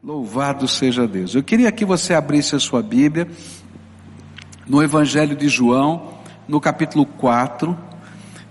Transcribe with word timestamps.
Louvado 0.00 0.68
seja 0.68 1.04
Deus. 1.04 1.34
Eu 1.34 1.42
queria 1.42 1.72
que 1.72 1.84
você 1.84 2.14
abrisse 2.14 2.54
a 2.54 2.60
sua 2.60 2.80
Bíblia 2.80 3.26
no 4.68 4.80
Evangelho 4.80 5.34
de 5.34 5.48
João, 5.48 6.18
no 6.46 6.60
capítulo 6.60 7.04
4, 7.04 7.76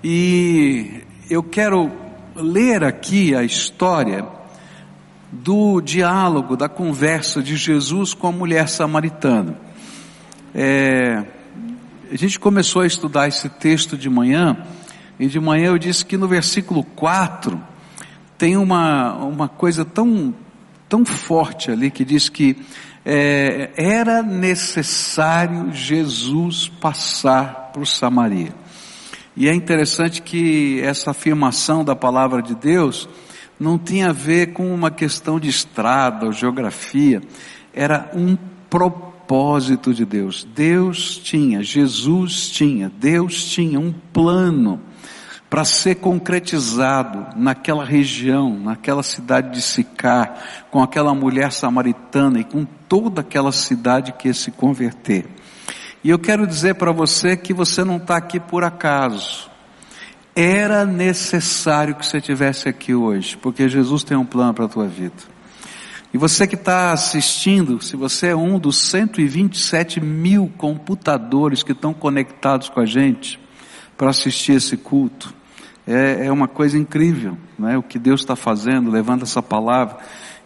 e 0.04 1.02
eu 1.30 1.42
quero 1.42 1.90
ler 2.36 2.84
aqui 2.84 3.34
a 3.34 3.42
história 3.42 4.28
do 5.31 5.79
diálogo, 5.79 6.58
da 6.58 6.67
conversa 6.67 7.42
de 7.42 7.55
Jesus 7.55 8.13
com 8.13 8.28
a 8.28 8.31
mulher 8.33 8.67
samaritana. 8.67 9.58
É, 10.53 11.23
a 12.12 12.15
gente 12.17 12.37
começou 12.37 12.81
a 12.81 12.87
estudar 12.87 13.29
esse 13.29 13.47
texto 13.47 13.97
de 13.97 14.10
manhã, 14.10 14.58
e 15.17 15.28
de 15.28 15.39
manhã 15.39 15.67
eu 15.67 15.78
disse 15.78 16.05
que 16.05 16.17
no 16.17 16.27
versículo 16.27 16.84
4 16.84 17.62
tem 18.38 18.58
uma, 18.58 19.16
uma 19.16 19.48
coisa 19.48 19.85
tão 19.85 20.34
tão 20.91 21.05
forte 21.05 21.72
ali 21.72 21.90
que 21.90 22.04
diz 22.04 22.27
que 22.27 22.58
é, 23.05 23.72
era 23.77 24.22
necessário 24.22 25.72
Jesus 25.72 26.68
passar 26.68 27.72
por 27.73 27.88
Samaria. 27.88 28.54
E 29.34 29.48
é 29.48 29.54
interessante 29.54 30.22
que 30.22 30.82
essa 30.82 31.12
afirmação 31.12 31.85
da 31.85 31.96
palavra 31.96 32.41
de 32.41 32.54
Deus 32.54 33.08
não 33.58 33.80
tinha 33.80 34.09
a 34.09 34.13
ver 34.13 34.52
com 34.52 34.73
uma 34.73 34.91
questão 34.91 35.40
de 35.40 35.48
estrada 35.48 36.26
ou 36.26 36.34
geografia, 36.34 37.21
era 37.73 38.12
um 38.13 38.35
propósito 38.70 39.94
de 39.94 40.04
Deus. 40.04 40.46
Deus 40.54 41.18
tinha, 41.18 41.63
Jesus 41.63 42.49
tinha, 42.49 42.91
Deus 42.99 43.46
tinha 43.46 43.80
um 43.80 43.94
plano 44.12 44.82
para 45.52 45.66
ser 45.66 45.96
concretizado 45.96 47.38
naquela 47.38 47.84
região, 47.84 48.58
naquela 48.58 49.04
cidade 49.04 49.52
de 49.52 49.62
Sicar, 49.62 50.66
com 50.72 50.82
aquela 50.82 51.14
mulher 51.14 51.52
samaritana 51.52 52.40
e 52.40 52.46
com 52.46 52.64
toda 52.64 53.20
aquela 53.20 53.52
cidade 53.52 54.13
que 54.13 54.29
ia 54.29 54.34
se 54.34 54.49
converter. 54.49 55.26
E 56.05 56.10
eu 56.10 56.18
quero 56.18 56.48
dizer 56.48 56.76
para 56.76 56.94
você 56.94 57.35
que 57.35 57.54
você 57.54 57.84
não 57.84 57.98
está 57.98 58.16
aqui 58.16 58.40
por 58.40 58.63
acaso. 58.63 59.52
Era 60.34 60.85
necessário 60.85 61.96
que 61.96 62.05
você 62.05 62.20
estivesse 62.20 62.70
aqui 62.70 62.96
hoje, 62.96 63.35
porque 63.35 63.68
Jesus 63.68 64.05
tem 64.05 64.16
um 64.16 64.25
plano 64.25 64.53
para 64.53 64.63
a 64.63 64.69
tua 64.69 64.88
vida. 64.88 65.22
E 66.13 66.17
você 66.17 66.47
que 66.47 66.55
está 66.55 66.94
assistindo, 66.94 67.81
se 67.81 67.97
você 67.97 68.27
é 68.27 68.35
um 68.38 68.57
dos 68.57 68.77
127 68.77 69.99
mil 69.99 70.49
computadores 70.57 71.61
que 71.61 71.73
estão 71.73 71.94
conectados 71.94 72.69
com 72.69 72.79
a 72.79 72.85
gente 72.85 73.38
para 73.97 74.11
assistir 74.11 74.53
esse 74.53 74.77
culto, 74.77 75.41
é, 75.87 76.25
é 76.27 76.31
uma 76.31 76.47
coisa 76.47 76.77
incrível, 76.77 77.37
é? 77.67 77.77
o 77.77 77.83
que 77.83 77.97
Deus 77.97 78.21
está 78.21 78.35
fazendo, 78.35 78.91
levando 78.91 79.23
essa 79.23 79.41
palavra. 79.41 79.97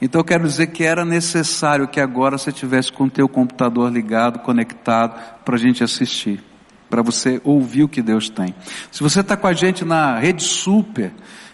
Então 0.01 0.19
eu 0.19 0.25
quero 0.25 0.43
dizer 0.43 0.67
que 0.67 0.83
era 0.83 1.05
necessário 1.05 1.87
que 1.87 1.99
agora 1.99 2.37
você 2.37 2.51
tivesse 2.51 2.91
com 2.91 3.05
o 3.05 3.09
teu 3.09 3.27
computador 3.27 3.91
ligado, 3.91 4.39
conectado, 4.39 5.19
para 5.43 5.55
a 5.55 5.59
gente 5.59 5.83
assistir, 5.83 6.43
para 6.89 7.01
você 7.01 7.41
ouvir 7.43 7.83
o 7.83 7.89
que 7.89 8.01
Deus 8.01 8.29
tem. 8.29 8.53
Se 8.91 9.01
você 9.01 9.21
está 9.21 9.37
com 9.37 9.47
a 9.47 9.53
gente 9.53 9.85
na 9.85 10.17
rede 10.19 10.43
super, 10.43 11.11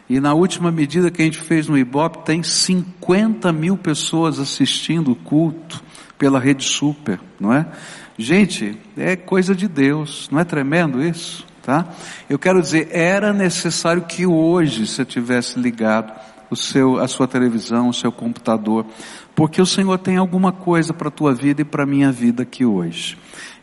e 0.10 0.20
na 0.20 0.34
última 0.34 0.72
medida 0.72 1.10
que 1.10 1.22
a 1.22 1.26
gente 1.26 1.38
fez 1.38 1.70
no 1.70 1.78
Ibope, 1.78 2.26
tem 2.26 2.44
50 2.44 3.54
mil 3.54 3.78
pessoas 3.78 4.40
assistindo 4.40 5.12
o 5.12 5.16
culto 5.16 5.82
pela 6.18 6.38
rede 6.38 6.66
super, 6.66 7.18
não 7.40 7.54
é? 7.54 7.66
Gente, 8.18 8.78
é 8.98 9.16
coisa 9.16 9.56
de 9.56 9.70
Deus, 9.70 10.28
não 10.30 10.40
é 10.40 10.44
tremendo 10.44 11.02
isso? 11.02 11.48
Tá? 11.64 11.88
Eu 12.30 12.40
quero 12.40 12.62
dizer, 12.62 12.90
era 12.92 13.34
necessário 13.34 14.04
que 14.04 14.26
hoje 14.26 14.88
você 14.88 15.06
tivesse 15.06 15.60
ligado 15.60 16.14
o 16.50 16.56
seu, 16.56 17.00
a 17.00 17.08
sua 17.08 17.28
televisão, 17.28 17.90
o 17.90 17.94
seu 17.94 18.12
computador, 18.12 18.86
porque 19.34 19.62
o 19.62 19.66
Senhor 19.66 19.98
tem 19.98 20.18
alguma 20.18 20.52
coisa 20.52 20.94
para 20.94 21.08
a 21.08 21.12
tua 21.12 21.34
vida 21.34 21.62
e 21.62 21.66
para 21.66 21.84
a 21.84 21.88
minha 21.88 22.12
vida 22.12 22.44
aqui 22.44 22.66
hoje. 22.66 23.18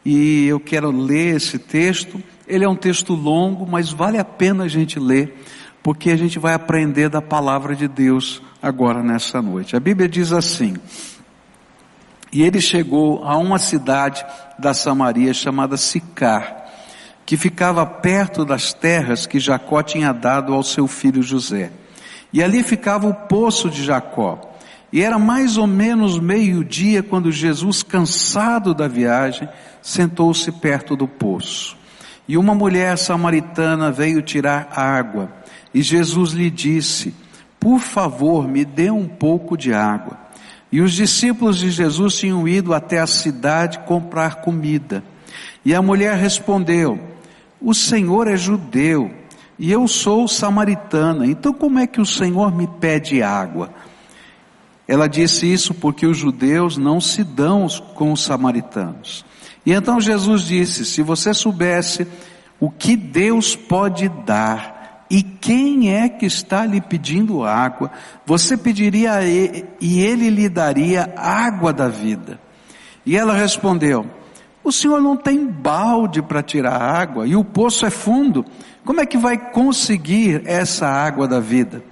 E 0.05 0.47
eu 0.47 0.59
quero 0.59 0.91
ler 0.91 1.37
esse 1.37 1.59
texto, 1.59 2.23
ele 2.47 2.65
é 2.65 2.69
um 2.69 2.77
texto 2.77 3.13
longo, 3.15 3.67
mas 3.67 3.93
vale 3.93 4.19
a 4.19 4.25
pena 4.25 4.65
a 4.65 4.69
gente 4.69 4.99
ler, 4.99 5.45
porque 5.83 6.11
a 6.11 6.17
gente 6.17 6.39
vai 6.39 6.55
aprender 6.55 7.11
da 7.11 7.21
palavra 7.21 7.77
de 7.77 7.87
Deus 7.87 8.43
agora 8.63 9.03
nessa 9.03 9.43
noite. 9.43 9.77
A 9.77 9.81
Bíblia 9.81 10.09
diz 10.09 10.33
assim, 10.33 10.75
e 12.33 12.43
ele 12.43 12.61
chegou 12.61 13.23
a 13.25 13.37
uma 13.37 13.59
cidade 13.59 14.25
da 14.59 14.75
Samaria 14.75 15.33
chamada 15.33 15.77
Sicar, 15.77 16.58
que 17.29 17.37
ficava 17.37 17.85
perto 17.85 18.43
das 18.43 18.73
terras 18.73 19.27
que 19.27 19.39
Jacó 19.39 19.83
tinha 19.83 20.15
dado 20.15 20.55
ao 20.55 20.63
seu 20.63 20.87
filho 20.87 21.23
José. 21.23 21.71
E 22.33 22.43
ali 22.43 22.63
ficava 22.63 23.07
o 23.07 23.13
poço 23.13 23.69
de 23.69 23.85
Jacó. 23.85 24.41
E 24.91 25.03
era 25.03 25.19
mais 25.19 25.59
ou 25.59 25.67
menos 25.67 26.19
meio-dia 26.19 27.03
quando 27.03 27.31
Jesus, 27.31 27.83
cansado 27.83 28.73
da 28.73 28.89
viagem, 28.89 29.47
sentou-se 29.83 30.51
perto 30.53 30.97
do 30.97 31.07
poço. 31.07 31.77
E 32.27 32.39
uma 32.39 32.55
mulher 32.55 32.97
samaritana 32.97 33.93
veio 33.93 34.23
tirar 34.23 34.71
água. 34.75 35.31
E 35.75 35.83
Jesus 35.83 36.31
lhe 36.33 36.49
disse: 36.49 37.15
Por 37.61 37.79
favor, 37.79 38.49
me 38.49 38.65
dê 38.65 38.91
um 38.91 39.07
pouco 39.07 39.55
de 39.55 39.75
água. 39.75 40.17
E 40.73 40.81
os 40.81 40.95
discípulos 40.95 41.59
de 41.59 41.71
Jesus 41.71 42.17
tinham 42.17 42.49
ido 42.49 42.73
até 42.73 42.99
a 42.99 43.07
cidade 43.07 43.81
comprar 43.81 44.37
comida. 44.37 45.05
E 45.63 45.75
a 45.75 45.83
mulher 45.83 46.17
respondeu: 46.17 47.18
o 47.61 47.75
Senhor 47.75 48.29
é 48.29 48.37
judeu 48.37 49.11
e 49.59 49.73
eu 49.73 49.89
sou 49.89 50.29
samaritana, 50.29 51.27
então 51.27 51.53
como 51.53 51.79
é 51.79 51.87
que 51.87 52.01
o 52.01 52.07
Senhor 52.07 52.55
me 52.55 52.67
pede 52.67 53.23
água? 53.23 53.71
Ela 54.87 55.09
disse 55.09 55.53
isso 55.53 55.75
porque 55.75 56.07
os 56.07 56.17
judeus 56.17 56.79
não 56.79 57.01
se 57.01 57.23
dão 57.23 57.67
com 57.95 58.13
os 58.13 58.23
samaritanos. 58.23 59.25
E 59.67 59.73
então 59.73 60.01
Jesus 60.01 60.43
disse: 60.43 60.87
se 60.87 61.03
você 61.03 61.35
soubesse 61.35 62.07
o 62.59 62.71
que 62.71 62.97
Deus 62.97 63.55
pode 63.55 64.09
dar 64.09 65.07
e 65.11 65.23
quem 65.23 65.95
é 65.95 66.09
que 66.09 66.25
está 66.25 66.65
lhe 66.65 66.81
pedindo 66.81 67.45
água, 67.45 67.91
você 68.25 68.57
pediria 68.57 69.15
a 69.15 69.25
ele 69.25 69.67
e 69.81 70.01
ele 70.01 70.31
lhe 70.31 70.49
daria 70.49 71.13
água 71.17 71.73
da 71.73 71.89
vida. 71.89 72.41
E 73.05 73.17
ela 73.17 73.35
respondeu: 73.35 74.07
o 74.63 74.73
senhor 74.73 75.01
não 75.01 75.17
tem 75.17 75.47
balde 75.47 76.21
para 76.21 76.43
tirar 76.43 76.81
água 76.81 77.27
e 77.27 77.35
o 77.35 77.45
poço 77.45 77.87
é 77.87 77.91
fundo. 77.91 78.45
Como 78.85 79.01
é 79.01 79.07
que 79.07 79.17
vai 79.17 79.37
conseguir 79.37 80.43
essa 80.47 80.87
água 80.87 81.27
da 81.27 81.41
vida? 81.41 81.83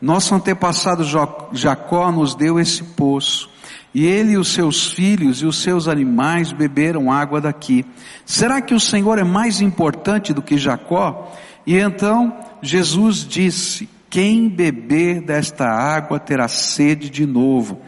Nosso 0.00 0.34
antepassado 0.34 1.04
Jacó 1.52 2.12
nos 2.12 2.34
deu 2.34 2.60
esse 2.60 2.82
poço. 2.84 3.50
E 3.94 4.04
ele 4.04 4.32
e 4.32 4.36
os 4.38 4.52
seus 4.52 4.92
filhos 4.92 5.42
e 5.42 5.46
os 5.46 5.62
seus 5.62 5.88
animais 5.88 6.52
beberam 6.52 7.10
água 7.10 7.40
daqui. 7.40 7.84
Será 8.24 8.60
que 8.60 8.74
o 8.74 8.80
Senhor 8.80 9.18
é 9.18 9.24
mais 9.24 9.60
importante 9.60 10.32
do 10.32 10.42
que 10.42 10.58
Jacó? 10.58 11.32
E 11.66 11.76
então 11.76 12.36
Jesus 12.62 13.26
disse: 13.26 13.88
Quem 14.08 14.48
beber 14.48 15.22
desta 15.22 15.66
água 15.66 16.20
terá 16.20 16.48
sede 16.48 17.10
de 17.10 17.26
novo. 17.26 17.80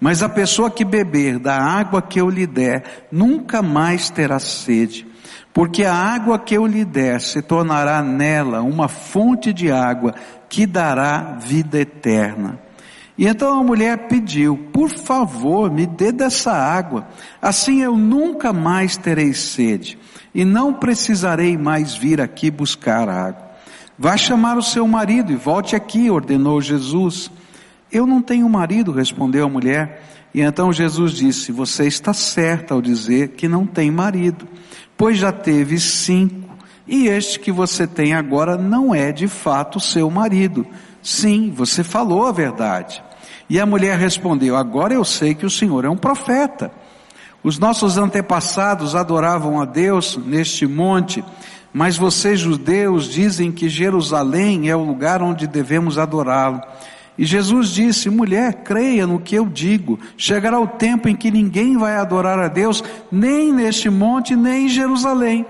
Mas 0.00 0.22
a 0.22 0.28
pessoa 0.28 0.70
que 0.70 0.84
beber 0.84 1.38
da 1.38 1.56
água 1.56 2.00
que 2.00 2.20
eu 2.20 2.30
lhe 2.30 2.46
der, 2.46 3.06
nunca 3.10 3.62
mais 3.62 4.10
terá 4.10 4.38
sede, 4.38 5.06
porque 5.52 5.84
a 5.84 5.92
água 5.92 6.38
que 6.38 6.54
eu 6.54 6.66
lhe 6.66 6.84
der 6.84 7.20
se 7.20 7.42
tornará 7.42 8.00
nela 8.02 8.62
uma 8.62 8.86
fonte 8.86 9.52
de 9.52 9.72
água 9.72 10.14
que 10.48 10.66
dará 10.66 11.36
vida 11.40 11.80
eterna. 11.80 12.60
E 13.16 13.26
então 13.26 13.58
a 13.58 13.64
mulher 13.64 14.06
pediu, 14.06 14.56
por 14.72 14.88
favor, 14.90 15.68
me 15.68 15.84
dê 15.84 16.12
dessa 16.12 16.52
água, 16.52 17.08
assim 17.42 17.82
eu 17.82 17.96
nunca 17.96 18.52
mais 18.52 18.96
terei 18.96 19.34
sede, 19.34 19.98
e 20.32 20.44
não 20.44 20.72
precisarei 20.72 21.58
mais 21.58 21.96
vir 21.96 22.20
aqui 22.20 22.48
buscar 22.48 23.08
água. 23.08 23.48
Vá 23.98 24.16
chamar 24.16 24.56
o 24.56 24.62
seu 24.62 24.86
marido 24.86 25.32
e 25.32 25.36
volte 25.36 25.74
aqui, 25.74 26.08
ordenou 26.08 26.60
Jesus. 26.60 27.28
Eu 27.90 28.06
não 28.06 28.20
tenho 28.20 28.48
marido, 28.48 28.92
respondeu 28.92 29.46
a 29.46 29.48
mulher. 29.48 30.02
E 30.34 30.40
então 30.40 30.72
Jesus 30.72 31.12
disse: 31.12 31.52
Você 31.52 31.86
está 31.86 32.12
certa 32.12 32.74
ao 32.74 32.82
dizer 32.82 33.28
que 33.30 33.48
não 33.48 33.66
tem 33.66 33.90
marido, 33.90 34.46
pois 34.96 35.18
já 35.18 35.32
teve 35.32 35.78
cinco, 35.78 36.56
e 36.86 37.06
este 37.08 37.40
que 37.40 37.52
você 37.52 37.86
tem 37.86 38.14
agora 38.14 38.56
não 38.56 38.94
é 38.94 39.12
de 39.12 39.28
fato 39.28 39.80
seu 39.80 40.10
marido. 40.10 40.66
Sim, 41.02 41.50
você 41.54 41.82
falou 41.82 42.26
a 42.26 42.32
verdade. 42.32 43.02
E 43.48 43.58
a 43.58 43.66
mulher 43.66 43.98
respondeu: 43.98 44.56
Agora 44.56 44.92
eu 44.92 45.04
sei 45.04 45.34
que 45.34 45.46
o 45.46 45.50
Senhor 45.50 45.84
é 45.84 45.88
um 45.88 45.96
profeta. 45.96 46.70
Os 47.42 47.58
nossos 47.58 47.96
antepassados 47.96 48.94
adoravam 48.94 49.60
a 49.60 49.64
Deus 49.64 50.16
neste 50.16 50.66
monte, 50.66 51.24
mas 51.72 51.96
vocês 51.96 52.40
judeus 52.40 53.08
dizem 53.08 53.52
que 53.52 53.68
Jerusalém 53.68 54.68
é 54.68 54.76
o 54.76 54.82
lugar 54.82 55.22
onde 55.22 55.46
devemos 55.46 55.98
adorá-lo. 55.98 56.60
E 57.18 57.24
Jesus 57.24 57.70
disse: 57.70 58.08
mulher, 58.08 58.62
creia 58.62 59.06
no 59.06 59.18
que 59.18 59.34
eu 59.34 59.44
digo. 59.44 59.98
Chegará 60.16 60.60
o 60.60 60.68
tempo 60.68 61.08
em 61.08 61.16
que 61.16 61.30
ninguém 61.30 61.76
vai 61.76 61.96
adorar 61.96 62.38
a 62.38 62.46
Deus, 62.46 62.82
nem 63.10 63.52
neste 63.52 63.90
monte, 63.90 64.36
nem 64.36 64.66
em 64.66 64.68
Jerusalém. 64.68 65.44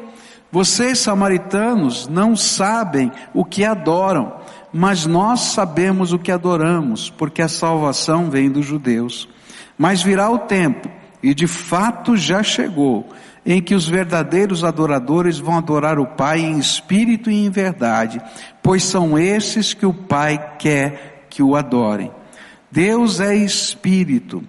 Vocês, 0.51 0.99
samaritanos, 0.99 2.09
não 2.09 2.35
sabem 2.35 3.13
o 3.35 3.45
que 3.45 3.67
adoram, 3.67 4.33
mas 4.73 5.05
nós 5.05 5.41
sabemos 5.41 6.15
o 6.15 6.19
que 6.19 6.33
adoramos, 6.33 7.11
porque 7.11 7.43
a 7.43 7.49
salvação 7.49 8.31
vem 8.31 8.51
dos 8.51 8.65
judeus. 8.65 9.29
Mas 9.77 10.03
virá 10.03 10.31
o 10.31 10.39
tempo, 10.39 10.89
e 11.23 11.35
de 11.35 11.47
fato 11.47 12.17
já 12.17 12.43
chegou, 12.43 13.11
em 13.45 13.63
que 13.63 13.75
os 13.75 13.87
verdadeiros 13.87 14.65
adoradores 14.65 15.39
vão 15.39 15.59
adorar 15.59 15.99
o 15.99 16.07
Pai 16.07 16.41
em 16.41 16.59
espírito 16.59 17.31
e 17.31 17.47
em 17.47 17.51
verdade, 17.51 18.21
pois 18.63 18.85
são 18.85 19.19
esses 19.19 19.73
que 19.75 19.87
o 19.87 19.93
Pai 19.93 20.57
quer 20.59 21.08
que 21.39 21.43
o 21.45 21.55
adorem. 21.55 22.11
Deus 22.69 23.21
é 23.21 23.33
espírito, 23.33 24.43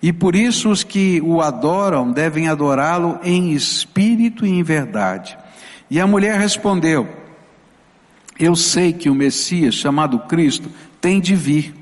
e 0.00 0.12
por 0.12 0.36
isso 0.36 0.70
os 0.70 0.84
que 0.84 1.20
o 1.20 1.40
adoram 1.42 2.12
devem 2.12 2.46
adorá-lo 2.46 3.18
em 3.24 3.50
espírito 3.50 4.46
e 4.46 4.50
em 4.50 4.62
verdade. 4.62 5.36
E 5.90 5.98
a 5.98 6.06
mulher 6.06 6.38
respondeu: 6.38 7.08
Eu 8.38 8.54
sei 8.54 8.92
que 8.92 9.10
o 9.10 9.14
Messias, 9.14 9.74
chamado 9.74 10.20
Cristo, 10.20 10.70
tem 11.00 11.20
de 11.20 11.34
vir, 11.34 11.74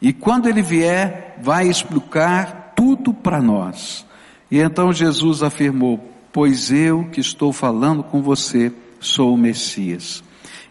e 0.00 0.12
quando 0.12 0.48
ele 0.48 0.62
vier, 0.62 1.36
vai 1.42 1.66
explicar 1.66 2.74
tudo 2.76 3.12
para 3.12 3.42
nós. 3.42 4.06
E 4.48 4.60
então 4.60 4.92
Jesus 4.92 5.42
afirmou: 5.42 5.98
pois 6.32 6.70
eu 6.70 7.08
que 7.10 7.20
estou 7.20 7.52
falando 7.52 8.04
com 8.04 8.22
você 8.22 8.72
sou 9.00 9.34
o 9.34 9.36
Messias. 9.36 10.22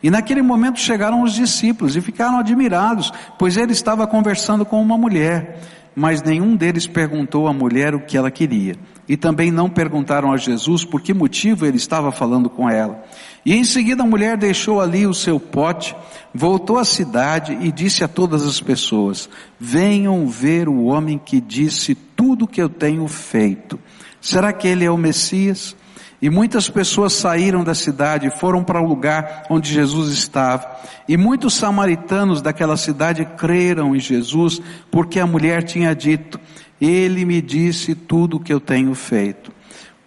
E 0.03 0.09
naquele 0.09 0.41
momento 0.41 0.79
chegaram 0.79 1.21
os 1.21 1.33
discípulos 1.33 1.95
e 1.95 2.01
ficaram 2.01 2.39
admirados, 2.39 3.11
pois 3.37 3.57
ele 3.57 3.71
estava 3.71 4.07
conversando 4.07 4.65
com 4.65 4.81
uma 4.81 4.97
mulher, 4.97 5.59
mas 5.95 6.23
nenhum 6.23 6.55
deles 6.55 6.87
perguntou 6.87 7.47
à 7.47 7.53
mulher 7.53 7.93
o 7.93 8.01
que 8.01 8.17
ela 8.17 8.31
queria. 8.31 8.75
E 9.07 9.17
também 9.17 9.51
não 9.51 9.69
perguntaram 9.69 10.31
a 10.31 10.37
Jesus 10.37 10.85
por 10.85 11.01
que 11.01 11.13
motivo 11.13 11.65
ele 11.65 11.77
estava 11.77 12.11
falando 12.11 12.49
com 12.49 12.69
ela. 12.69 13.03
E 13.45 13.53
em 13.53 13.63
seguida 13.63 14.03
a 14.03 14.05
mulher 14.05 14.37
deixou 14.37 14.79
ali 14.79 15.05
o 15.05 15.13
seu 15.13 15.39
pote, 15.39 15.95
voltou 16.33 16.77
à 16.77 16.85
cidade 16.85 17.57
e 17.61 17.71
disse 17.71 18.03
a 18.03 18.07
todas 18.07 18.45
as 18.45 18.61
pessoas: 18.61 19.29
Venham 19.59 20.27
ver 20.27 20.69
o 20.69 20.83
homem 20.85 21.19
que 21.23 21.41
disse 21.41 21.93
tudo 21.93 22.45
o 22.45 22.47
que 22.47 22.61
eu 22.61 22.69
tenho 22.69 23.07
feito. 23.07 23.79
Será 24.21 24.53
que 24.53 24.67
ele 24.67 24.85
é 24.85 24.91
o 24.91 24.97
Messias? 24.97 25.75
E 26.21 26.29
muitas 26.29 26.69
pessoas 26.69 27.13
saíram 27.13 27.63
da 27.63 27.73
cidade 27.73 28.27
e 28.27 28.37
foram 28.37 28.63
para 28.63 28.79
o 28.79 28.87
lugar 28.87 29.45
onde 29.49 29.73
Jesus 29.73 30.13
estava. 30.13 30.79
E 31.07 31.17
muitos 31.17 31.55
samaritanos 31.55 32.41
daquela 32.41 32.77
cidade 32.77 33.25
creram 33.37 33.95
em 33.95 33.99
Jesus, 33.99 34.61
porque 34.91 35.19
a 35.19 35.25
mulher 35.25 35.63
tinha 35.63 35.95
dito, 35.95 36.39
ele 36.79 37.25
me 37.25 37.41
disse 37.41 37.95
tudo 37.95 38.37
o 38.37 38.39
que 38.39 38.53
eu 38.53 38.59
tenho 38.59 38.93
feito. 38.93 39.51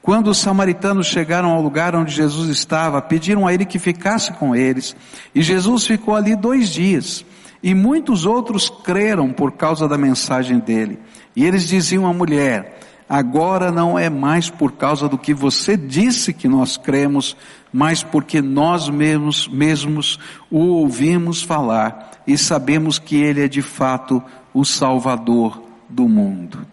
Quando 0.00 0.28
os 0.28 0.38
samaritanos 0.38 1.06
chegaram 1.06 1.50
ao 1.50 1.62
lugar 1.62 1.96
onde 1.96 2.12
Jesus 2.12 2.50
estava, 2.50 3.00
pediram 3.00 3.46
a 3.46 3.54
ele 3.54 3.64
que 3.64 3.78
ficasse 3.78 4.32
com 4.34 4.54
eles. 4.54 4.94
E 5.34 5.42
Jesus 5.42 5.86
ficou 5.86 6.14
ali 6.14 6.36
dois 6.36 6.68
dias. 6.68 7.24
E 7.62 7.74
muitos 7.74 8.26
outros 8.26 8.68
creram 8.68 9.32
por 9.32 9.52
causa 9.52 9.88
da 9.88 9.96
mensagem 9.96 10.58
dele. 10.58 10.98
E 11.34 11.42
eles 11.42 11.66
diziam 11.66 12.06
à 12.06 12.12
mulher, 12.12 12.78
agora 13.08 13.70
não 13.70 13.98
é 13.98 14.08
mais 14.08 14.50
por 14.50 14.72
causa 14.72 15.08
do 15.08 15.18
que 15.18 15.34
você 15.34 15.76
disse 15.76 16.32
que 16.32 16.48
nós 16.48 16.76
cremos, 16.76 17.36
mas 17.72 18.02
porque 18.02 18.40
nós 18.40 18.88
mesmos, 18.88 19.48
mesmos 19.48 20.18
o 20.50 20.58
ouvimos 20.58 21.42
falar 21.42 22.12
e 22.26 22.36
sabemos 22.38 22.98
que 22.98 23.16
Ele 23.16 23.42
é 23.42 23.48
de 23.48 23.62
fato 23.62 24.22
o 24.52 24.64
Salvador 24.64 25.62
do 25.88 26.08
mundo. 26.08 26.66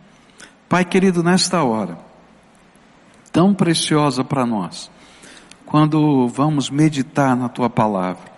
Pai 0.70 0.86
querido, 0.86 1.22
nesta 1.22 1.64
hora, 1.64 1.98
tão 3.32 3.54
preciosa 3.54 4.24
para 4.24 4.46
nós, 4.46 4.90
quando 5.66 6.28
vamos 6.28 6.70
meditar 6.70 7.36
na 7.36 7.50
Tua 7.50 7.70
palavra, 7.70 8.32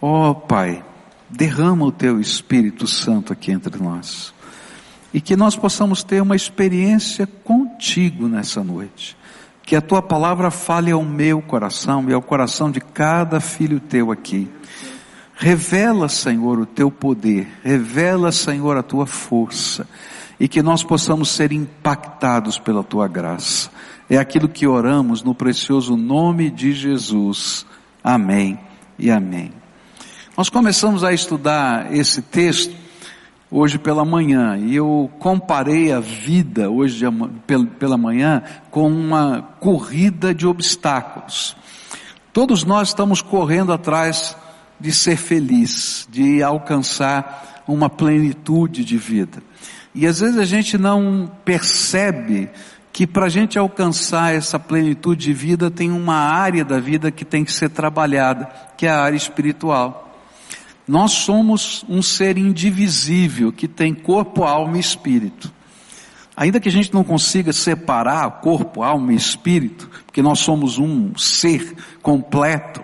ó 0.00 0.30
oh, 0.30 0.34
Pai, 0.34 0.84
derrama 1.28 1.86
o 1.86 1.92
Teu 1.92 2.20
Espírito 2.20 2.86
Santo 2.86 3.32
aqui 3.32 3.50
entre 3.50 3.82
nós 3.82 4.32
e 5.12 5.20
que 5.20 5.36
nós 5.36 5.56
possamos 5.56 6.02
ter 6.02 6.22
uma 6.22 6.36
experiência 6.36 7.26
contigo 7.26 8.28
nessa 8.28 8.62
noite. 8.62 9.16
Que 9.62 9.76
a 9.76 9.80
tua 9.80 10.02
palavra 10.02 10.50
fale 10.50 10.90
ao 10.90 11.04
meu 11.04 11.40
coração 11.42 12.08
e 12.08 12.12
ao 12.12 12.22
coração 12.22 12.70
de 12.70 12.80
cada 12.80 13.40
filho 13.40 13.80
teu 13.80 14.10
aqui. 14.10 14.48
Revela, 15.34 16.08
Senhor, 16.08 16.58
o 16.58 16.66
teu 16.66 16.90
poder, 16.90 17.48
revela, 17.62 18.30
Senhor, 18.30 18.76
a 18.76 18.82
tua 18.82 19.06
força 19.06 19.86
e 20.38 20.48
que 20.48 20.62
nós 20.62 20.82
possamos 20.82 21.28
ser 21.28 21.52
impactados 21.52 22.58
pela 22.58 22.82
tua 22.82 23.06
graça. 23.06 23.70
É 24.08 24.16
aquilo 24.16 24.48
que 24.48 24.66
oramos 24.66 25.22
no 25.22 25.34
precioso 25.34 25.96
nome 25.96 26.50
de 26.50 26.72
Jesus. 26.72 27.66
Amém 28.02 28.58
e 28.98 29.10
amém. 29.10 29.52
Nós 30.36 30.48
começamos 30.48 31.04
a 31.04 31.12
estudar 31.12 31.94
esse 31.94 32.22
texto 32.22 32.74
hoje 33.50 33.78
pela 33.78 34.04
manhã 34.04 34.56
e 34.56 34.76
eu 34.76 35.10
comparei 35.18 35.92
a 35.92 35.98
vida 35.98 36.70
hoje 36.70 37.04
pela 37.78 37.98
manhã 37.98 38.42
com 38.70 38.88
uma 38.88 39.42
corrida 39.58 40.32
de 40.32 40.46
obstáculos. 40.46 41.56
Todos 42.32 42.62
nós 42.62 42.88
estamos 42.88 43.20
correndo 43.20 43.72
atrás 43.72 44.36
de 44.78 44.92
ser 44.92 45.16
feliz, 45.16 46.06
de 46.10 46.42
alcançar 46.42 47.62
uma 47.66 47.90
plenitude 47.90 48.84
de 48.84 48.96
vida. 48.96 49.42
E 49.94 50.06
às 50.06 50.20
vezes 50.20 50.38
a 50.38 50.44
gente 50.44 50.78
não 50.78 51.30
percebe 51.44 52.48
que 52.92 53.06
para 53.06 53.26
a 53.26 53.28
gente 53.28 53.58
alcançar 53.58 54.34
essa 54.34 54.58
plenitude 54.58 55.26
de 55.26 55.32
vida 55.32 55.70
tem 55.70 55.90
uma 55.90 56.16
área 56.16 56.64
da 56.64 56.78
vida 56.78 57.10
que 57.10 57.24
tem 57.24 57.44
que 57.44 57.52
ser 57.52 57.68
trabalhada, 57.70 58.48
que 58.76 58.86
é 58.86 58.90
a 58.90 59.00
área 59.00 59.16
espiritual. 59.16 60.09
Nós 60.90 61.12
somos 61.12 61.84
um 61.88 62.02
ser 62.02 62.36
indivisível 62.36 63.52
que 63.52 63.68
tem 63.68 63.94
corpo, 63.94 64.42
alma 64.42 64.76
e 64.76 64.80
espírito. 64.80 65.48
Ainda 66.36 66.58
que 66.58 66.68
a 66.68 66.72
gente 66.72 66.92
não 66.92 67.04
consiga 67.04 67.52
separar 67.52 68.28
corpo, 68.40 68.82
alma 68.82 69.12
e 69.12 69.16
espírito, 69.16 69.88
porque 70.04 70.20
nós 70.20 70.40
somos 70.40 70.78
um 70.78 71.16
ser 71.16 71.76
completo, 72.02 72.82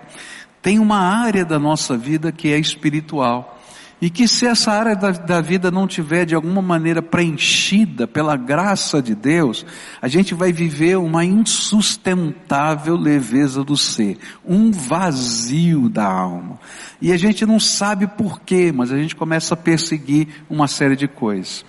tem 0.62 0.78
uma 0.78 0.98
área 0.98 1.44
da 1.44 1.58
nossa 1.58 1.96
vida 1.98 2.30
que 2.30 2.52
é 2.52 2.56
espiritual. 2.60 3.55
E 4.00 4.10
que 4.10 4.28
se 4.28 4.46
essa 4.46 4.72
área 4.72 4.94
da, 4.94 5.10
da, 5.10 5.40
vida 5.40 5.70
não 5.70 5.86
tiver 5.86 6.26
de 6.26 6.34
alguma 6.34 6.60
maneira 6.60 7.00
preenchida 7.00 8.06
pela 8.06 8.36
graça 8.36 9.00
de 9.00 9.14
Deus, 9.14 9.64
a 10.02 10.08
gente 10.08 10.34
vai 10.34 10.52
viver 10.52 10.98
uma 10.98 11.24
insustentável 11.24 12.94
leveza 12.94 13.64
do 13.64 13.74
ser, 13.74 14.18
um 14.44 14.70
vazio 14.70 15.88
da 15.88 16.04
alma. 16.04 16.60
E 17.00 17.10
a 17.10 17.16
gente 17.16 17.46
não 17.46 17.58
sabe 17.58 18.06
porquê, 18.06 18.70
mas 18.70 18.92
a 18.92 18.98
gente 18.98 19.16
começa 19.16 19.54
a 19.54 19.56
perseguir 19.56 20.28
uma 20.50 20.68
série 20.68 20.96
de 20.96 21.08
coisas. 21.08 21.64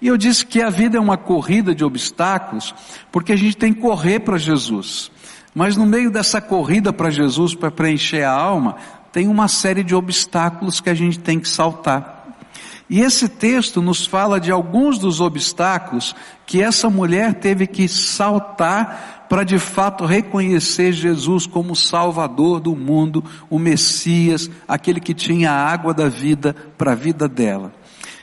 E 0.00 0.08
eu 0.08 0.16
disse 0.16 0.46
que 0.46 0.62
a 0.62 0.70
vida 0.70 0.96
é 0.96 1.00
uma 1.00 1.18
corrida 1.18 1.74
de 1.74 1.84
obstáculos, 1.84 2.74
porque 3.12 3.32
a 3.32 3.36
gente 3.36 3.56
tem 3.56 3.74
que 3.74 3.80
correr 3.80 4.20
para 4.20 4.38
Jesus. 4.38 5.10
Mas 5.54 5.74
no 5.74 5.86
meio 5.86 6.10
dessa 6.10 6.38
corrida 6.38 6.92
para 6.92 7.08
Jesus, 7.08 7.54
para 7.54 7.70
preencher 7.70 8.22
a 8.22 8.30
alma, 8.30 8.76
tem 9.16 9.28
uma 9.28 9.48
série 9.48 9.82
de 9.82 9.94
obstáculos 9.94 10.78
que 10.78 10.90
a 10.90 10.94
gente 10.94 11.18
tem 11.18 11.40
que 11.40 11.48
saltar. 11.48 12.36
E 12.86 13.00
esse 13.00 13.30
texto 13.30 13.80
nos 13.80 14.06
fala 14.06 14.38
de 14.38 14.52
alguns 14.52 14.98
dos 14.98 15.22
obstáculos 15.22 16.14
que 16.44 16.60
essa 16.60 16.90
mulher 16.90 17.32
teve 17.32 17.66
que 17.66 17.88
saltar 17.88 19.24
para 19.26 19.42
de 19.42 19.58
fato 19.58 20.04
reconhecer 20.04 20.92
Jesus 20.92 21.46
como 21.46 21.74
Salvador 21.74 22.60
do 22.60 22.76
mundo, 22.76 23.24
o 23.48 23.58
Messias, 23.58 24.50
aquele 24.68 25.00
que 25.00 25.14
tinha 25.14 25.50
a 25.50 25.66
água 25.66 25.94
da 25.94 26.10
vida 26.10 26.54
para 26.76 26.92
a 26.92 26.94
vida 26.94 27.26
dela. 27.26 27.72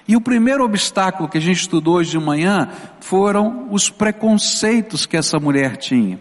E 0.07 0.15
o 0.15 0.21
primeiro 0.21 0.63
obstáculo 0.63 1.27
que 1.27 1.39
a 1.39 1.41
gente 1.41 1.61
estudou 1.61 1.95
hoje 1.95 2.11
de 2.11 2.19
manhã 2.19 2.69
foram 2.99 3.67
os 3.71 3.89
preconceitos 3.89 5.07
que 5.07 5.17
essa 5.17 5.39
mulher 5.39 5.75
tinha. 5.75 6.19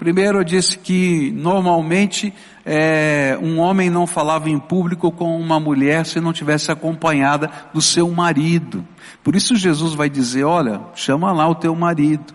Primeiro 0.00 0.38
eu 0.38 0.44
disse 0.44 0.78
que 0.78 1.30
normalmente 1.32 2.32
é, 2.64 3.38
um 3.42 3.58
homem 3.58 3.90
não 3.90 4.06
falava 4.06 4.48
em 4.48 4.58
público 4.58 5.12
com 5.12 5.38
uma 5.38 5.60
mulher 5.60 6.06
se 6.06 6.18
não 6.22 6.32
tivesse 6.32 6.72
acompanhada 6.72 7.50
do 7.74 7.82
seu 7.82 8.10
marido. 8.10 8.82
Por 9.22 9.36
isso 9.36 9.54
Jesus 9.54 9.92
vai 9.92 10.08
dizer, 10.08 10.44
olha, 10.44 10.80
chama 10.94 11.30
lá 11.32 11.46
o 11.46 11.54
teu 11.54 11.76
marido, 11.76 12.32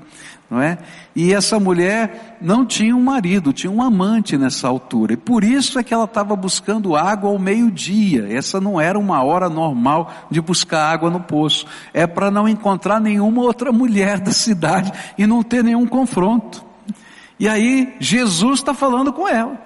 não 0.48 0.62
é? 0.62 0.78
E 1.16 1.34
essa 1.34 1.60
mulher 1.60 2.38
não 2.40 2.68
tinha 2.68 2.96
um 2.96 3.02
marido, 3.02 3.52
tinha 3.52 3.72
um 3.72 3.82
amante 3.82 4.38
nessa 4.38 4.68
altura. 4.68 5.14
E 5.14 5.18
por 5.18 5.44
isso 5.44 5.80
é 5.80 5.84
que 5.84 5.92
ela 5.92 6.06
estava 6.06 6.36
buscando 6.36 6.96
água 6.96 7.32
ao 7.32 7.40
meio-dia. 7.40 8.28
Essa 8.32 8.62
não 8.62 8.80
era 8.80 9.00
uma 9.00 9.24
hora 9.24 9.50
normal 9.50 10.14
de 10.30 10.40
buscar 10.40 10.94
água 10.94 11.10
no 11.10 11.20
poço. 11.20 11.66
É 11.92 12.06
para 12.06 12.30
não 12.30 12.48
encontrar 12.48 13.02
nenhuma 13.02 13.42
outra 13.42 13.72
mulher 13.72 14.20
da 14.20 14.32
cidade 14.32 14.92
e 15.18 15.26
não 15.26 15.42
ter 15.42 15.64
nenhum 15.64 15.88
confronto. 15.88 16.75
E 17.40 17.48
aí 17.48 17.96
Jesus 18.00 18.60
está 18.60 18.74
falando 18.74 19.12
com 19.12 19.28
ela. 19.28 19.60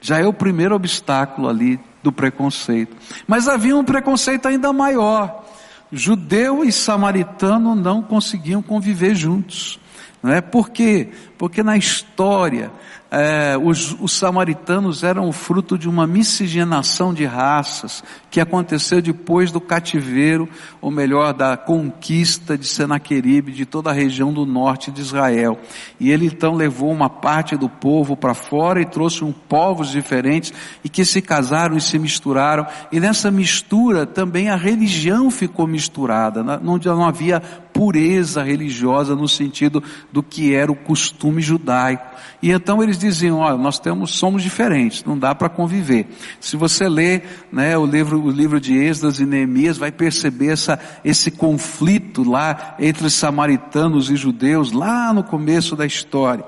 Já 0.00 0.18
é 0.18 0.26
o 0.26 0.32
primeiro 0.32 0.74
obstáculo 0.74 1.48
ali 1.48 1.78
do 2.02 2.10
preconceito. 2.10 2.96
Mas 3.26 3.46
havia 3.46 3.76
um 3.76 3.84
preconceito 3.84 4.46
ainda 4.46 4.72
maior. 4.72 5.44
Judeu 5.92 6.64
e 6.64 6.72
samaritano 6.72 7.74
não 7.74 8.02
conseguiam 8.02 8.62
conviver 8.62 9.14
juntos. 9.14 9.78
Não 10.22 10.32
é? 10.32 10.40
Por 10.40 10.70
quê? 10.70 11.08
Porque 11.36 11.62
na 11.62 11.76
história 11.76 12.70
é, 13.14 13.58
os, 13.58 13.94
os, 14.00 14.12
samaritanos 14.12 15.02
eram 15.02 15.28
o 15.28 15.32
fruto 15.32 15.76
de 15.76 15.86
uma 15.86 16.06
miscigenação 16.06 17.12
de 17.12 17.26
raças 17.26 18.02
que 18.30 18.40
aconteceu 18.40 19.02
depois 19.02 19.52
do 19.52 19.60
cativeiro, 19.60 20.48
ou 20.80 20.90
melhor, 20.90 21.34
da 21.34 21.54
conquista 21.54 22.56
de 22.56 22.66
Senaqueribe 22.66 23.52
de 23.52 23.66
toda 23.66 23.90
a 23.90 23.92
região 23.92 24.32
do 24.32 24.46
norte 24.46 24.90
de 24.90 25.02
Israel. 25.02 25.58
E 26.00 26.10
ele 26.10 26.24
então 26.24 26.54
levou 26.54 26.90
uma 26.90 27.10
parte 27.10 27.54
do 27.54 27.68
povo 27.68 28.16
para 28.16 28.32
fora 28.32 28.80
e 28.80 28.86
trouxe 28.86 29.22
um 29.22 29.30
povos 29.30 29.90
diferentes 29.90 30.50
e 30.82 30.88
que 30.88 31.04
se 31.04 31.20
casaram 31.20 31.76
e 31.76 31.82
se 31.82 31.98
misturaram. 31.98 32.66
E 32.90 32.98
nessa 32.98 33.30
mistura 33.30 34.06
também 34.06 34.48
a 34.48 34.56
religião 34.56 35.30
ficou 35.30 35.66
misturada, 35.66 36.42
não, 36.42 36.78
não 36.78 37.04
havia 37.04 37.42
pureza 37.72 38.42
religiosa 38.42 39.16
no 39.16 39.28
sentido 39.28 39.82
do 40.12 40.22
que 40.22 40.54
era 40.54 40.70
o 40.70 40.76
costume 40.76 41.40
judaico. 41.40 42.04
E 42.42 42.50
então 42.50 42.82
eles 42.82 42.98
diziam, 42.98 43.38
olha, 43.38 43.56
nós 43.56 43.78
temos, 43.78 44.12
somos 44.12 44.42
diferentes, 44.42 45.04
não 45.04 45.18
dá 45.18 45.34
para 45.34 45.48
conviver. 45.48 46.08
Se 46.40 46.56
você 46.56 46.88
lê, 46.88 47.22
né, 47.50 47.76
o 47.78 47.86
livro, 47.86 48.20
o 48.20 48.30
livro 48.30 48.60
de 48.60 48.76
Esdras 48.76 49.20
e 49.20 49.26
Neemias, 49.26 49.78
vai 49.78 49.92
perceber 49.92 50.52
essa, 50.52 50.78
esse 51.04 51.30
conflito 51.30 52.28
lá 52.28 52.74
entre 52.78 53.08
samaritanos 53.08 54.10
e 54.10 54.16
judeus, 54.16 54.72
lá 54.72 55.12
no 55.12 55.22
começo 55.24 55.76
da 55.76 55.86
história. 55.86 56.44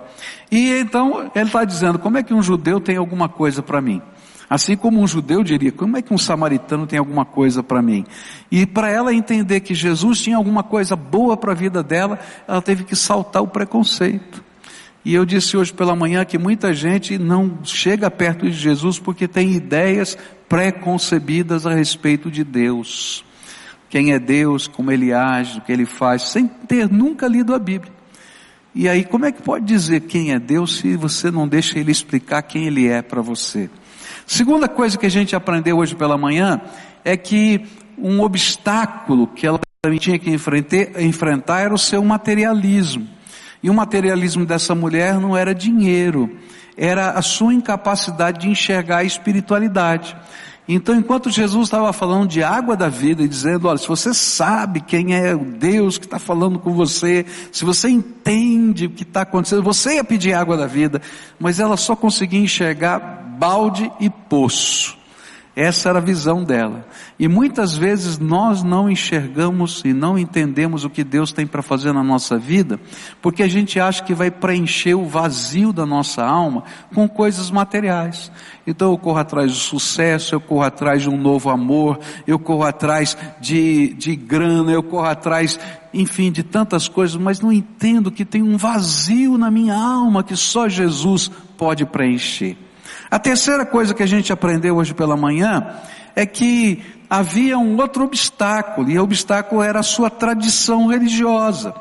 E 0.51 0.71
então 0.79 1.31
ele 1.35 1.47
está 1.47 1.65
dizendo, 1.65 1.99
como 1.99 2.19
é 2.19 2.23
que 2.23 2.35
um 2.35 2.43
judeu 2.43 2.81
tem 2.81 2.97
alguma 2.97 3.29
coisa 3.29 3.63
para 3.63 3.81
mim? 3.81 4.03
Assim 4.49 4.77
como 4.77 5.01
um 5.01 5.07
judeu 5.07 5.43
diria, 5.43 5.73
como 5.73 5.97
é 5.97 6.03
que 6.03 6.13
um 6.13 6.19
samaritano 6.19 6.87
tem 6.87 6.99
alguma 6.99 7.25
coisa 7.25 7.63
para 7.63 7.81
mim? 7.81 8.05
E 8.51 8.67
para 8.67 8.91
ela 8.91 9.15
entender 9.15 9.61
que 9.61 9.75
Jesus 9.75 10.21
tinha 10.21 10.37
alguma 10.37 10.63
coisa 10.63 10.95
boa 10.95 11.37
para 11.37 11.53
a 11.53 11.55
vida 11.55 11.83
dela, 11.83 12.19
ela 12.47 12.61
teve 12.61 12.85
que 12.85 12.95
saltar 12.95 13.43
o 13.43 13.49
preconceito. 13.49 14.45
E 15.05 15.15
eu 15.15 15.25
disse 15.27 15.57
hoje 15.57 15.73
pela 15.73 15.95
manhã 15.95 16.25
que 16.25 16.39
muita 16.39 16.73
gente 16.73 17.19
não 17.19 17.59
chega 17.63 18.11
perto 18.11 18.49
de 18.49 18.57
Jesus 18.57 18.99
porque 18.99 19.29
tem 19.29 19.53
ideias 19.53 20.17
pré-concebidas 20.49 21.67
a 21.67 21.75
respeito 21.75 22.31
de 22.31 22.43
Deus. 22.43 23.25
Quem 23.91 24.13
é 24.13 24.19
Deus, 24.19 24.67
como 24.67 24.91
Ele 24.91 25.13
age, 25.13 25.59
o 25.59 25.61
que 25.61 25.71
Ele 25.71 25.85
faz, 25.85 26.23
sem 26.23 26.47
ter 26.47 26.89
nunca 26.89 27.29
lido 27.29 27.55
a 27.55 27.59
Bíblia. 27.59 27.93
E 28.75 28.89
aí, 28.89 29.05
como 29.05 29.25
é 29.25 29.31
que 29.31 29.43
pode 29.43 29.67
dizer 29.67 30.01
quem 30.01 30.33
é 30.33 30.39
Deus 30.39 30.79
se 30.79 30.97
você 30.97 31.31
não 31.31 31.47
deixa 31.47 31.79
Ele 31.79 31.93
explicar 31.93 32.43
quem 32.43 32.67
Ele 32.67 32.89
é 32.89 33.03
para 33.03 33.23
você? 33.23 33.71
Segunda 34.27 34.69
coisa 34.69 34.97
que 34.97 35.07
a 35.07 35.11
gente 35.11 35.37
aprendeu 35.37 35.79
hoje 35.79 35.95
pela 35.95 36.17
manhã 36.17 36.61
é 37.05 37.17
que 37.17 37.67
um 37.99 38.21
obstáculo 38.21 39.27
que 39.27 39.47
ela 39.47 39.61
também 39.83 39.99
tinha 39.99 40.19
que 40.19 40.31
enfrentar 40.31 41.61
era 41.61 41.75
o 41.75 41.79
seu 41.79 42.03
materialismo. 42.05 43.07
E 43.63 43.71
o 43.71 43.75
materialismo 43.75 44.45
dessa 44.45 44.75
mulher 44.75 45.21
não 45.21 45.37
era 45.37 45.55
dinheiro, 45.55 46.31
era 46.77 47.11
a 47.11 47.23
sua 47.23 47.55
incapacidade 47.55 48.41
de 48.41 48.49
enxergar 48.49 48.99
a 48.99 49.05
espiritualidade. 49.05 50.17
Então, 50.67 50.95
enquanto 50.95 51.31
Jesus 51.31 51.67
estava 51.67 51.93
falando 51.93 52.27
de 52.27 52.43
água 52.43 52.75
da 52.75 52.89
vida 52.89 53.23
e 53.23 53.29
dizendo, 53.29 53.69
olha, 53.69 53.77
se 53.77 53.87
você 53.87 54.15
sabe 54.15 54.81
quem 54.81 55.15
é 55.15 55.35
o 55.35 55.45
Deus 55.45 55.99
que 55.99 56.07
está 56.07 56.19
falando 56.19 56.59
com 56.59 56.73
você, 56.73 57.27
se 57.53 57.67
você 57.67 57.91
entende 57.91 58.87
o 58.87 58.91
que 58.91 59.03
está 59.03 59.23
acontecendo, 59.23 59.63
você 59.63 59.97
ia 59.97 60.05
pedir 60.05 60.33
água 60.33 60.57
da 60.57 60.67
vida, 60.67 61.03
mas 61.39 61.61
ela 61.61 61.77
só 61.77 61.95
conseguia 61.95 62.41
enxergar 62.41 63.24
balde 63.39 63.91
e 64.01 64.09
poço. 64.09 64.97
Essa 65.57 65.91
era 65.91 65.99
a 65.99 66.03
visão 66.03 66.43
dela. 66.43 66.85
E 67.17 67.29
muitas 67.29 67.77
vezes 67.77 68.19
nós 68.19 68.65
não 68.65 68.91
enxergamos 68.91 69.83
e 69.85 69.93
não 69.93 70.19
entendemos 70.19 70.85
o 70.85 70.91
que 70.91 71.05
Deus 71.05 71.33
tem 71.33 71.47
para 71.47 71.63
fazer 71.63 71.93
na 71.93 72.03
nossa 72.03 72.37
vida, 72.37 72.81
porque 73.23 73.41
a 73.41 73.47
gente 73.47 73.79
acha 73.79 74.03
que 74.03 74.13
vai 74.13 74.33
preencher 74.33 74.95
o 74.95 75.07
vazio 75.07 75.73
da 75.73 75.87
nossa 75.87 76.25
alma 76.25 76.65
com 76.93 77.09
coisas 77.09 77.53
materiais. 77.53 78.33
Então 78.67 78.91
eu 78.91 78.99
corro 78.99 79.19
atrás 79.19 79.53
do 79.53 79.57
sucesso, 79.57 80.35
eu 80.35 80.41
corro 80.41 80.65
atrás 80.65 81.03
de 81.03 81.09
um 81.09 81.17
novo 81.17 81.49
amor, 81.51 82.01
eu 82.27 82.39
corro 82.39 82.65
atrás 82.65 83.17
de, 83.41 83.95
de 83.95 84.17
grana, 84.17 84.73
eu 84.73 84.83
corro 84.83 85.07
atrás, 85.07 85.61
enfim, 85.93 86.33
de 86.33 86.43
tantas 86.43 86.89
coisas, 86.89 87.15
mas 87.15 87.41
não 87.41 87.53
entendo 87.53 88.11
que 88.11 88.25
tem 88.25 88.43
um 88.43 88.57
vazio 88.57 89.39
na 89.39 89.53
minha 89.53 89.77
alma 89.77 90.25
que 90.25 90.35
só 90.35 90.69
Jesus 90.69 91.31
pode 91.57 91.87
preencher. 91.87 92.57
A 93.11 93.19
terceira 93.19 93.65
coisa 93.67 93.95
que 93.95 94.03
a 94.03 94.07
gente 94.07 94.33
aprendeu 94.33 94.77
hoje 94.77 94.95
pela 94.95 95.17
manhã 95.17 95.67
é 96.17 96.25
que 96.25 96.83
havia 97.09 97.59
um 97.59 97.77
outro 97.77 98.05
obstáculo, 98.05 98.91
e 98.91 98.99
o 98.99 99.03
obstáculo 99.03 99.63
era 99.63 99.81
a 99.81 99.85
sua 99.85 100.11
tradição 100.11 100.87
religiosa. 100.87 101.75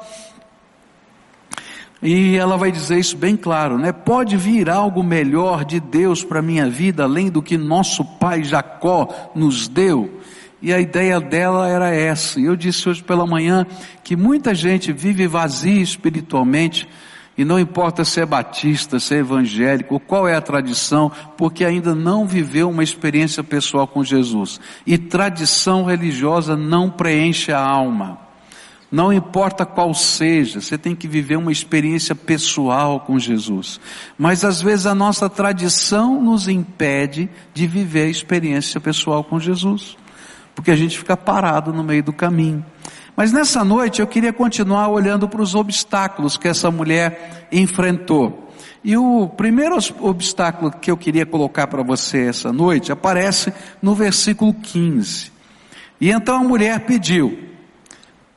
E 2.01 2.35
ela 2.35 2.57
vai 2.57 2.69
dizer 2.69 2.99
isso 2.99 3.15
bem 3.15 3.37
claro, 3.37 3.77
né? 3.77 3.93
Pode 3.93 4.35
vir 4.35 4.69
algo 4.69 5.01
melhor 5.01 5.63
de 5.63 5.79
Deus 5.79 6.21
para 6.21 6.41
minha 6.41 6.69
vida, 6.69 7.03
além 7.03 7.29
do 7.29 7.41
que 7.41 7.57
nosso 7.57 8.03
pai 8.03 8.43
Jacó 8.43 9.31
nos 9.33 9.69
deu. 9.69 10.19
E 10.61 10.73
a 10.73 10.81
ideia 10.81 11.21
dela 11.21 11.69
era 11.69 11.95
essa. 11.95 12.41
Eu 12.41 12.57
disse 12.57 12.89
hoje 12.89 13.01
pela 13.01 13.25
manhã 13.25 13.65
que 14.03 14.17
muita 14.17 14.53
gente 14.53 14.91
vive 14.91 15.27
vazia 15.27 15.81
espiritualmente, 15.81 16.87
e 17.37 17.43
não 17.43 17.59
importa 17.59 18.05
se 18.05 18.21
é 18.21 18.25
batista, 18.25 18.99
se 18.99 19.15
é 19.15 19.19
evangélico, 19.19 19.99
qual 19.99 20.27
é 20.27 20.35
a 20.35 20.41
tradição, 20.41 21.11
porque 21.35 21.65
ainda 21.65 21.95
não 21.95 22.27
viveu 22.27 22.69
uma 22.69 22.83
experiência 22.83 23.43
pessoal 23.43 23.87
com 23.87 24.03
Jesus. 24.03 24.59
E 24.85 24.97
tradição 24.97 25.85
religiosa 25.85 26.55
não 26.55 26.91
preenche 26.91 27.51
a 27.51 27.59
alma. 27.59 28.19
Não 28.91 29.11
importa 29.11 29.65
qual 29.65 29.91
seja, 29.95 30.61
você 30.61 30.77
tem 30.77 30.95
que 30.95 31.07
viver 31.07 31.35
uma 31.35 31.51
experiência 31.51 32.13
pessoal 32.13 32.99
com 32.99 33.17
Jesus. 33.17 33.79
Mas 34.15 34.45
às 34.45 34.61
vezes 34.61 34.85
a 34.85 34.93
nossa 34.93 35.27
tradição 35.27 36.21
nos 36.21 36.47
impede 36.47 37.27
de 37.55 37.65
viver 37.65 38.03
a 38.03 38.09
experiência 38.09 38.79
pessoal 38.79 39.23
com 39.23 39.39
Jesus. 39.39 39.97
Porque 40.53 40.69
a 40.69 40.75
gente 40.75 40.99
fica 40.99 41.17
parado 41.17 41.73
no 41.73 41.83
meio 41.83 42.03
do 42.03 42.13
caminho. 42.13 42.63
Mas 43.15 43.31
nessa 43.31 43.63
noite 43.63 44.01
eu 44.01 44.07
queria 44.07 44.33
continuar 44.33 44.87
olhando 44.89 45.29
para 45.29 45.41
os 45.41 45.53
obstáculos 45.53 46.37
que 46.37 46.47
essa 46.47 46.71
mulher 46.71 47.47
enfrentou. 47.51 48.51
E 48.83 48.97
o 48.97 49.29
primeiro 49.29 49.77
obstáculo 49.99 50.71
que 50.71 50.91
eu 50.91 50.97
queria 50.97 51.25
colocar 51.25 51.67
para 51.67 51.83
você 51.83 52.27
essa 52.27 52.51
noite 52.51 52.91
aparece 52.91 53.53
no 53.81 53.95
versículo 53.95 54.53
15. 54.53 55.31
E 56.01 56.09
então 56.09 56.35
a 56.35 56.43
mulher 56.43 56.81
pediu: 56.81 57.37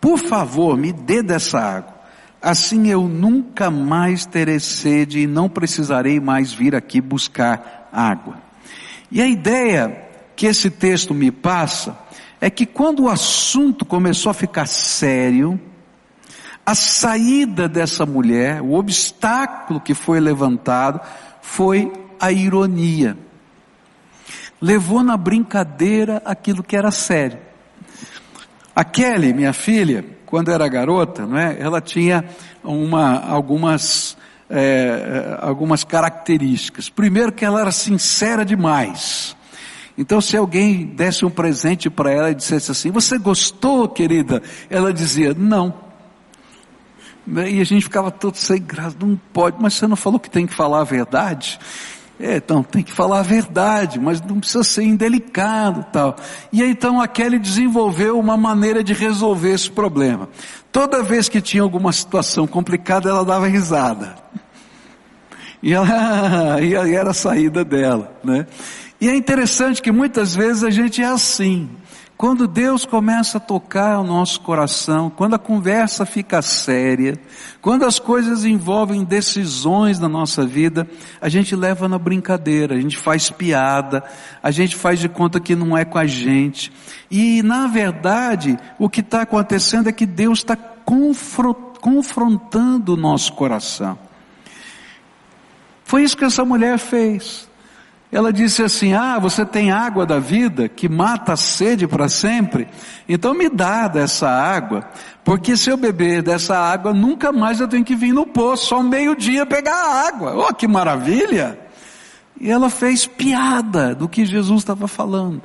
Por 0.00 0.18
favor, 0.18 0.76
me 0.76 0.92
dê 0.92 1.22
dessa 1.22 1.58
água. 1.58 1.96
Assim 2.40 2.88
eu 2.88 3.08
nunca 3.08 3.70
mais 3.70 4.24
terei 4.24 4.60
sede 4.60 5.20
e 5.20 5.26
não 5.26 5.48
precisarei 5.48 6.20
mais 6.20 6.52
vir 6.52 6.76
aqui 6.76 7.00
buscar 7.00 7.88
água. 7.92 8.36
E 9.10 9.20
a 9.22 9.26
ideia 9.26 10.04
que 10.36 10.46
esse 10.46 10.70
texto 10.70 11.14
me 11.14 11.30
passa 11.32 11.98
é 12.40 12.50
que 12.50 12.66
quando 12.66 13.04
o 13.04 13.08
assunto 13.08 13.84
começou 13.84 14.30
a 14.30 14.34
ficar 14.34 14.66
sério, 14.66 15.60
a 16.64 16.74
saída 16.74 17.68
dessa 17.68 18.04
mulher, 18.04 18.60
o 18.60 18.74
obstáculo 18.74 19.80
que 19.80 19.94
foi 19.94 20.18
levantado, 20.18 21.00
foi 21.40 21.92
a 22.18 22.32
ironia. 22.32 23.16
Levou 24.60 25.02
na 25.02 25.16
brincadeira 25.16 26.20
aquilo 26.24 26.62
que 26.62 26.76
era 26.76 26.90
sério. 26.90 27.38
A 28.74 28.84
Kelly, 28.84 29.32
minha 29.32 29.52
filha, 29.52 30.04
quando 30.26 30.50
era 30.50 30.66
garota, 30.68 31.24
não 31.24 31.38
é? 31.38 31.56
Ela 31.58 31.80
tinha 31.80 32.24
uma, 32.64 33.20
algumas, 33.20 34.16
é, 34.50 35.38
algumas 35.40 35.84
características. 35.84 36.88
Primeiro 36.88 37.32
que 37.32 37.44
ela 37.44 37.60
era 37.60 37.70
sincera 37.70 38.44
demais. 38.44 39.35
Então, 39.98 40.20
se 40.20 40.36
alguém 40.36 40.84
desse 40.84 41.24
um 41.24 41.30
presente 41.30 41.88
para 41.88 42.10
ela 42.10 42.30
e 42.30 42.34
dissesse 42.34 42.70
assim: 42.70 42.90
Você 42.90 43.18
gostou, 43.18 43.88
querida? 43.88 44.42
Ela 44.68 44.92
dizia: 44.92 45.34
Não. 45.34 45.86
E 47.26 47.60
a 47.60 47.64
gente 47.64 47.82
ficava 47.82 48.10
todo 48.10 48.36
sem 48.36 48.62
graça, 48.62 48.96
não 49.00 49.18
pode, 49.32 49.56
mas 49.60 49.74
você 49.74 49.86
não 49.86 49.96
falou 49.96 50.20
que 50.20 50.30
tem 50.30 50.46
que 50.46 50.54
falar 50.54 50.82
a 50.82 50.84
verdade? 50.84 51.58
É, 52.18 52.36
então 52.36 52.62
tem 52.62 52.82
que 52.82 52.92
falar 52.92 53.18
a 53.18 53.22
verdade, 53.22 54.00
mas 54.00 54.22
não 54.22 54.38
precisa 54.38 54.64
ser 54.64 54.84
indelicado 54.84 55.84
tal. 55.92 56.16
E 56.52 56.62
aí, 56.62 56.70
então 56.70 57.00
a 57.00 57.06
Kelly 57.06 57.38
desenvolveu 57.38 58.18
uma 58.18 58.36
maneira 58.36 58.82
de 58.82 58.94
resolver 58.94 59.52
esse 59.52 59.70
problema. 59.70 60.28
Toda 60.72 61.02
vez 61.02 61.28
que 61.28 61.40
tinha 61.40 61.62
alguma 61.62 61.92
situação 61.92 62.46
complicada, 62.46 63.10
ela 63.10 63.24
dava 63.24 63.46
risada. 63.48 64.14
E 65.62 65.74
ela, 65.74 66.60
e 66.62 66.94
era 66.94 67.10
a 67.10 67.14
saída 67.14 67.64
dela, 67.64 68.16
né? 68.24 68.46
E 69.00 69.08
é 69.08 69.14
interessante 69.14 69.80
que 69.82 69.92
muitas 69.92 70.34
vezes 70.34 70.64
a 70.64 70.70
gente 70.70 71.02
é 71.02 71.06
assim. 71.06 71.68
Quando 72.16 72.48
Deus 72.48 72.86
começa 72.86 73.36
a 73.36 73.40
tocar 73.40 73.98
o 73.98 74.04
nosso 74.04 74.40
coração, 74.40 75.10
quando 75.10 75.34
a 75.34 75.38
conversa 75.38 76.06
fica 76.06 76.40
séria, 76.40 77.20
quando 77.60 77.84
as 77.84 77.98
coisas 77.98 78.42
envolvem 78.42 79.04
decisões 79.04 80.00
na 80.00 80.08
nossa 80.08 80.46
vida, 80.46 80.88
a 81.20 81.28
gente 81.28 81.54
leva 81.54 81.86
na 81.86 81.98
brincadeira, 81.98 82.74
a 82.74 82.80
gente 82.80 82.96
faz 82.96 83.28
piada, 83.28 84.02
a 84.42 84.50
gente 84.50 84.74
faz 84.74 84.98
de 84.98 85.10
conta 85.10 85.38
que 85.38 85.54
não 85.54 85.76
é 85.76 85.84
com 85.84 85.98
a 85.98 86.06
gente. 86.06 86.72
E 87.10 87.42
na 87.42 87.66
verdade, 87.66 88.58
o 88.78 88.88
que 88.88 89.00
está 89.00 89.20
acontecendo 89.20 89.90
é 89.90 89.92
que 89.92 90.06
Deus 90.06 90.38
está 90.38 90.56
confrontando 90.56 92.94
o 92.94 92.96
nosso 92.96 93.34
coração. 93.34 93.98
Foi 95.84 96.02
isso 96.02 96.16
que 96.16 96.24
essa 96.24 96.46
mulher 96.46 96.78
fez. 96.78 97.46
Ela 98.10 98.32
disse 98.32 98.62
assim: 98.62 98.92
Ah, 98.92 99.18
você 99.18 99.44
tem 99.44 99.70
água 99.70 100.06
da 100.06 100.18
vida 100.18 100.68
que 100.68 100.88
mata 100.88 101.32
a 101.32 101.36
sede 101.36 101.86
para 101.86 102.08
sempre? 102.08 102.68
Então 103.08 103.34
me 103.34 103.48
dá 103.48 103.88
dessa 103.88 104.28
água, 104.28 104.88
porque 105.24 105.56
se 105.56 105.70
eu 105.70 105.76
beber 105.76 106.22
dessa 106.22 106.56
água, 106.56 106.92
nunca 106.92 107.32
mais 107.32 107.60
eu 107.60 107.68
tenho 107.68 107.84
que 107.84 107.96
vir 107.96 108.12
no 108.12 108.26
poço, 108.26 108.66
só 108.66 108.82
meio-dia 108.82 109.44
pegar 109.44 109.74
a 109.74 110.08
água. 110.08 110.48
Oh, 110.48 110.54
que 110.54 110.68
maravilha! 110.68 111.58
E 112.40 112.50
ela 112.50 112.70
fez 112.70 113.06
piada 113.06 113.94
do 113.94 114.08
que 114.08 114.24
Jesus 114.24 114.60
estava 114.60 114.86
falando. 114.86 115.42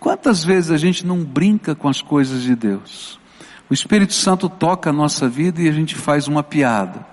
Quantas 0.00 0.42
vezes 0.42 0.70
a 0.72 0.76
gente 0.76 1.06
não 1.06 1.24
brinca 1.24 1.74
com 1.74 1.88
as 1.88 2.02
coisas 2.02 2.42
de 2.42 2.56
Deus? 2.56 3.20
O 3.70 3.74
Espírito 3.74 4.12
Santo 4.12 4.48
toca 4.48 4.90
a 4.90 4.92
nossa 4.92 5.28
vida 5.28 5.62
e 5.62 5.68
a 5.68 5.72
gente 5.72 5.94
faz 5.94 6.26
uma 6.26 6.42
piada. 6.42 7.06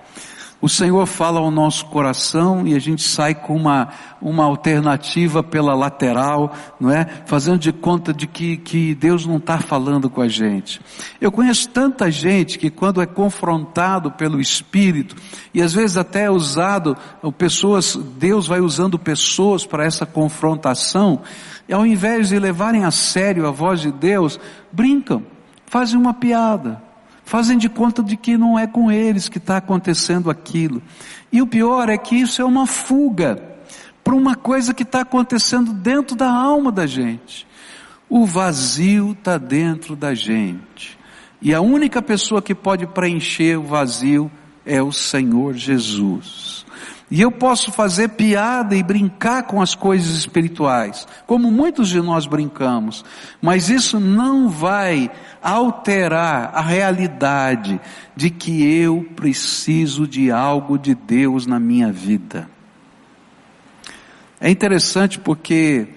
O 0.62 0.68
Senhor 0.68 1.06
fala 1.06 1.40
ao 1.40 1.50
nosso 1.50 1.86
coração 1.86 2.66
e 2.66 2.74
a 2.74 2.78
gente 2.78 3.02
sai 3.02 3.34
com 3.34 3.56
uma, 3.56 3.88
uma 4.20 4.44
alternativa 4.44 5.42
pela 5.42 5.74
lateral, 5.74 6.52
não 6.78 6.90
é? 6.90 7.06
Fazendo 7.24 7.58
de 7.58 7.72
conta 7.72 8.12
de 8.12 8.26
que, 8.26 8.58
que 8.58 8.94
Deus 8.94 9.24
não 9.24 9.38
está 9.38 9.58
falando 9.58 10.10
com 10.10 10.20
a 10.20 10.28
gente. 10.28 10.78
Eu 11.18 11.32
conheço 11.32 11.66
tanta 11.70 12.10
gente 12.10 12.58
que 12.58 12.68
quando 12.68 13.00
é 13.00 13.06
confrontado 13.06 14.10
pelo 14.10 14.38
Espírito, 14.38 15.16
e 15.54 15.62
às 15.62 15.72
vezes 15.72 15.96
até 15.96 16.24
é 16.24 16.30
usado, 16.30 16.94
pessoas, 17.38 17.96
Deus 18.18 18.46
vai 18.46 18.60
usando 18.60 18.98
pessoas 18.98 19.64
para 19.64 19.86
essa 19.86 20.04
confrontação, 20.04 21.22
e 21.66 21.72
ao 21.72 21.86
invés 21.86 22.28
de 22.28 22.38
levarem 22.38 22.84
a 22.84 22.90
sério 22.90 23.46
a 23.46 23.50
voz 23.50 23.80
de 23.80 23.90
Deus, 23.90 24.38
brincam, 24.70 25.24
fazem 25.64 25.98
uma 25.98 26.12
piada 26.12 26.89
fazem 27.30 27.56
de 27.56 27.68
conta 27.68 28.02
de 28.02 28.16
que 28.16 28.36
não 28.36 28.58
é 28.58 28.66
com 28.66 28.90
eles 28.90 29.28
que 29.28 29.38
está 29.38 29.58
acontecendo 29.58 30.32
aquilo. 30.32 30.82
E 31.30 31.40
o 31.40 31.46
pior 31.46 31.88
é 31.88 31.96
que 31.96 32.16
isso 32.16 32.42
é 32.42 32.44
uma 32.44 32.66
fuga 32.66 33.40
para 34.02 34.16
uma 34.16 34.34
coisa 34.34 34.74
que 34.74 34.82
está 34.82 35.02
acontecendo 35.02 35.72
dentro 35.72 36.16
da 36.16 36.28
alma 36.28 36.72
da 36.72 36.88
gente. 36.88 37.46
O 38.08 38.26
vazio 38.26 39.12
está 39.12 39.38
dentro 39.38 39.94
da 39.94 40.12
gente. 40.12 40.98
E 41.40 41.54
a 41.54 41.60
única 41.60 42.02
pessoa 42.02 42.42
que 42.42 42.52
pode 42.52 42.84
preencher 42.88 43.56
o 43.60 43.62
vazio 43.62 44.28
é 44.66 44.82
o 44.82 44.90
Senhor 44.90 45.54
Jesus. 45.54 46.66
E 47.10 47.20
eu 47.20 47.32
posso 47.32 47.72
fazer 47.72 48.10
piada 48.10 48.76
e 48.76 48.82
brincar 48.84 49.42
com 49.42 49.60
as 49.60 49.74
coisas 49.74 50.16
espirituais, 50.16 51.08
como 51.26 51.50
muitos 51.50 51.88
de 51.88 52.00
nós 52.00 52.24
brincamos, 52.24 53.04
mas 53.42 53.68
isso 53.68 53.98
não 53.98 54.48
vai 54.48 55.10
alterar 55.42 56.52
a 56.54 56.60
realidade 56.60 57.80
de 58.14 58.30
que 58.30 58.64
eu 58.64 59.04
preciso 59.16 60.06
de 60.06 60.30
algo 60.30 60.78
de 60.78 60.94
Deus 60.94 61.46
na 61.46 61.58
minha 61.58 61.90
vida. 61.90 62.48
É 64.40 64.48
interessante 64.48 65.18
porque 65.18 65.88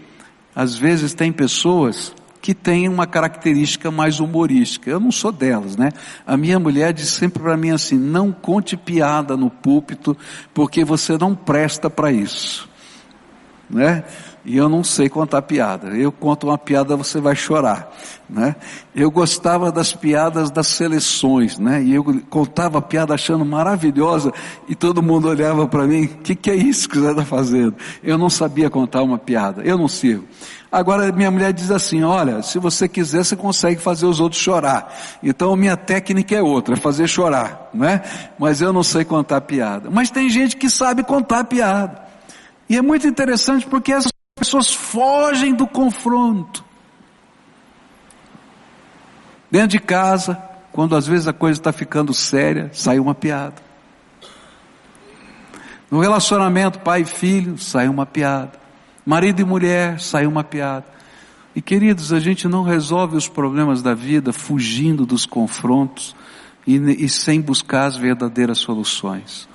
às 0.55 0.75
vezes 0.75 1.13
tem 1.13 1.31
pessoas 1.31 2.13
que 2.43 2.53
têm 2.53 2.89
uma 2.89 3.07
característica 3.07 3.89
mais 3.89 4.19
humorística. 4.19 4.89
Eu 4.89 4.99
não 4.99 5.13
sou 5.13 5.31
delas, 5.31 5.77
né? 5.77 5.93
A 6.27 6.35
minha 6.35 6.59
mulher 6.59 6.91
diz 6.91 7.07
sempre 7.07 7.41
para 7.41 7.55
mim 7.55 7.71
assim: 7.71 7.97
não 7.97 8.33
conte 8.33 8.75
piada 8.75 9.37
no 9.37 9.49
púlpito, 9.49 10.15
porque 10.53 10.83
você 10.83 11.17
não 11.17 11.33
presta 11.33 11.89
para 11.89 12.11
isso, 12.11 12.69
né? 13.69 14.03
E 14.45 14.57
eu 14.57 14.67
não 14.67 14.83
sei 14.83 15.07
contar 15.07 15.41
piada. 15.41 15.89
Eu 15.95 16.11
conto 16.11 16.47
uma 16.47 16.57
piada, 16.57 16.97
você 16.97 17.21
vai 17.21 17.33
chorar, 17.33 17.89
né? 18.29 18.57
Eu 18.93 19.09
gostava 19.09 19.71
das 19.71 19.93
piadas 19.93 20.51
das 20.51 20.67
seleções, 20.67 21.57
né? 21.57 21.81
E 21.81 21.93
eu 21.93 22.03
contava 22.29 22.79
a 22.79 22.81
piada 22.81 23.13
achando 23.13 23.45
maravilhosa 23.45 24.33
e 24.67 24.75
todo 24.75 25.01
mundo 25.01 25.29
olhava 25.29 25.65
para 25.65 25.87
mim, 25.87 26.05
o 26.05 26.17
que, 26.17 26.35
que 26.35 26.51
é 26.51 26.55
isso 26.55 26.89
que 26.89 26.99
você 26.99 27.11
está 27.11 27.23
fazendo? 27.23 27.75
Eu 28.03 28.17
não 28.17 28.29
sabia 28.29 28.69
contar 28.69 29.01
uma 29.01 29.17
piada, 29.17 29.61
eu 29.63 29.77
não 29.77 29.87
sirvo. 29.87 30.25
Agora 30.69 31.09
minha 31.13 31.31
mulher 31.31 31.53
diz 31.53 31.71
assim, 31.71 32.03
olha, 32.03 32.41
se 32.41 32.59
você 32.59 32.87
quiser 32.87 33.23
você 33.23 33.37
consegue 33.37 33.79
fazer 33.79 34.07
os 34.07 34.19
outros 34.19 34.41
chorar. 34.41 34.93
Então 35.23 35.55
minha 35.55 35.77
técnica 35.77 36.35
é 36.35 36.41
outra, 36.41 36.73
é 36.73 36.77
fazer 36.77 37.07
chorar, 37.07 37.69
né? 37.73 38.01
Mas 38.37 38.59
eu 38.59 38.73
não 38.73 38.83
sei 38.83 39.05
contar 39.05 39.39
piada. 39.41 39.89
Mas 39.89 40.11
tem 40.11 40.29
gente 40.29 40.57
que 40.57 40.69
sabe 40.69 41.01
contar 41.01 41.45
piada. 41.45 42.03
E 42.67 42.75
é 42.75 42.81
muito 42.81 43.07
interessante 43.07 43.65
porque 43.67 43.93
essas 43.93 44.11
pessoas 44.35 44.73
fogem 44.73 45.53
do 45.53 45.67
confronto. 45.67 46.63
Dentro 49.49 49.69
de 49.69 49.79
casa, 49.79 50.35
quando 50.71 50.95
às 50.95 51.05
vezes 51.05 51.27
a 51.27 51.33
coisa 51.33 51.59
está 51.59 51.71
ficando 51.71 52.13
séria, 52.13 52.69
sai 52.73 52.99
uma 52.99 53.13
piada. 53.13 53.61
No 55.91 55.99
relacionamento 55.99 56.79
pai 56.79 57.01
e 57.01 57.05
filho, 57.05 57.57
sai 57.57 57.87
uma 57.87 58.05
piada. 58.05 58.59
Marido 59.05 59.41
e 59.41 59.45
mulher, 59.45 59.99
sai 59.99 60.25
uma 60.25 60.43
piada. 60.43 60.85
E 61.55 61.61
queridos, 61.61 62.11
a 62.11 62.19
gente 62.19 62.47
não 62.47 62.63
resolve 62.63 63.15
os 63.15 63.27
problemas 63.27 63.83
da 63.83 63.93
vida 63.93 64.33
fugindo 64.33 65.05
dos 65.05 65.27
confrontos 65.27 66.15
e, 66.65 66.77
e 66.77 67.07
sem 67.07 67.39
buscar 67.39 67.85
as 67.85 67.95
verdadeiras 67.95 68.57
soluções. 68.57 69.47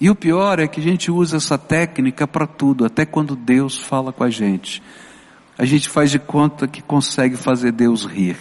E 0.00 0.10
o 0.10 0.14
pior 0.14 0.58
é 0.58 0.66
que 0.66 0.80
a 0.80 0.82
gente 0.82 1.10
usa 1.10 1.36
essa 1.36 1.56
técnica 1.56 2.26
para 2.26 2.46
tudo, 2.46 2.84
até 2.84 3.06
quando 3.06 3.36
Deus 3.36 3.78
fala 3.78 4.12
com 4.12 4.24
a 4.24 4.30
gente. 4.30 4.82
A 5.56 5.64
gente 5.64 5.88
faz 5.88 6.10
de 6.10 6.18
conta 6.18 6.66
que 6.66 6.82
consegue 6.82 7.36
fazer 7.36 7.72
Deus 7.72 8.04
rir. 8.04 8.36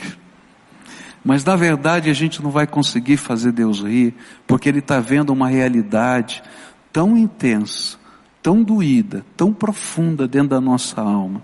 Mas 1.24 1.46
na 1.46 1.56
verdade 1.56 2.10
a 2.10 2.14
gente 2.14 2.42
não 2.44 2.50
vai 2.50 2.68
conseguir 2.68 3.18
fazer 3.18 3.52
Deus 3.52 3.82
rir, 3.82 4.14
porque 4.46 4.68
Ele 4.68 4.80
está 4.80 5.00
vendo 5.00 5.32
uma 5.32 5.48
realidade 5.48 6.44
tão 6.92 7.16
intensa, 7.18 7.98
tão 8.42 8.62
doída, 8.62 9.24
tão 9.38 9.54
profunda 9.54 10.28
dentro 10.28 10.50
da 10.50 10.60
nossa 10.60 11.02
alma, 11.02 11.42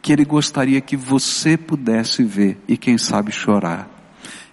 que 0.00 0.12
Ele 0.12 0.24
gostaria 0.24 0.80
que 0.80 0.96
você 0.96 1.56
pudesse 1.56 2.24
ver 2.24 2.58
e 2.66 2.76
quem 2.76 2.96
sabe 2.96 3.30
chorar. 3.32 3.88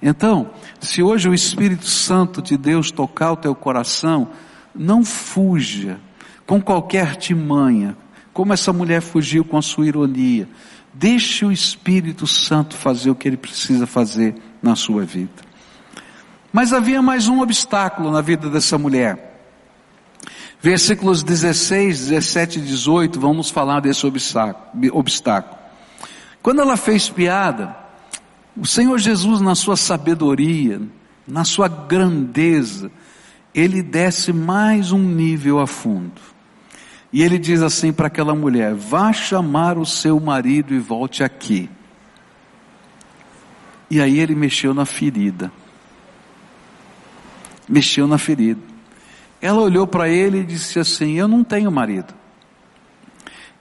Então, 0.02 0.52
se 0.80 1.02
hoje 1.02 1.30
o 1.30 1.34
Espírito 1.34 1.86
Santo 1.86 2.41
de 2.41 2.58
Deus 2.58 2.91
tocar 2.91 3.32
o 3.32 3.38
teu 3.38 3.54
coração, 3.56 4.30
não 4.73 5.03
fuja 5.03 5.99
com 6.45 6.62
qualquer 6.62 7.01
artimanha, 7.01 7.95
como 8.34 8.53
essa 8.53 8.73
mulher 8.73 9.01
fugiu 9.01 9.43
com 9.43 9.58
a 9.58 9.62
sua 9.62 9.88
ironia. 9.88 10.47
Deixe 10.93 11.45
o 11.45 11.51
Espírito 11.51 12.25
Santo 12.25 12.75
fazer 12.75 13.10
o 13.10 13.15
que 13.15 13.27
ele 13.27 13.38
precisa 13.38 13.86
fazer 13.86 14.36
na 14.62 14.75
sua 14.75 15.03
vida. 15.03 15.49
Mas 16.51 16.73
havia 16.73 17.01
mais 17.01 17.27
um 17.27 17.41
obstáculo 17.41 18.12
na 18.12 18.21
vida 18.21 18.49
dessa 18.49 18.77
mulher. 18.77 19.29
Versículos 20.62 21.23
16, 21.23 22.08
17 22.08 22.60
e 22.60 22.62
18, 22.63 23.19
vamos 23.19 23.49
falar 23.49 23.79
desse 23.79 24.05
obstáculo. 24.05 25.58
Quando 26.41 26.62
ela 26.62 26.75
fez 26.75 27.08
piada, 27.10 27.75
o 28.58 28.65
Senhor 28.65 28.97
Jesus, 28.97 29.39
na 29.39 29.55
sua 29.55 29.77
sabedoria, 29.77 30.82
na 31.27 31.45
sua 31.45 31.67
grandeza, 31.67 32.91
ele 33.53 33.81
desce 33.81 34.31
mais 34.31 34.91
um 34.91 35.01
nível 35.01 35.59
a 35.59 35.67
fundo. 35.67 36.21
E 37.12 37.23
ele 37.23 37.39
diz 37.39 37.62
assim 37.62 37.91
para 37.91 38.07
aquela 38.07 38.35
mulher: 38.35 38.73
vá 38.73 39.12
chamar 39.12 39.77
o 39.77 39.85
seu 39.85 40.19
marido 40.19 40.73
e 40.73 40.79
volte 40.79 41.23
aqui. 41.23 41.69
E 43.89 43.99
aí 43.99 44.19
ele 44.19 44.35
mexeu 44.35 44.73
na 44.73 44.85
ferida. 44.85 45.51
Mexeu 47.67 48.07
na 48.07 48.17
ferida. 48.17 48.62
Ela 49.41 49.62
olhou 49.62 49.88
para 49.88 50.07
ele 50.07 50.39
e 50.39 50.45
disse 50.45 50.79
assim: 50.79 51.13
Eu 51.13 51.27
não 51.27 51.43
tenho 51.43 51.71
marido. 51.71 52.13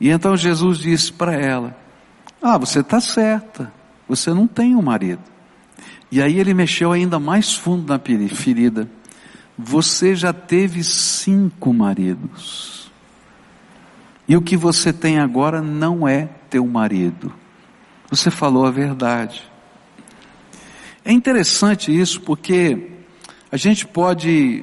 E 0.01 0.11
então 0.11 0.37
Jesus 0.37 0.79
disse 0.79 1.13
para 1.13 1.35
ela: 1.35 1.77
Ah, 2.43 2.59
você 2.59 2.81
está 2.81 3.01
certa, 3.01 3.73
você 4.07 4.35
não 4.35 4.47
tem 4.47 4.77
um 4.77 4.83
marido. 4.83 5.23
E 6.11 6.23
aí 6.23 6.39
ele 6.39 6.53
mexeu 6.55 6.93
ainda 6.93 7.19
mais 7.19 7.55
fundo 7.55 7.87
na 7.87 7.99
ferida. 7.99 8.89
Você 9.59 10.15
já 10.15 10.33
teve 10.33 10.85
cinco 10.85 11.75
maridos. 11.75 12.93
E 14.29 14.37
o 14.37 14.43
que 14.43 14.57
você 14.57 14.93
tem 14.93 15.19
agora 15.19 15.61
não 15.61 16.07
é 16.07 16.29
teu 16.49 16.65
marido. 16.67 17.35
Você 18.09 18.31
falou 18.31 18.67
a 18.67 18.71
verdade. 18.71 19.43
É 21.05 21.11
interessante 21.11 21.91
isso 21.91 22.21
porque 22.21 22.91
a 23.51 23.57
gente 23.57 23.87
pode 23.87 24.63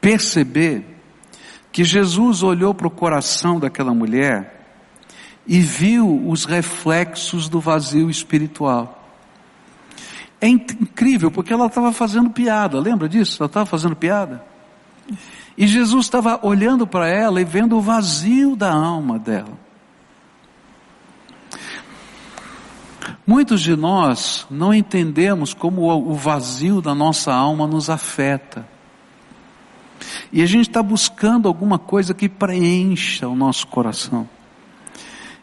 perceber 0.00 0.84
que 1.70 1.84
Jesus 1.84 2.42
olhou 2.42 2.74
para 2.74 2.88
o 2.88 2.90
coração 2.90 3.60
daquela 3.60 3.94
mulher 3.94 4.58
e 5.46 5.60
viu 5.60 6.26
os 6.26 6.44
reflexos 6.44 7.48
do 7.48 7.60
vazio 7.60 8.10
espiritual. 8.10 8.97
É 10.40 10.48
incrível, 10.48 11.30
porque 11.30 11.52
ela 11.52 11.66
estava 11.66 11.92
fazendo 11.92 12.30
piada, 12.30 12.78
lembra 12.78 13.08
disso? 13.08 13.42
Ela 13.42 13.48
estava 13.48 13.66
fazendo 13.66 13.96
piada. 13.96 14.44
E 15.56 15.66
Jesus 15.66 16.06
estava 16.06 16.38
olhando 16.46 16.86
para 16.86 17.08
ela 17.08 17.40
e 17.40 17.44
vendo 17.44 17.76
o 17.76 17.80
vazio 17.80 18.54
da 18.54 18.72
alma 18.72 19.18
dela. 19.18 19.58
Muitos 23.26 23.60
de 23.60 23.74
nós 23.76 24.46
não 24.48 24.72
entendemos 24.72 25.52
como 25.52 25.90
o 25.90 26.14
vazio 26.14 26.80
da 26.80 26.94
nossa 26.94 27.32
alma 27.34 27.66
nos 27.66 27.90
afeta. 27.90 28.66
E 30.32 30.42
a 30.42 30.46
gente 30.46 30.68
está 30.68 30.82
buscando 30.82 31.48
alguma 31.48 31.78
coisa 31.78 32.14
que 32.14 32.28
preencha 32.28 33.26
o 33.28 33.34
nosso 33.34 33.66
coração. 33.66 34.28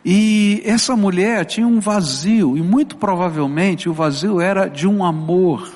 E 0.07 0.61
essa 0.63 0.95
mulher 0.95 1.45
tinha 1.45 1.65
um 1.65 1.79
vazio, 1.79 2.55
e 2.55 2.61
muito 2.61 2.95
provavelmente 2.95 3.89
o 3.89 3.93
vazio 3.93 4.39
era 4.39 4.67
de 4.67 4.87
um 4.87 5.03
amor, 5.03 5.67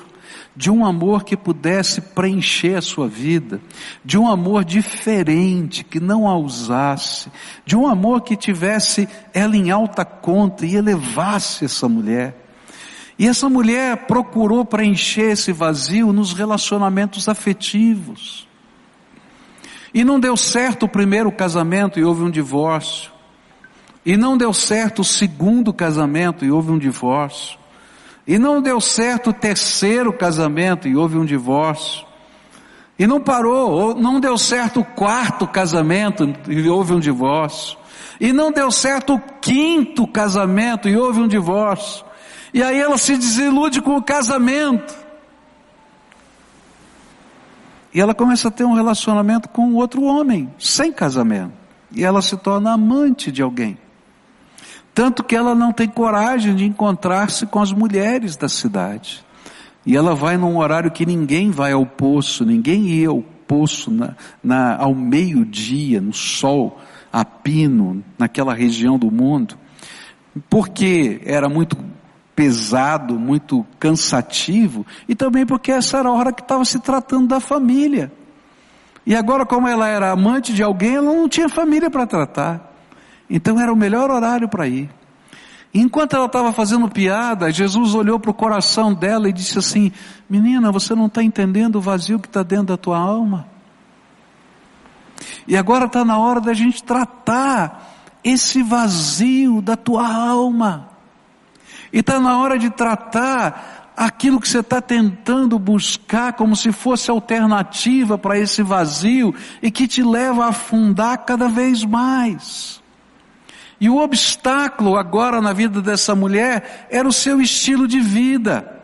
de 0.54 0.70
um 0.70 0.86
amor 0.86 1.24
que 1.24 1.36
pudesse 1.36 2.00
preencher 2.00 2.76
a 2.76 2.80
sua 2.80 3.08
vida, 3.08 3.60
de 4.04 4.16
um 4.16 4.28
amor 4.28 4.64
diferente, 4.64 5.82
que 5.82 5.98
não 5.98 6.28
a 6.28 6.38
usasse, 6.38 7.28
de 7.66 7.76
um 7.76 7.88
amor 7.88 8.20
que 8.20 8.36
tivesse 8.36 9.08
ela 9.34 9.56
em 9.56 9.72
alta 9.72 10.04
conta 10.04 10.64
e 10.64 10.76
elevasse 10.76 11.64
essa 11.64 11.88
mulher. 11.88 12.36
E 13.18 13.26
essa 13.26 13.48
mulher 13.48 14.06
procurou 14.06 14.64
preencher 14.64 15.32
esse 15.32 15.50
vazio 15.50 16.12
nos 16.12 16.32
relacionamentos 16.32 17.28
afetivos. 17.28 18.46
E 19.92 20.04
não 20.04 20.20
deu 20.20 20.36
certo 20.36 20.84
o 20.84 20.88
primeiro 20.88 21.32
casamento 21.32 21.98
e 21.98 22.04
houve 22.04 22.22
um 22.22 22.30
divórcio. 22.30 23.10
E 24.04 24.16
não 24.16 24.36
deu 24.36 24.52
certo 24.52 25.00
o 25.00 25.04
segundo 25.04 25.72
casamento 25.72 26.44
e 26.44 26.50
houve 26.50 26.70
um 26.70 26.78
divórcio. 26.78 27.58
E 28.26 28.38
não 28.38 28.62
deu 28.62 28.80
certo 28.80 29.30
o 29.30 29.32
terceiro 29.32 30.12
casamento 30.12 30.88
e 30.88 30.96
houve 30.96 31.18
um 31.18 31.24
divórcio. 31.24 32.06
E 32.98 33.06
não 33.06 33.20
parou, 33.20 33.94
não 33.94 34.20
deu 34.20 34.36
certo 34.38 34.80
o 34.80 34.84
quarto 34.84 35.46
casamento 35.46 36.32
e 36.48 36.68
houve 36.68 36.92
um 36.92 37.00
divórcio. 37.00 37.78
E 38.20 38.32
não 38.32 38.52
deu 38.52 38.70
certo 38.70 39.14
o 39.14 39.20
quinto 39.40 40.06
casamento 40.06 40.88
e 40.88 40.96
houve 40.96 41.20
um 41.20 41.28
divórcio. 41.28 42.04
E 42.52 42.62
aí 42.62 42.78
ela 42.78 42.98
se 42.98 43.16
desilude 43.16 43.80
com 43.80 43.96
o 43.96 44.02
casamento. 44.02 44.94
E 47.92 48.00
ela 48.00 48.14
começa 48.14 48.48
a 48.48 48.50
ter 48.50 48.64
um 48.64 48.74
relacionamento 48.74 49.48
com 49.48 49.74
outro 49.74 50.02
homem, 50.04 50.52
sem 50.58 50.92
casamento. 50.92 51.52
E 51.92 52.04
ela 52.04 52.22
se 52.22 52.36
torna 52.36 52.72
amante 52.72 53.32
de 53.32 53.42
alguém. 53.42 53.78
Tanto 54.94 55.22
que 55.22 55.36
ela 55.36 55.54
não 55.54 55.72
tem 55.72 55.88
coragem 55.88 56.54
de 56.54 56.64
encontrar-se 56.64 57.46
com 57.46 57.60
as 57.60 57.72
mulheres 57.72 58.36
da 58.36 58.48
cidade. 58.48 59.24
E 59.86 59.96
ela 59.96 60.14
vai 60.14 60.36
num 60.36 60.58
horário 60.58 60.90
que 60.90 61.06
ninguém 61.06 61.50
vai 61.50 61.72
ao 61.72 61.86
poço, 61.86 62.44
ninguém 62.44 62.86
ia 62.86 63.08
ao 63.08 63.22
poço 63.22 63.90
na, 63.90 64.14
na, 64.42 64.76
ao 64.76 64.94
meio-dia, 64.94 66.00
no 66.00 66.12
sol, 66.12 66.78
a 67.12 67.24
pino, 67.24 68.04
naquela 68.18 68.54
região 68.54 68.98
do 68.98 69.10
mundo, 69.10 69.56
porque 70.48 71.20
era 71.24 71.48
muito 71.48 71.76
pesado, 72.36 73.18
muito 73.18 73.66
cansativo, 73.78 74.86
e 75.08 75.14
também 75.14 75.44
porque 75.44 75.72
essa 75.72 75.98
era 75.98 76.08
a 76.08 76.12
hora 76.12 76.32
que 76.32 76.42
estava 76.42 76.64
se 76.64 76.78
tratando 76.78 77.26
da 77.26 77.40
família. 77.40 78.12
E 79.04 79.16
agora, 79.16 79.44
como 79.44 79.66
ela 79.66 79.88
era 79.88 80.12
amante 80.12 80.52
de 80.52 80.62
alguém, 80.62 80.96
ela 80.96 81.12
não 81.12 81.28
tinha 81.28 81.48
família 81.48 81.90
para 81.90 82.06
tratar. 82.06 82.69
Então 83.30 83.60
era 83.60 83.72
o 83.72 83.76
melhor 83.76 84.10
horário 84.10 84.48
para 84.48 84.66
ir. 84.66 84.90
Enquanto 85.72 86.16
ela 86.16 86.26
estava 86.26 86.52
fazendo 86.52 86.88
piada, 86.88 87.52
Jesus 87.52 87.94
olhou 87.94 88.18
para 88.18 88.32
o 88.32 88.34
coração 88.34 88.92
dela 88.92 89.28
e 89.28 89.32
disse 89.32 89.56
assim: 89.56 89.92
Menina, 90.28 90.72
você 90.72 90.96
não 90.96 91.06
está 91.06 91.22
entendendo 91.22 91.76
o 91.76 91.80
vazio 91.80 92.18
que 92.18 92.26
está 92.26 92.42
dentro 92.42 92.66
da 92.66 92.76
tua 92.76 92.98
alma? 92.98 93.46
E 95.46 95.56
agora 95.56 95.86
está 95.86 96.04
na 96.04 96.18
hora 96.18 96.40
da 96.40 96.52
gente 96.52 96.82
tratar 96.82 97.94
esse 98.24 98.64
vazio 98.64 99.62
da 99.62 99.76
tua 99.76 100.12
alma. 100.12 100.88
E 101.92 102.00
está 102.00 102.18
na 102.18 102.38
hora 102.38 102.58
de 102.58 102.68
tratar 102.68 103.92
aquilo 103.96 104.40
que 104.40 104.48
você 104.48 104.60
está 104.60 104.80
tentando 104.80 105.58
buscar 105.58 106.32
como 106.32 106.56
se 106.56 106.72
fosse 106.72 107.10
alternativa 107.10 108.18
para 108.18 108.38
esse 108.38 108.62
vazio 108.62 109.34
e 109.62 109.70
que 109.70 109.86
te 109.86 110.02
leva 110.02 110.46
a 110.46 110.48
afundar 110.48 111.18
cada 111.24 111.48
vez 111.48 111.84
mais. 111.84 112.79
E 113.80 113.88
o 113.88 113.96
obstáculo 113.96 114.96
agora 114.96 115.40
na 115.40 115.54
vida 115.54 115.80
dessa 115.80 116.14
mulher 116.14 116.86
era 116.90 117.08
o 117.08 117.12
seu 117.12 117.40
estilo 117.40 117.88
de 117.88 117.98
vida, 117.98 118.78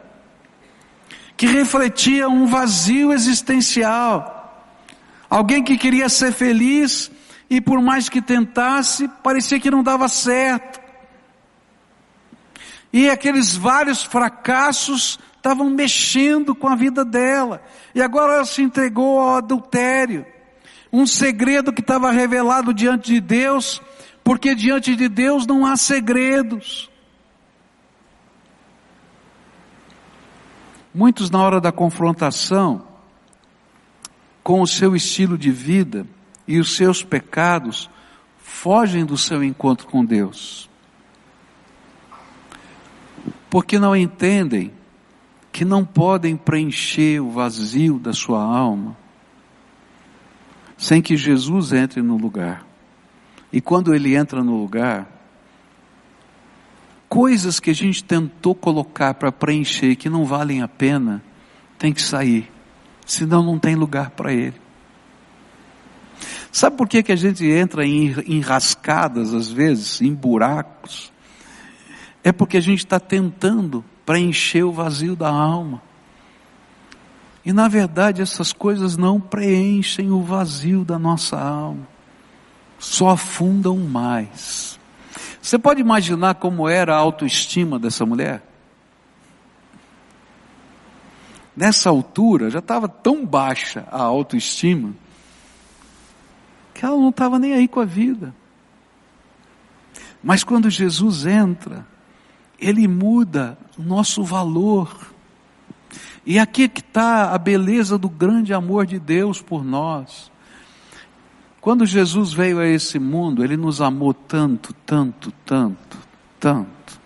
que 1.36 1.46
refletia 1.46 2.28
um 2.28 2.46
vazio 2.46 3.12
existencial. 3.12 4.32
Alguém 5.28 5.62
que 5.62 5.76
queria 5.76 6.08
ser 6.08 6.32
feliz 6.32 7.10
e 7.50 7.60
por 7.60 7.82
mais 7.82 8.08
que 8.08 8.22
tentasse, 8.22 9.06
parecia 9.22 9.60
que 9.60 9.70
não 9.70 9.82
dava 9.82 10.08
certo. 10.08 10.80
E 12.90 13.10
aqueles 13.10 13.54
vários 13.54 14.02
fracassos 14.02 15.18
estavam 15.36 15.68
mexendo 15.68 16.54
com 16.54 16.68
a 16.68 16.74
vida 16.74 17.04
dela. 17.04 17.62
E 17.94 18.00
agora 18.00 18.36
ela 18.36 18.44
se 18.46 18.62
entregou 18.62 19.20
ao 19.20 19.36
adultério. 19.36 20.24
Um 20.90 21.06
segredo 21.06 21.72
que 21.72 21.82
estava 21.82 22.10
revelado 22.10 22.72
diante 22.72 23.12
de 23.12 23.20
Deus 23.20 23.82
porque 24.26 24.56
diante 24.56 24.96
de 24.96 25.08
Deus 25.08 25.46
não 25.46 25.64
há 25.64 25.76
segredos. 25.76 26.90
Muitos, 30.92 31.30
na 31.30 31.40
hora 31.40 31.60
da 31.60 31.70
confrontação 31.70 32.84
com 34.42 34.60
o 34.60 34.66
seu 34.66 34.96
estilo 34.96 35.38
de 35.38 35.52
vida 35.52 36.04
e 36.44 36.58
os 36.58 36.74
seus 36.74 37.04
pecados, 37.04 37.88
fogem 38.36 39.04
do 39.04 39.16
seu 39.16 39.44
encontro 39.44 39.86
com 39.86 40.04
Deus. 40.04 40.68
Porque 43.48 43.78
não 43.78 43.94
entendem 43.94 44.72
que 45.52 45.64
não 45.64 45.84
podem 45.84 46.36
preencher 46.36 47.20
o 47.20 47.30
vazio 47.30 47.96
da 48.00 48.12
sua 48.12 48.42
alma 48.42 48.96
sem 50.76 51.00
que 51.00 51.16
Jesus 51.16 51.72
entre 51.72 52.02
no 52.02 52.16
lugar. 52.16 52.66
E 53.56 53.60
quando 53.62 53.94
ele 53.94 54.14
entra 54.14 54.44
no 54.44 54.54
lugar, 54.54 55.08
coisas 57.08 57.58
que 57.58 57.70
a 57.70 57.74
gente 57.74 58.04
tentou 58.04 58.54
colocar 58.54 59.14
para 59.14 59.32
preencher 59.32 59.96
que 59.96 60.10
não 60.10 60.26
valem 60.26 60.60
a 60.60 60.68
pena, 60.68 61.22
tem 61.78 61.90
que 61.90 62.02
sair. 62.02 62.52
Senão 63.06 63.42
não 63.42 63.58
tem 63.58 63.74
lugar 63.74 64.10
para 64.10 64.30
ele. 64.30 64.60
Sabe 66.52 66.76
por 66.76 66.86
que, 66.86 67.02
que 67.02 67.12
a 67.12 67.16
gente 67.16 67.46
entra 67.46 67.86
em, 67.86 68.14
em 68.26 68.40
rascadas, 68.40 69.32
às 69.32 69.50
vezes, 69.50 70.02
em 70.02 70.12
buracos? 70.12 71.10
É 72.22 72.32
porque 72.32 72.58
a 72.58 72.62
gente 72.62 72.80
está 72.80 73.00
tentando 73.00 73.82
preencher 74.04 74.64
o 74.64 74.72
vazio 74.72 75.16
da 75.16 75.30
alma. 75.30 75.80
E 77.42 77.54
na 77.54 77.68
verdade 77.68 78.20
essas 78.20 78.52
coisas 78.52 78.98
não 78.98 79.18
preenchem 79.18 80.10
o 80.10 80.20
vazio 80.20 80.84
da 80.84 80.98
nossa 80.98 81.40
alma 81.40 81.95
só 82.78 83.10
afundam 83.10 83.76
mais. 83.78 84.78
Você 85.40 85.58
pode 85.58 85.80
imaginar 85.80 86.34
como 86.34 86.68
era 86.68 86.94
a 86.94 86.98
autoestima 86.98 87.78
dessa 87.78 88.04
mulher? 88.04 88.42
Nessa 91.56 91.88
altura 91.88 92.50
já 92.50 92.58
estava 92.58 92.88
tão 92.88 93.24
baixa 93.24 93.86
a 93.90 94.02
autoestima 94.02 94.92
que 96.74 96.84
ela 96.84 96.96
não 96.96 97.08
estava 97.08 97.38
nem 97.38 97.54
aí 97.54 97.66
com 97.66 97.80
a 97.80 97.84
vida. 97.86 98.34
Mas 100.22 100.44
quando 100.44 100.68
Jesus 100.68 101.24
entra, 101.24 101.86
ele 102.58 102.86
muda 102.86 103.56
o 103.78 103.82
nosso 103.82 104.22
valor. 104.22 105.12
E 106.26 106.38
aqui 106.38 106.64
é 106.64 106.68
que 106.68 106.80
está 106.80 107.32
a 107.32 107.38
beleza 107.38 107.96
do 107.96 108.08
grande 108.08 108.52
amor 108.52 108.84
de 108.84 108.98
Deus 108.98 109.40
por 109.40 109.64
nós. 109.64 110.30
Quando 111.66 111.84
Jesus 111.84 112.32
veio 112.32 112.60
a 112.60 112.68
esse 112.68 112.96
mundo, 112.96 113.42
Ele 113.42 113.56
nos 113.56 113.80
amou 113.80 114.14
tanto, 114.14 114.72
tanto, 114.86 115.32
tanto, 115.44 115.98
tanto. 116.38 117.00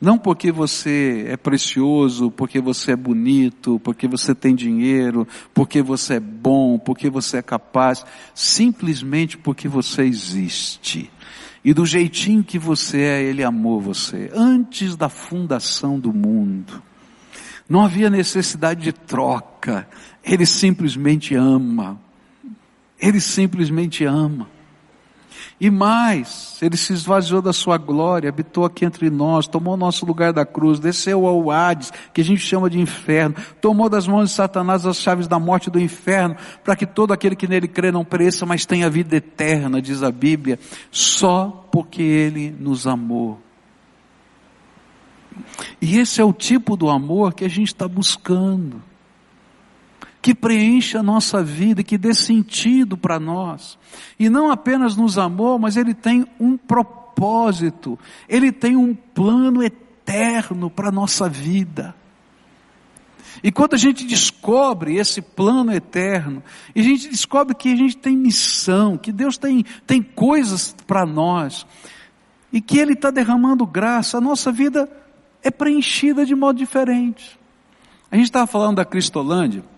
Não 0.00 0.16
porque 0.16 0.50
você 0.50 1.26
é 1.28 1.36
precioso, 1.36 2.30
porque 2.30 2.62
você 2.62 2.92
é 2.92 2.96
bonito, 2.96 3.78
porque 3.84 4.08
você 4.08 4.34
tem 4.34 4.54
dinheiro, 4.54 5.28
porque 5.52 5.82
você 5.82 6.14
é 6.14 6.20
bom, 6.20 6.78
porque 6.78 7.10
você 7.10 7.36
é 7.36 7.42
capaz, 7.42 8.06
simplesmente 8.34 9.36
porque 9.36 9.68
você 9.68 10.04
existe. 10.04 11.10
E 11.62 11.74
do 11.74 11.84
jeitinho 11.84 12.42
que 12.42 12.58
você 12.58 13.02
é, 13.02 13.22
Ele 13.22 13.44
amou 13.44 13.82
você, 13.82 14.30
antes 14.34 14.96
da 14.96 15.10
fundação 15.10 16.00
do 16.00 16.10
mundo. 16.10 16.82
Não 17.68 17.82
havia 17.82 18.08
necessidade 18.08 18.80
de 18.80 18.94
troca, 18.94 19.86
Ele 20.24 20.46
simplesmente 20.46 21.34
ama. 21.34 22.02
Ele 22.98 23.20
simplesmente 23.20 24.04
ama. 24.04 24.48
E 25.60 25.70
mais, 25.70 26.58
ele 26.60 26.76
se 26.76 26.92
esvaziou 26.92 27.40
da 27.40 27.52
sua 27.52 27.78
glória, 27.78 28.28
habitou 28.28 28.64
aqui 28.64 28.84
entre 28.84 29.08
nós, 29.08 29.46
tomou 29.46 29.74
o 29.74 29.76
nosso 29.76 30.04
lugar 30.04 30.32
da 30.32 30.44
cruz, 30.44 30.80
desceu 30.80 31.26
ao 31.26 31.50
Hades, 31.50 31.92
que 32.12 32.20
a 32.20 32.24
gente 32.24 32.40
chama 32.40 32.68
de 32.68 32.80
inferno, 32.80 33.36
tomou 33.60 33.88
das 33.88 34.06
mãos 34.06 34.30
de 34.30 34.34
Satanás 34.34 34.84
as 34.84 34.98
chaves 34.98 35.28
da 35.28 35.38
morte 35.38 35.70
do 35.70 35.80
inferno, 35.80 36.36
para 36.64 36.74
que 36.74 36.84
todo 36.84 37.12
aquele 37.12 37.36
que 37.36 37.46
nele 37.46 37.68
crê 37.68 37.92
não 37.92 38.04
pereça, 38.04 38.44
mas 38.44 38.66
tenha 38.66 38.90
vida 38.90 39.16
eterna, 39.16 39.80
diz 39.80 40.02
a 40.02 40.10
Bíblia, 40.10 40.58
só 40.90 41.66
porque 41.70 42.02
ele 42.02 42.50
nos 42.50 42.86
amou. 42.86 43.40
E 45.80 45.98
esse 45.98 46.20
é 46.20 46.24
o 46.24 46.32
tipo 46.32 46.76
do 46.76 46.90
amor 46.90 47.32
que 47.32 47.44
a 47.44 47.48
gente 47.48 47.68
está 47.68 47.86
buscando, 47.86 48.82
que 50.24 50.34
preenche 50.34 50.96
a 50.96 51.02
nossa 51.02 51.42
vida, 51.42 51.82
que 51.82 51.98
dê 51.98 52.14
sentido 52.14 52.96
para 52.96 53.20
nós. 53.20 53.78
E 54.18 54.30
não 54.30 54.50
apenas 54.50 54.96
nos 54.96 55.18
amou, 55.18 55.58
mas 55.58 55.76
ele 55.76 55.92
tem 55.92 56.26
um 56.40 56.56
propósito, 56.56 57.98
ele 58.26 58.50
tem 58.50 58.74
um 58.74 58.94
plano 58.94 59.62
eterno 59.62 60.70
para 60.70 60.88
a 60.88 60.90
nossa 60.90 61.28
vida. 61.28 61.94
E 63.42 63.52
quando 63.52 63.74
a 63.74 63.76
gente 63.76 64.06
descobre 64.06 64.96
esse 64.96 65.20
plano 65.20 65.70
eterno, 65.70 66.42
e 66.74 66.80
a 66.80 66.82
gente 66.82 67.06
descobre 67.10 67.54
que 67.54 67.70
a 67.70 67.76
gente 67.76 67.98
tem 67.98 68.16
missão, 68.16 68.96
que 68.96 69.12
Deus 69.12 69.36
tem, 69.36 69.62
tem 69.86 70.00
coisas 70.00 70.74
para 70.86 71.04
nós, 71.04 71.66
e 72.50 72.62
que 72.62 72.78
Ele 72.78 72.94
está 72.94 73.10
derramando 73.10 73.66
graça, 73.66 74.16
a 74.16 74.22
nossa 74.22 74.50
vida 74.50 74.90
é 75.42 75.50
preenchida 75.50 76.24
de 76.24 76.34
modo 76.34 76.56
diferente. 76.56 77.38
A 78.10 78.16
gente 78.16 78.24
estava 78.24 78.46
falando 78.46 78.76
da 78.76 78.86
Cristolândia. 78.86 79.73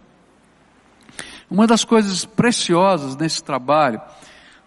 Uma 1.51 1.67
das 1.67 1.85
coisas 1.85 2.25
preciosas 2.25 3.17
nesse 3.17 3.43
trabalho, 3.43 4.01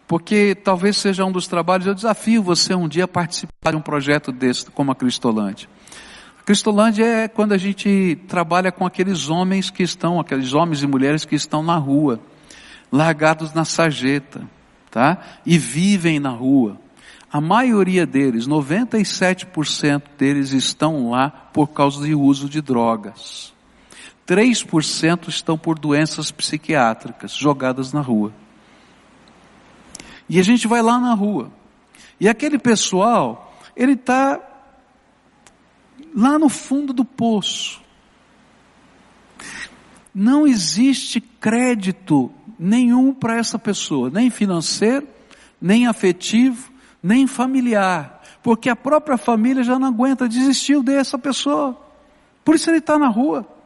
porque 0.08 0.56
talvez 0.56 0.98
seja 0.98 1.26
um 1.26 1.32
dos 1.32 1.46
trabalhos, 1.46 1.86
eu 1.86 1.94
desafio 1.94 2.42
você 2.42 2.74
um 2.74 2.88
dia 2.88 3.04
a 3.04 3.08
participar 3.08 3.72
de 3.72 3.78
um 3.78 3.82
projeto 3.82 4.32
desse, 4.32 4.72
como 4.72 4.92
a 4.92 4.96
Cristolândia. 4.96 5.68
A 6.40 6.44
Cristolândia 6.44 7.06
é 7.06 7.28
quando 7.28 7.52
a 7.52 7.58
gente 7.58 8.18
trabalha 8.28 8.72
com 8.72 8.86
aqueles 8.86 9.30
homens 9.30 9.70
que 9.70 9.84
estão, 9.84 10.20
aqueles 10.20 10.54
homens 10.54 10.82
e 10.82 10.88
mulheres 10.88 11.26
que 11.26 11.36
estão 11.36 11.62
na 11.62 11.76
rua, 11.76 12.20
largados 12.92 13.54
na 13.54 13.66
sarjeta, 13.66 14.42
tá? 14.90 15.20
E 15.46 15.58
vivem 15.58 16.20
na 16.20 16.32
rua. 16.32 16.78
A 17.32 17.40
maioria 17.40 18.08
deles, 18.08 18.48
97% 18.48 20.02
deles 20.18 20.52
estão 20.54 21.12
lá 21.12 21.30
por 21.30 21.68
causa 21.68 22.04
de 22.04 22.16
uso 22.16 22.50
de 22.50 22.62
drogas. 22.62 23.54
3% 24.30 25.28
estão 25.28 25.58
por 25.58 25.80
doenças 25.80 26.30
psiquiátricas 26.30 27.34
jogadas 27.34 27.92
na 27.92 28.00
rua. 28.00 28.32
E 30.30 30.40
a 30.40 30.44
gente 30.44 30.68
vai 30.68 30.84
lá 30.84 31.00
na 31.00 31.16
rua. 31.16 31.52
E 32.20 32.30
aquele 32.30 32.60
pessoal, 32.60 33.58
ele 33.76 33.94
está 33.94 34.40
lá 36.16 36.38
no 36.38 36.48
fundo 36.48 36.94
do 36.94 37.04
poço. 37.04 37.82
Não 40.14 40.46
existe 40.46 41.20
crédito 41.20 42.32
nenhum 42.60 43.12
para 43.12 43.36
essa 43.36 43.58
pessoa, 43.58 44.12
nem 44.12 44.30
financeiro, 44.30 45.08
nem 45.60 45.88
afetivo, 45.88 46.72
nem 47.02 47.26
familiar, 47.26 48.22
porque 48.44 48.70
a 48.70 48.76
própria 48.76 49.18
família 49.18 49.64
já 49.64 49.80
não 49.80 49.88
aguenta, 49.88 50.30
desistiu 50.30 50.84
dessa 50.84 51.18
pessoa. 51.18 51.80
Por 52.46 52.54
isso 52.54 52.70
ele 52.70 52.78
está 52.78 53.00
na 53.00 53.08
rua. 53.08 53.59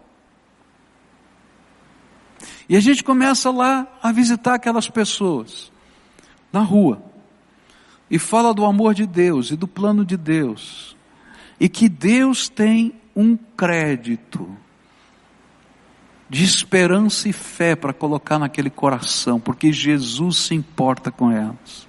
E 2.67 2.76
a 2.76 2.80
gente 2.80 3.04
começa 3.04 3.52
lá 3.52 3.88
a 4.02 4.12
visitar 4.12 4.56
aquelas 4.56 4.89
pessoas, 4.89 5.71
na 6.52 6.62
rua, 6.62 7.02
e 8.10 8.17
fala 8.17 8.54
do 8.54 8.65
amor 8.65 8.93
de 8.93 9.06
Deus 9.06 9.52
e 9.52 9.56
do 9.56 9.67
plano 9.67 10.06
de 10.06 10.15
Deus, 10.15 10.95
e 11.60 11.67
que 11.67 11.89
Deus 11.89 12.47
tem 12.49 12.93
um 13.15 13.36
crédito 13.36 14.58
de 16.30 16.43
esperança 16.43 17.30
e 17.30 17.34
fé 17.34 17.76
para 17.76 17.93
colocar 17.93 18.39
naquele 18.39 18.69
coração, 18.69 19.39
porque 19.39 19.71
Jesus 19.71 20.38
se 20.38 20.56
importa 20.56 21.12
com 21.12 21.32
elas. 21.32 21.88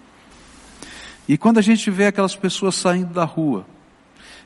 E 1.26 1.38
quando 1.38 1.58
a 1.58 1.62
gente 1.62 1.90
vê 1.90 2.06
aquelas 2.06 2.36
pessoas 2.36 2.74
saindo 2.74 3.14
da 3.14 3.24
rua, 3.24 3.66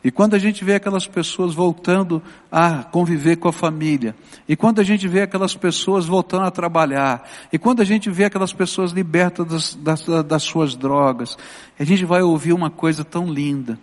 e 0.03 0.11
quando 0.11 0.35
a 0.35 0.39
gente 0.39 0.65
vê 0.65 0.75
aquelas 0.75 1.07
pessoas 1.07 1.55
voltando 1.55 2.23
a 2.51 2.85
conviver 2.85 3.37
com 3.37 3.49
a 3.49 3.53
família, 3.53 4.15
e 4.49 4.55
quando 4.55 4.81
a 4.81 4.85
gente 4.85 5.09
vê 5.09 5.23
aquelas 5.23 5.57
pessoas 5.57 6.07
voltando 6.07 6.45
a 6.45 6.51
trabalhar, 6.51 7.29
e 7.53 7.59
quando 7.59 7.81
a 7.81 7.85
gente 7.85 8.09
vê 8.09 8.25
aquelas 8.25 8.53
pessoas 8.53 8.93
libertas 8.93 9.75
das, 9.75 9.75
das, 9.75 10.25
das 10.25 10.43
suas 10.43 10.77
drogas, 10.77 11.37
a 11.79 11.85
gente 11.85 12.05
vai 12.05 12.23
ouvir 12.23 12.53
uma 12.53 12.71
coisa 12.71 13.05
tão 13.05 13.33
linda. 13.33 13.79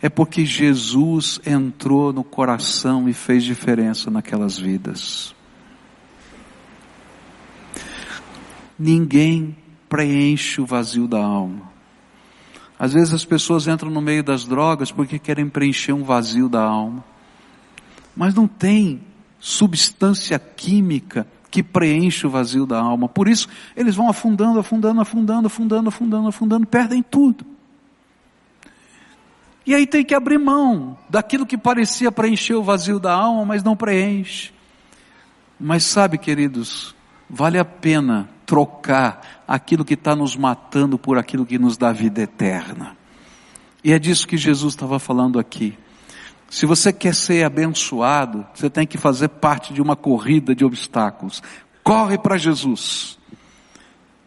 É 0.00 0.08
porque 0.08 0.44
Jesus 0.46 1.40
entrou 1.44 2.12
no 2.12 2.22
coração 2.22 3.08
e 3.08 3.12
fez 3.12 3.42
diferença 3.42 4.10
naquelas 4.12 4.56
vidas. 4.56 5.34
Ninguém 8.78 9.56
preenche 9.88 10.60
o 10.60 10.66
vazio 10.66 11.08
da 11.08 11.18
alma. 11.18 11.67
Às 12.78 12.92
vezes 12.92 13.12
as 13.12 13.24
pessoas 13.24 13.66
entram 13.66 13.90
no 13.90 14.00
meio 14.00 14.22
das 14.22 14.44
drogas 14.44 14.92
porque 14.92 15.18
querem 15.18 15.48
preencher 15.48 15.92
um 15.92 16.04
vazio 16.04 16.48
da 16.48 16.62
alma. 16.62 17.04
Mas 18.14 18.34
não 18.34 18.46
tem 18.46 19.00
substância 19.40 20.38
química 20.38 21.26
que 21.50 21.62
preenche 21.62 22.26
o 22.26 22.30
vazio 22.30 22.66
da 22.66 22.78
alma. 22.78 23.08
Por 23.08 23.28
isso, 23.28 23.48
eles 23.76 23.96
vão 23.96 24.08
afundando, 24.08 24.58
afundando, 24.58 25.00
afundando, 25.00 25.46
afundando, 25.46 25.88
afundando, 25.88 26.28
afundando, 26.28 26.66
perdem 26.66 27.02
tudo. 27.02 27.44
E 29.66 29.74
aí 29.74 29.86
tem 29.86 30.04
que 30.04 30.14
abrir 30.14 30.38
mão 30.38 30.96
daquilo 31.10 31.44
que 31.44 31.58
parecia 31.58 32.12
preencher 32.12 32.54
o 32.54 32.62
vazio 32.62 32.98
da 32.98 33.12
alma, 33.12 33.44
mas 33.44 33.62
não 33.62 33.76
preenche. 33.76 34.52
Mas 35.58 35.84
sabe, 35.84 36.16
queridos, 36.16 36.94
vale 37.28 37.58
a 37.58 37.64
pena 37.64 38.28
trocar 38.48 39.44
aquilo 39.46 39.84
que 39.84 39.92
está 39.92 40.16
nos 40.16 40.34
matando 40.34 40.98
por 40.98 41.18
aquilo 41.18 41.44
que 41.44 41.58
nos 41.58 41.76
dá 41.76 41.92
vida 41.92 42.22
eterna. 42.22 42.96
E 43.84 43.92
é 43.92 43.98
disso 43.98 44.26
que 44.26 44.38
Jesus 44.38 44.72
estava 44.72 44.98
falando 44.98 45.38
aqui. 45.38 45.76
Se 46.48 46.64
você 46.64 46.90
quer 46.90 47.14
ser 47.14 47.44
abençoado, 47.44 48.46
você 48.54 48.70
tem 48.70 48.86
que 48.86 48.96
fazer 48.96 49.28
parte 49.28 49.74
de 49.74 49.82
uma 49.82 49.94
corrida 49.94 50.54
de 50.54 50.64
obstáculos. 50.64 51.42
Corre 51.84 52.16
para 52.16 52.38
Jesus. 52.38 53.18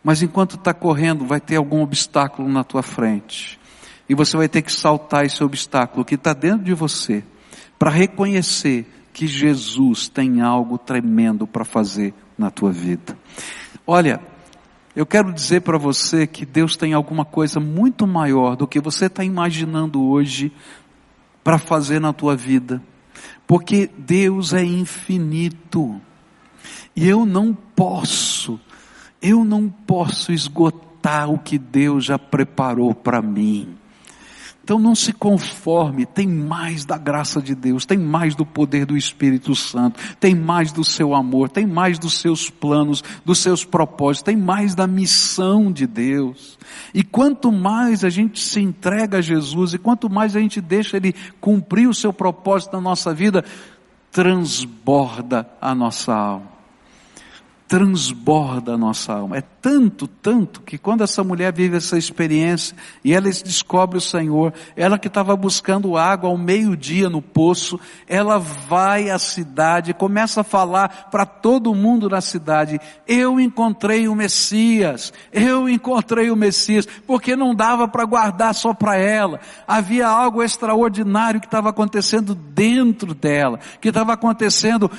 Mas 0.04 0.22
enquanto 0.22 0.56
está 0.56 0.72
correndo, 0.72 1.26
vai 1.26 1.42
ter 1.42 1.56
algum 1.56 1.82
obstáculo 1.82 2.48
na 2.48 2.64
tua 2.64 2.84
frente. 2.84 3.60
E 4.08 4.14
você 4.14 4.38
vai 4.38 4.48
ter 4.48 4.62
que 4.62 4.72
saltar 4.72 5.26
esse 5.26 5.44
obstáculo 5.44 6.06
que 6.06 6.14
está 6.14 6.34
dentro 6.34 6.64
de 6.64 6.76
você, 6.76 7.24
para 7.80 7.90
reconhecer 7.90 8.88
que 9.12 9.26
Jesus 9.26 10.08
tem 10.08 10.42
algo 10.42 10.78
tremendo 10.78 11.48
para 11.48 11.66
fazer 11.66 12.14
na 12.38 12.52
tua 12.52 12.72
vida. 12.72 13.18
Olha, 13.86 14.22
eu 14.96 15.06
quero 15.06 15.34
dizer 15.34 15.62
para 15.62 15.78
você 15.78 16.28
que 16.28 16.46
Deus 16.46 16.76
tem 16.76 16.94
alguma 16.94 17.26
coisa 17.26 17.60
muito 17.60 18.06
maior 18.06 18.56
do 18.56 18.68
que 18.68 18.80
você 18.80 19.06
está 19.06 19.24
imaginando 19.24 20.04
hoje 20.04 20.52
para 21.44 21.58
fazer 21.58 22.00
na 22.00 22.14
tua 22.14 22.36
vida, 22.36 22.82
porque 23.48 23.90
Deus 23.98 24.54
é 24.54 24.64
infinito 24.64 26.00
e 26.96 27.08
eu 27.08 27.26
não 27.26 27.54
posso, 27.54 28.60
eu 29.22 29.44
não 29.44 29.70
posso 29.70 30.32
esgotar 30.32 31.30
o 31.30 31.40
que 31.40 31.58
Deus 31.58 32.06
já 32.06 32.20
preparou 32.20 32.94
para 32.94 33.22
mim. 33.22 33.76
Então 34.64 34.78
não 34.78 34.94
se 34.94 35.12
conforme, 35.12 36.06
tem 36.06 36.28
mais 36.28 36.86
da 36.86 36.98
graça 36.98 37.42
de 37.42 37.56
Deus, 37.56 37.86
tem 37.86 37.98
mais 37.98 38.36
do 38.36 38.46
poder 38.46 38.86
do 38.86 38.96
Espírito 38.96 39.56
Santo, 39.56 40.00
tem 40.20 40.36
mais 40.36 40.72
do 40.72 40.84
seu 40.84 41.16
amor, 41.16 41.50
tem 41.50 41.66
mais 41.66 41.98
dos 41.98 42.20
seus 42.20 42.50
planos, 42.50 43.04
dos 43.26 43.40
seus 43.40 43.66
propósitos, 43.66 44.24
tem 44.24 44.38
mais 44.38 44.76
da 44.76 44.86
missão 44.86 45.72
de 45.72 45.88
Deus. 45.88 46.60
E 46.94 47.04
quanto 47.04 47.52
mais 47.52 48.04
a 48.04 48.10
gente 48.10 48.40
se 48.40 48.60
entrega 48.60 49.18
a 49.18 49.22
Jesus 49.22 49.74
e 49.74 49.80
quanto 49.80 50.10
mais 50.10 50.36
a 50.36 50.40
gente 50.40 50.62
deixa 50.62 50.98
Ele 50.98 51.16
cumprir 51.40 51.88
o 51.88 51.94
seu 51.94 52.14
propósito 52.14 52.74
na 52.74 52.82
nossa 52.82 53.14
vida, 53.14 53.44
transborda 54.12 55.50
a 55.60 55.74
nossa 55.74 56.14
alma 56.14 56.61
transborda 57.72 58.74
a 58.74 58.78
nossa 58.78 59.14
alma. 59.14 59.38
É 59.38 59.44
tanto, 59.62 60.06
tanto, 60.06 60.60
que 60.60 60.78
quando 60.78 61.06
essa 61.06 61.24
mulher 61.24 61.54
vive 61.54 61.78
essa 61.78 61.98
experiência 61.98 62.76
e 63.02 63.14
ela 63.14 63.30
descobre 63.30 63.98
o 63.98 64.02
Senhor, 64.02 64.54
ela 64.76 65.00
que 65.00 65.08
estava 65.08 65.34
buscando 65.38 65.96
água 65.96 66.30
ao 66.30 66.38
meio-dia 66.38 67.10
no 67.10 67.22
poço, 67.22 67.80
ela 68.10 68.38
vai 68.40 69.10
à 69.10 69.18
cidade, 69.18 69.94
começa 69.94 70.42
a 70.42 70.44
falar 70.44 71.08
para 71.10 71.26
todo 71.26 71.74
mundo 71.74 72.10
na 72.10 72.20
cidade, 72.20 72.78
eu 73.08 73.40
encontrei 73.40 74.06
o 74.10 74.16
Messias, 74.16 75.14
eu 75.32 75.70
encontrei 75.70 76.30
o 76.30 76.36
Messias, 76.36 76.86
porque 77.08 77.38
não 77.38 77.56
dava 77.56 77.88
para 77.88 78.04
guardar 78.04 78.54
só 78.54 78.74
para 78.74 78.98
ela. 78.98 79.40
Havia 79.66 80.10
algo 80.10 80.44
extraordinário 80.44 81.40
que 81.40 81.48
estava 81.48 81.70
acontecendo 81.70 82.36
dentro 82.36 83.14
dela, 83.14 83.62
que 83.80 83.88
estava 83.88 84.12
acontecendo 84.12 84.92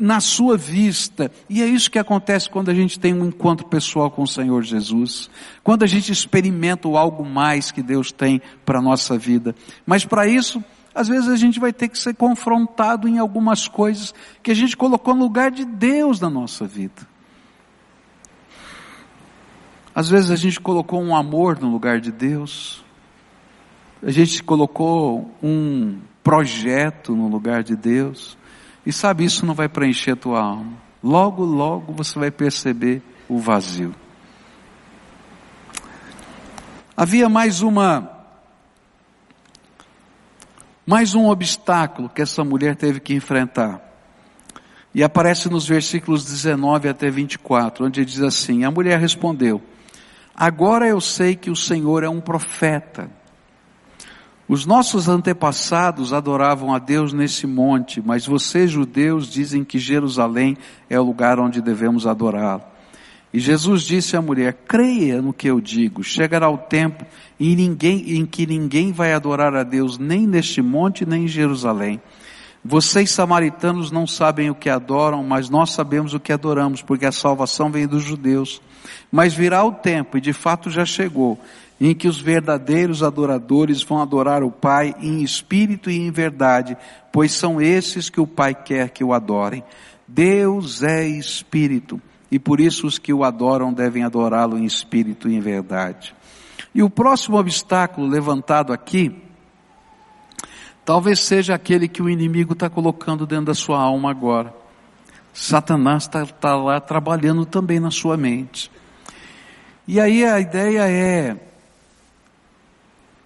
na 0.00 0.20
sua 0.20 0.56
vista. 0.56 1.30
E 1.50 1.62
é 1.62 1.66
isso 1.66 1.90
que 1.90 1.97
que 1.98 2.00
acontece 2.00 2.48
quando 2.48 2.70
a 2.70 2.74
gente 2.74 2.98
tem 2.98 3.12
um 3.12 3.26
encontro 3.26 3.66
pessoal 3.66 4.08
com 4.08 4.22
o 4.22 4.26
Senhor 4.26 4.62
Jesus, 4.62 5.28
quando 5.64 5.82
a 5.82 5.86
gente 5.86 6.12
experimenta 6.12 6.86
o 6.86 6.96
algo 6.96 7.24
mais 7.24 7.72
que 7.72 7.82
Deus 7.82 8.12
tem 8.12 8.40
para 8.64 8.78
a 8.78 8.82
nossa 8.82 9.18
vida. 9.18 9.54
Mas 9.84 10.04
para 10.04 10.26
isso, 10.28 10.62
às 10.94 11.08
vezes 11.08 11.28
a 11.28 11.36
gente 11.36 11.58
vai 11.58 11.72
ter 11.72 11.88
que 11.88 11.98
ser 11.98 12.14
confrontado 12.14 13.08
em 13.08 13.18
algumas 13.18 13.66
coisas 13.66 14.14
que 14.42 14.52
a 14.52 14.54
gente 14.54 14.76
colocou 14.76 15.14
no 15.14 15.24
lugar 15.24 15.50
de 15.50 15.64
Deus 15.64 16.20
na 16.20 16.30
nossa 16.30 16.66
vida. 16.66 17.06
Às 19.92 20.08
vezes 20.08 20.30
a 20.30 20.36
gente 20.36 20.60
colocou 20.60 21.02
um 21.02 21.16
amor 21.16 21.58
no 21.58 21.68
lugar 21.68 22.00
de 22.00 22.12
Deus, 22.12 22.84
a 24.00 24.12
gente 24.12 24.40
colocou 24.44 25.34
um 25.42 25.98
projeto 26.22 27.16
no 27.16 27.26
lugar 27.26 27.64
de 27.64 27.74
Deus. 27.74 28.38
E 28.86 28.92
sabe, 28.92 29.24
isso 29.24 29.44
não 29.44 29.54
vai 29.54 29.68
preencher 29.68 30.12
a 30.12 30.16
tua 30.16 30.40
alma. 30.40 30.87
Logo, 31.02 31.44
logo 31.44 31.92
você 31.92 32.18
vai 32.18 32.30
perceber 32.30 33.02
o 33.28 33.38
vazio. 33.38 33.94
Havia 36.96 37.28
mais 37.28 37.62
uma 37.62 38.16
mais 40.84 41.14
um 41.14 41.28
obstáculo 41.28 42.08
que 42.08 42.22
essa 42.22 42.42
mulher 42.42 42.74
teve 42.74 42.98
que 42.98 43.12
enfrentar. 43.12 43.78
E 44.94 45.04
aparece 45.04 45.48
nos 45.50 45.68
versículos 45.68 46.24
19 46.24 46.88
até 46.88 47.10
24, 47.10 47.84
onde 47.84 48.04
diz 48.04 48.22
assim: 48.22 48.64
A 48.64 48.70
mulher 48.70 48.98
respondeu: 48.98 49.62
Agora 50.34 50.88
eu 50.88 51.00
sei 51.00 51.36
que 51.36 51.50
o 51.50 51.56
Senhor 51.56 52.02
é 52.02 52.08
um 52.08 52.20
profeta. 52.20 53.10
Os 54.48 54.64
nossos 54.64 55.08
antepassados 55.08 56.14
adoravam 56.14 56.74
a 56.74 56.78
Deus 56.78 57.12
nesse 57.12 57.46
monte, 57.46 58.00
mas 58.00 58.26
vocês, 58.26 58.70
judeus, 58.70 59.28
dizem 59.28 59.62
que 59.62 59.78
Jerusalém 59.78 60.56
é 60.88 60.98
o 60.98 61.04
lugar 61.04 61.38
onde 61.38 61.60
devemos 61.60 62.06
adorá-lo. 62.06 62.62
E 63.30 63.38
Jesus 63.38 63.82
disse 63.82 64.16
à 64.16 64.22
mulher: 64.22 64.56
Creia 64.66 65.20
no 65.20 65.34
que 65.34 65.48
eu 65.48 65.60
digo, 65.60 66.02
chegará 66.02 66.48
o 66.48 66.56
tempo 66.56 67.04
em, 67.38 67.54
ninguém, 67.54 68.16
em 68.16 68.24
que 68.24 68.46
ninguém 68.46 68.90
vai 68.90 69.12
adorar 69.12 69.54
a 69.54 69.62
Deus 69.62 69.98
nem 69.98 70.26
neste 70.26 70.62
monte 70.62 71.04
nem 71.04 71.24
em 71.24 71.28
Jerusalém. 71.28 72.00
Vocês 72.64 73.10
samaritanos 73.10 73.90
não 73.90 74.06
sabem 74.06 74.50
o 74.50 74.54
que 74.54 74.68
adoram, 74.70 75.22
mas 75.22 75.48
nós 75.48 75.70
sabemos 75.70 76.14
o 76.14 76.20
que 76.20 76.32
adoramos, 76.32 76.80
porque 76.80 77.06
a 77.06 77.12
salvação 77.12 77.70
vem 77.70 77.86
dos 77.86 78.02
judeus. 78.02 78.62
Mas 79.12 79.34
virá 79.34 79.62
o 79.62 79.72
tempo, 79.72 80.16
e 80.16 80.20
de 80.20 80.32
fato 80.32 80.70
já 80.70 80.84
chegou, 80.84 81.38
em 81.80 81.94
que 81.94 82.08
os 82.08 82.20
verdadeiros 82.20 83.02
adoradores 83.02 83.82
vão 83.82 84.00
adorar 84.00 84.42
o 84.42 84.50
Pai 84.50 84.94
em 85.00 85.22
espírito 85.22 85.90
e 85.90 85.98
em 85.98 86.10
verdade, 86.10 86.76
pois 87.12 87.32
são 87.32 87.60
esses 87.60 88.10
que 88.10 88.20
o 88.20 88.26
Pai 88.26 88.54
quer 88.54 88.90
que 88.90 89.04
o 89.04 89.12
adorem. 89.12 89.62
Deus 90.06 90.82
é 90.82 91.06
espírito, 91.06 92.00
e 92.30 92.38
por 92.38 92.60
isso 92.60 92.86
os 92.86 92.98
que 92.98 93.12
o 93.12 93.22
adoram 93.22 93.72
devem 93.72 94.02
adorá-lo 94.02 94.58
em 94.58 94.64
espírito 94.64 95.28
e 95.28 95.36
em 95.36 95.40
verdade. 95.40 96.14
E 96.74 96.82
o 96.82 96.90
próximo 96.90 97.38
obstáculo 97.38 98.06
levantado 98.06 98.72
aqui, 98.72 99.22
talvez 100.84 101.20
seja 101.20 101.54
aquele 101.54 101.86
que 101.86 102.02
o 102.02 102.10
inimigo 102.10 102.54
está 102.54 102.68
colocando 102.68 103.26
dentro 103.26 103.46
da 103.46 103.54
sua 103.54 103.80
alma 103.80 104.10
agora. 104.10 104.54
Satanás 105.32 106.04
está 106.04 106.26
tá 106.26 106.56
lá 106.56 106.80
trabalhando 106.80 107.46
também 107.46 107.78
na 107.78 107.90
sua 107.90 108.16
mente. 108.16 108.70
E 109.86 110.00
aí 110.00 110.24
a 110.24 110.40
ideia 110.40 110.88
é: 110.88 111.47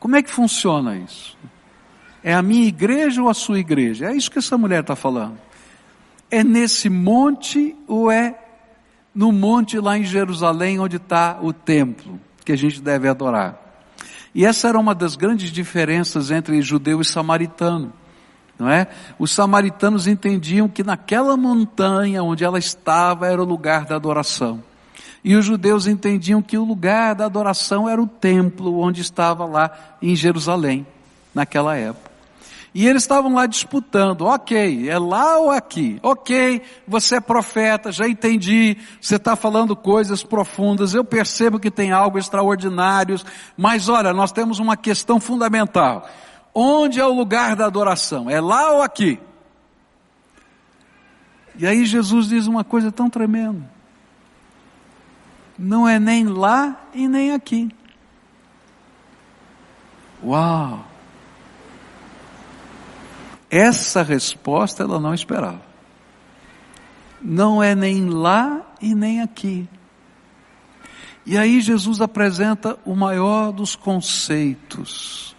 como 0.02 0.16
é 0.16 0.22
que 0.22 0.32
funciona 0.32 0.96
isso? 0.96 1.38
É 2.24 2.34
a 2.34 2.42
minha 2.42 2.66
igreja 2.66 3.22
ou 3.22 3.28
a 3.28 3.34
sua 3.34 3.60
igreja? 3.60 4.06
É 4.10 4.16
isso 4.16 4.28
que 4.28 4.40
essa 4.40 4.58
mulher 4.58 4.80
está 4.80 4.96
falando. 4.96 5.38
É 6.28 6.42
nesse 6.42 6.90
monte 6.90 7.76
ou 7.86 8.10
é 8.10 8.36
no 9.14 9.30
monte 9.30 9.78
lá 9.78 9.96
em 9.96 10.02
Jerusalém 10.02 10.80
onde 10.80 10.96
está 10.96 11.38
o 11.40 11.52
templo 11.52 12.18
que 12.44 12.50
a 12.50 12.56
gente 12.56 12.82
deve 12.82 13.08
adorar? 13.08 13.56
E 14.34 14.44
essa 14.44 14.66
era 14.66 14.76
uma 14.76 14.92
das 14.92 15.14
grandes 15.14 15.52
diferenças 15.52 16.32
entre 16.32 16.60
judeu 16.60 17.00
e 17.00 17.04
samaritano 17.04 17.92
não 18.58 18.68
é? 18.68 18.88
Os 19.20 19.30
samaritanos 19.30 20.08
entendiam 20.08 20.68
que 20.68 20.82
naquela 20.82 21.36
montanha 21.36 22.24
onde 22.24 22.42
ela 22.42 22.58
estava 22.58 23.28
era 23.28 23.40
o 23.40 23.46
lugar 23.46 23.84
da 23.84 23.94
adoração. 23.94 24.64
E 25.24 25.36
os 25.36 25.44
judeus 25.44 25.86
entendiam 25.86 26.42
que 26.42 26.58
o 26.58 26.64
lugar 26.64 27.14
da 27.14 27.26
adoração 27.26 27.88
era 27.88 28.02
o 28.02 28.06
templo 28.06 28.80
onde 28.80 29.00
estava 29.00 29.44
lá 29.44 29.70
em 30.00 30.16
Jerusalém, 30.16 30.86
naquela 31.32 31.76
época. 31.76 32.10
E 32.74 32.88
eles 32.88 33.02
estavam 33.02 33.34
lá 33.34 33.44
disputando, 33.44 34.22
ok, 34.22 34.88
é 34.88 34.98
lá 34.98 35.38
ou 35.38 35.50
aqui? 35.50 36.00
Ok, 36.02 36.62
você 36.88 37.16
é 37.16 37.20
profeta, 37.20 37.92
já 37.92 38.08
entendi, 38.08 38.78
você 38.98 39.16
está 39.16 39.36
falando 39.36 39.76
coisas 39.76 40.22
profundas, 40.22 40.94
eu 40.94 41.04
percebo 41.04 41.60
que 41.60 41.70
tem 41.70 41.92
algo 41.92 42.18
extraordinário, 42.18 43.20
mas 43.58 43.90
olha, 43.90 44.14
nós 44.14 44.32
temos 44.32 44.58
uma 44.58 44.74
questão 44.74 45.20
fundamental. 45.20 46.08
Onde 46.54 46.98
é 46.98 47.04
o 47.04 47.12
lugar 47.12 47.54
da 47.54 47.66
adoração? 47.66 48.30
É 48.30 48.40
lá 48.40 48.72
ou 48.72 48.82
aqui? 48.82 49.20
E 51.58 51.66
aí 51.66 51.84
Jesus 51.84 52.28
diz 52.28 52.46
uma 52.46 52.64
coisa 52.64 52.90
tão 52.90 53.10
tremenda. 53.10 53.70
Não 55.62 55.88
é 55.88 55.98
nem 55.98 56.26
lá 56.26 56.88
e 56.92 57.06
nem 57.06 57.32
aqui. 57.32 57.70
Uau! 60.22 60.84
Essa 63.50 64.02
resposta 64.02 64.82
ela 64.82 64.98
não 64.98 65.14
esperava. 65.14 65.62
Não 67.20 67.62
é 67.62 67.74
nem 67.74 68.08
lá 68.08 68.60
e 68.80 68.94
nem 68.94 69.20
aqui. 69.20 69.68
E 71.24 71.38
aí 71.38 71.60
Jesus 71.60 72.00
apresenta 72.00 72.76
o 72.84 72.96
maior 72.96 73.52
dos 73.52 73.76
conceitos 73.76 75.32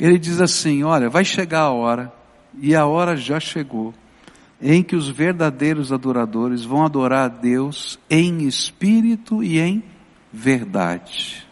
ele 0.00 0.18
diz 0.18 0.40
assim: 0.40 0.82
Olha, 0.82 1.10
vai 1.10 1.24
chegar 1.24 1.60
a 1.60 1.70
hora, 1.70 2.12
e 2.58 2.74
a 2.74 2.86
hora 2.86 3.16
já 3.16 3.38
chegou, 3.38 3.92
em 4.60 4.82
que 4.82 4.94
os 4.94 5.08
verdadeiros 5.08 5.92
adoradores 5.92 6.64
vão 6.64 6.84
adorar 6.84 7.24
a 7.24 7.28
Deus 7.28 7.98
em 8.08 8.46
espírito 8.46 9.42
e 9.42 9.58
em 9.58 9.82
verdade. 10.32 11.46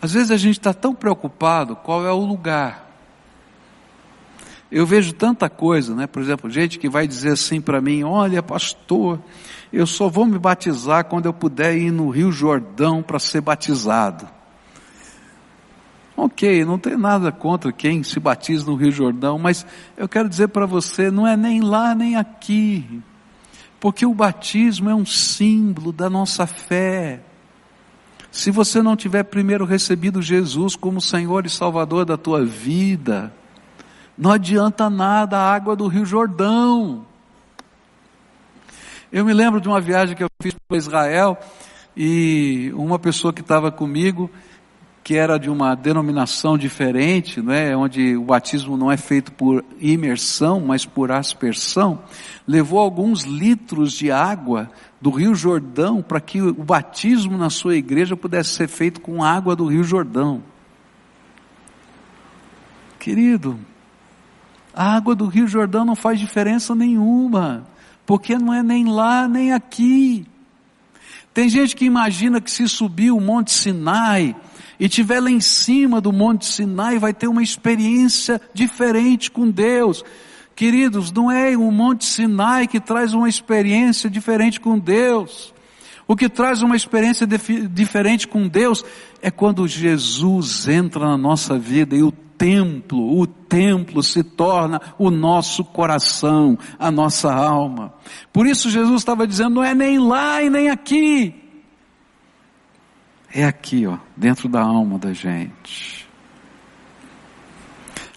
Às 0.00 0.12
vezes 0.12 0.30
a 0.30 0.36
gente 0.36 0.58
está 0.58 0.72
tão 0.72 0.94
preocupado 0.94 1.76
qual 1.76 2.06
é 2.06 2.12
o 2.12 2.24
lugar. 2.24 2.86
Eu 4.70 4.84
vejo 4.84 5.12
tanta 5.14 5.48
coisa, 5.48 5.94
né? 5.94 6.06
Por 6.06 6.20
exemplo, 6.20 6.50
gente 6.50 6.78
que 6.78 6.88
vai 6.88 7.06
dizer 7.06 7.32
assim 7.32 7.60
para 7.60 7.80
mim: 7.80 8.02
Olha, 8.04 8.42
pastor, 8.42 9.18
eu 9.72 9.86
só 9.86 10.08
vou 10.08 10.26
me 10.26 10.38
batizar 10.38 11.04
quando 11.06 11.26
eu 11.26 11.32
puder 11.32 11.76
ir 11.76 11.90
no 11.90 12.10
Rio 12.10 12.30
Jordão 12.30 13.02
para 13.02 13.18
ser 13.18 13.40
batizado. 13.40 14.28
Ok, 16.20 16.64
não 16.64 16.80
tem 16.80 16.96
nada 16.96 17.30
contra 17.30 17.70
quem 17.70 18.02
se 18.02 18.18
batiza 18.18 18.66
no 18.66 18.74
Rio 18.74 18.90
Jordão, 18.90 19.38
mas 19.38 19.64
eu 19.96 20.08
quero 20.08 20.28
dizer 20.28 20.48
para 20.48 20.66
você, 20.66 21.12
não 21.12 21.24
é 21.24 21.36
nem 21.36 21.60
lá 21.60 21.94
nem 21.94 22.16
aqui, 22.16 23.00
porque 23.78 24.04
o 24.04 24.12
batismo 24.12 24.90
é 24.90 24.94
um 24.96 25.06
símbolo 25.06 25.92
da 25.92 26.10
nossa 26.10 26.44
fé. 26.44 27.20
Se 28.32 28.50
você 28.50 28.82
não 28.82 28.96
tiver 28.96 29.22
primeiro 29.22 29.64
recebido 29.64 30.20
Jesus 30.20 30.74
como 30.74 31.00
Senhor 31.00 31.46
e 31.46 31.48
Salvador 31.48 32.04
da 32.04 32.16
tua 32.16 32.44
vida, 32.44 33.32
não 34.18 34.32
adianta 34.32 34.90
nada 34.90 35.38
a 35.38 35.54
água 35.54 35.76
do 35.76 35.86
Rio 35.86 36.04
Jordão. 36.04 37.06
Eu 39.12 39.24
me 39.24 39.32
lembro 39.32 39.60
de 39.60 39.68
uma 39.68 39.80
viagem 39.80 40.16
que 40.16 40.24
eu 40.24 40.28
fiz 40.42 40.56
para 40.66 40.76
Israel 40.76 41.38
e 41.96 42.72
uma 42.74 42.98
pessoa 42.98 43.32
que 43.32 43.40
estava 43.40 43.70
comigo, 43.70 44.28
que 45.08 45.16
era 45.16 45.38
de 45.38 45.48
uma 45.48 45.74
denominação 45.74 46.58
diferente, 46.58 47.40
né, 47.40 47.74
onde 47.74 48.14
o 48.14 48.24
batismo 48.24 48.76
não 48.76 48.92
é 48.92 48.98
feito 48.98 49.32
por 49.32 49.64
imersão, 49.80 50.60
mas 50.60 50.84
por 50.84 51.10
aspersão, 51.10 52.00
levou 52.46 52.78
alguns 52.78 53.22
litros 53.22 53.94
de 53.94 54.10
água 54.10 54.70
do 55.00 55.08
Rio 55.08 55.34
Jordão 55.34 56.02
para 56.02 56.20
que 56.20 56.42
o 56.42 56.52
batismo 56.52 57.38
na 57.38 57.48
sua 57.48 57.74
igreja 57.74 58.14
pudesse 58.18 58.50
ser 58.50 58.68
feito 58.68 59.00
com 59.00 59.24
água 59.24 59.56
do 59.56 59.64
Rio 59.64 59.82
Jordão. 59.82 60.42
Querido, 62.98 63.58
a 64.74 64.94
água 64.94 65.14
do 65.14 65.24
Rio 65.24 65.48
Jordão 65.48 65.86
não 65.86 65.96
faz 65.96 66.20
diferença 66.20 66.74
nenhuma, 66.74 67.66
porque 68.04 68.36
não 68.36 68.52
é 68.52 68.62
nem 68.62 68.84
lá 68.84 69.26
nem 69.26 69.54
aqui. 69.54 70.26
Tem 71.32 71.48
gente 71.48 71.76
que 71.76 71.84
imagina 71.84 72.40
que 72.40 72.50
se 72.50 72.68
subir 72.68 73.10
o 73.10 73.20
Monte 73.20 73.50
Sinai, 73.50 74.34
e 74.80 74.88
tiver 74.88 75.20
lá 75.20 75.30
em 75.30 75.40
cima 75.40 76.00
do 76.00 76.12
Monte 76.12 76.46
Sinai, 76.46 76.98
vai 76.98 77.12
ter 77.12 77.26
uma 77.26 77.42
experiência 77.42 78.40
diferente 78.54 79.30
com 79.30 79.50
Deus. 79.50 80.04
Queridos, 80.54 81.10
não 81.10 81.30
é 81.30 81.56
o 81.56 81.70
Monte 81.70 82.04
Sinai 82.04 82.66
que 82.66 82.78
traz 82.78 83.12
uma 83.12 83.28
experiência 83.28 84.08
diferente 84.08 84.60
com 84.60 84.78
Deus. 84.78 85.52
O 86.06 86.16
que 86.16 86.28
traz 86.28 86.62
uma 86.62 86.76
experiência 86.76 87.26
diferente 87.26 88.26
com 88.26 88.46
Deus 88.48 88.84
é 89.20 89.30
quando 89.30 89.66
Jesus 89.66 90.66
entra 90.68 91.06
na 91.06 91.18
nossa 91.18 91.58
vida 91.58 91.94
e 91.94 92.02
o 92.02 92.12
templo, 92.38 93.18
o 93.20 93.26
templo 93.26 94.02
se 94.02 94.22
torna 94.22 94.80
o 94.96 95.10
nosso 95.10 95.64
coração, 95.64 96.56
a 96.78 96.90
nossa 96.90 97.32
alma. 97.34 97.92
Por 98.32 98.46
isso 98.46 98.70
Jesus 98.70 99.00
estava 99.02 99.26
dizendo, 99.26 99.56
não 99.56 99.64
é 99.64 99.74
nem 99.74 99.98
lá 99.98 100.42
e 100.42 100.48
nem 100.48 100.70
aqui, 100.70 101.34
é 103.32 103.44
aqui, 103.44 103.86
ó, 103.86 103.98
dentro 104.16 104.48
da 104.48 104.62
alma 104.62 104.98
da 104.98 105.12
gente. 105.12 106.08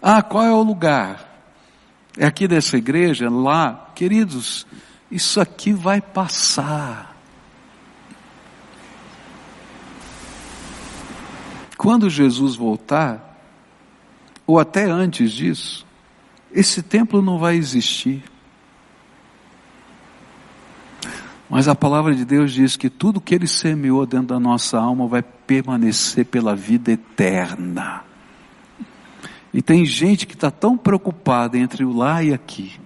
Ah, 0.01 0.21
qual 0.21 0.43
é 0.43 0.51
o 0.51 0.63
lugar? 0.63 1.29
É 2.17 2.25
aqui 2.25 2.47
dessa 2.47 2.77
igreja, 2.77 3.29
lá, 3.29 3.91
queridos, 3.93 4.65
isso 5.09 5.39
aqui 5.39 5.73
vai 5.73 6.01
passar. 6.01 7.15
Quando 11.77 12.09
Jesus 12.09 12.55
voltar, 12.55 13.30
ou 14.45 14.59
até 14.59 14.85
antes 14.85 15.31
disso, 15.31 15.85
esse 16.51 16.81
templo 16.81 17.21
não 17.21 17.37
vai 17.37 17.55
existir. 17.55 18.23
Mas 21.49 21.67
a 21.67 21.75
palavra 21.75 22.15
de 22.15 22.23
Deus 22.23 22.53
diz 22.53 22.77
que 22.77 22.89
tudo 22.89 23.19
que 23.19 23.35
ele 23.35 23.47
semeou 23.47 24.05
dentro 24.05 24.27
da 24.27 24.39
nossa 24.39 24.79
alma 24.79 25.05
vai 25.05 25.21
permanecer 25.21 26.25
pela 26.25 26.55
vida 26.55 26.91
eterna. 26.93 28.03
E 29.53 29.61
tem 29.61 29.85
gente 29.85 30.25
que 30.25 30.33
está 30.33 30.49
tão 30.49 30.77
preocupada 30.77 31.57
entre 31.57 31.83
o 31.83 31.91
lá 31.91 32.23
e 32.23 32.33
aqui, 32.33 32.79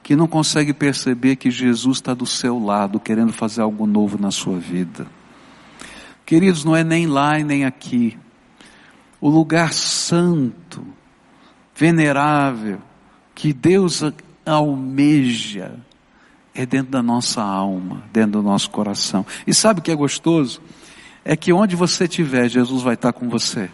que 0.00 0.14
não 0.14 0.28
consegue 0.28 0.72
perceber 0.72 1.34
que 1.34 1.50
Jesus 1.50 1.96
está 1.96 2.14
do 2.14 2.24
seu 2.24 2.56
lado, 2.64 3.00
querendo 3.00 3.32
fazer 3.32 3.62
algo 3.62 3.84
novo 3.84 4.16
na 4.16 4.30
sua 4.30 4.58
vida. 4.58 5.06
Queridos, 6.24 6.64
não 6.64 6.76
é 6.76 6.84
nem 6.84 7.08
lá 7.08 7.38
e 7.38 7.42
nem 7.42 7.64
aqui. 7.64 8.16
O 9.20 9.28
lugar 9.28 9.72
santo, 9.72 10.86
venerável, 11.74 12.78
que 13.34 13.52
Deus 13.52 14.02
almeja, 14.44 15.74
é 16.54 16.64
dentro 16.64 16.92
da 16.92 17.02
nossa 17.02 17.42
alma, 17.42 18.02
dentro 18.12 18.32
do 18.32 18.42
nosso 18.42 18.70
coração. 18.70 19.26
E 19.46 19.52
sabe 19.52 19.80
o 19.80 19.82
que 19.82 19.90
é 19.90 19.94
gostoso? 19.94 20.60
É 21.24 21.36
que 21.36 21.52
onde 21.52 21.76
você 21.76 22.04
estiver, 22.04 22.48
Jesus 22.48 22.82
vai 22.82 22.94
estar 22.94 23.12
com 23.12 23.28
você. 23.28 23.70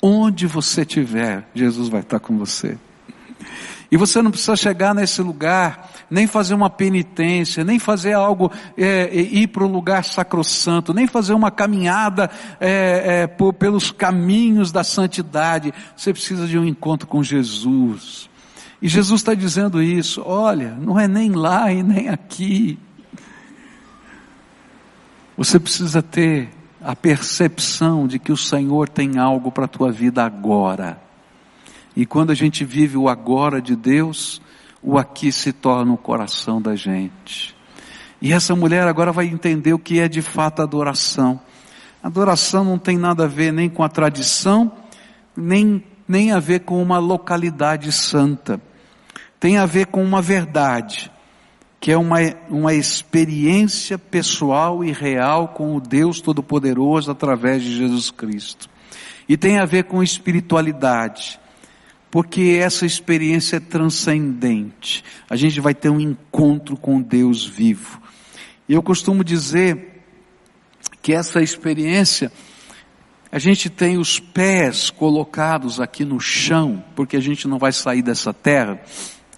Onde 0.00 0.46
você 0.46 0.82
estiver, 0.82 1.46
Jesus 1.54 1.88
vai 1.88 2.00
estar 2.00 2.18
com 2.18 2.38
você. 2.38 2.78
E 3.90 3.96
você 3.96 4.22
não 4.22 4.30
precisa 4.30 4.54
chegar 4.54 4.94
nesse 4.94 5.20
lugar, 5.20 5.90
nem 6.08 6.26
fazer 6.26 6.54
uma 6.54 6.70
penitência, 6.70 7.64
nem 7.64 7.78
fazer 7.78 8.12
algo, 8.12 8.52
é, 8.76 9.08
é 9.12 9.20
ir 9.20 9.48
para 9.48 9.64
um 9.64 9.72
lugar 9.72 10.04
sacrossanto, 10.04 10.94
nem 10.94 11.08
fazer 11.08 11.34
uma 11.34 11.50
caminhada 11.50 12.30
é, 12.60 13.22
é, 13.22 13.26
por, 13.26 13.52
pelos 13.52 13.90
caminhos 13.90 14.70
da 14.70 14.84
santidade. 14.84 15.74
Você 15.96 16.12
precisa 16.12 16.46
de 16.46 16.56
um 16.56 16.64
encontro 16.64 17.08
com 17.08 17.20
Jesus. 17.20 18.30
E 18.80 18.86
Jesus 18.86 19.20
está 19.20 19.34
dizendo 19.34 19.82
isso, 19.82 20.22
olha, 20.24 20.76
não 20.76 20.98
é 20.98 21.08
nem 21.08 21.32
lá 21.32 21.72
e 21.72 21.82
nem 21.82 22.08
aqui. 22.08 22.78
Você 25.36 25.58
precisa 25.58 26.00
ter 26.00 26.48
a 26.80 26.94
percepção 26.94 28.06
de 28.06 28.18
que 28.18 28.30
o 28.30 28.36
Senhor 28.36 28.88
tem 28.88 29.18
algo 29.18 29.50
para 29.50 29.64
a 29.64 29.68
tua 29.68 29.90
vida 29.90 30.24
agora. 30.24 31.09
E 32.00 32.06
quando 32.06 32.30
a 32.30 32.34
gente 32.34 32.64
vive 32.64 32.96
o 32.96 33.08
agora 33.08 33.60
de 33.60 33.76
Deus, 33.76 34.40
o 34.82 34.96
aqui 34.96 35.30
se 35.30 35.52
torna 35.52 35.92
o 35.92 35.98
coração 35.98 36.60
da 36.60 36.74
gente. 36.74 37.54
E 38.22 38.32
essa 38.32 38.54
mulher 38.54 38.86
agora 38.86 39.12
vai 39.12 39.26
entender 39.26 39.72
o 39.72 39.78
que 39.78 40.00
é 40.00 40.08
de 40.08 40.22
fato 40.22 40.62
adoração. 40.62 41.40
Adoração 42.02 42.64
não 42.64 42.78
tem 42.78 42.96
nada 42.96 43.24
a 43.24 43.28
ver 43.28 43.52
nem 43.52 43.68
com 43.68 43.82
a 43.82 43.88
tradição, 43.88 44.72
nem, 45.36 45.84
nem 46.08 46.32
a 46.32 46.38
ver 46.38 46.60
com 46.60 46.82
uma 46.82 46.98
localidade 46.98 47.92
santa 47.92 48.60
tem 49.40 49.56
a 49.56 49.64
ver 49.64 49.86
com 49.86 50.04
uma 50.04 50.20
verdade, 50.20 51.10
que 51.80 51.90
é 51.90 51.96
uma, 51.96 52.18
uma 52.50 52.74
experiência 52.74 53.98
pessoal 53.98 54.84
e 54.84 54.92
real 54.92 55.48
com 55.48 55.74
o 55.74 55.80
Deus 55.80 56.20
Todo-Poderoso 56.20 57.10
através 57.10 57.62
de 57.62 57.74
Jesus 57.74 58.10
Cristo. 58.10 58.68
E 59.26 59.38
tem 59.38 59.58
a 59.58 59.64
ver 59.64 59.84
com 59.84 60.02
espiritualidade, 60.02 61.40
porque 62.10 62.58
essa 62.60 62.84
experiência 62.84 63.56
é 63.56 63.60
transcendente. 63.60 65.04
A 65.28 65.36
gente 65.36 65.60
vai 65.60 65.74
ter 65.74 65.90
um 65.90 66.00
encontro 66.00 66.76
com 66.76 67.00
Deus 67.00 67.46
vivo. 67.46 68.00
E 68.68 68.72
eu 68.72 68.82
costumo 68.82 69.22
dizer 69.22 70.02
que 71.00 71.12
essa 71.12 71.40
experiência, 71.40 72.32
a 73.30 73.38
gente 73.38 73.70
tem 73.70 73.96
os 73.96 74.18
pés 74.18 74.90
colocados 74.90 75.80
aqui 75.80 76.04
no 76.04 76.18
chão, 76.18 76.82
porque 76.96 77.16
a 77.16 77.20
gente 77.20 77.46
não 77.46 77.58
vai 77.58 77.72
sair 77.72 78.02
dessa 78.02 78.32
terra, 78.32 78.80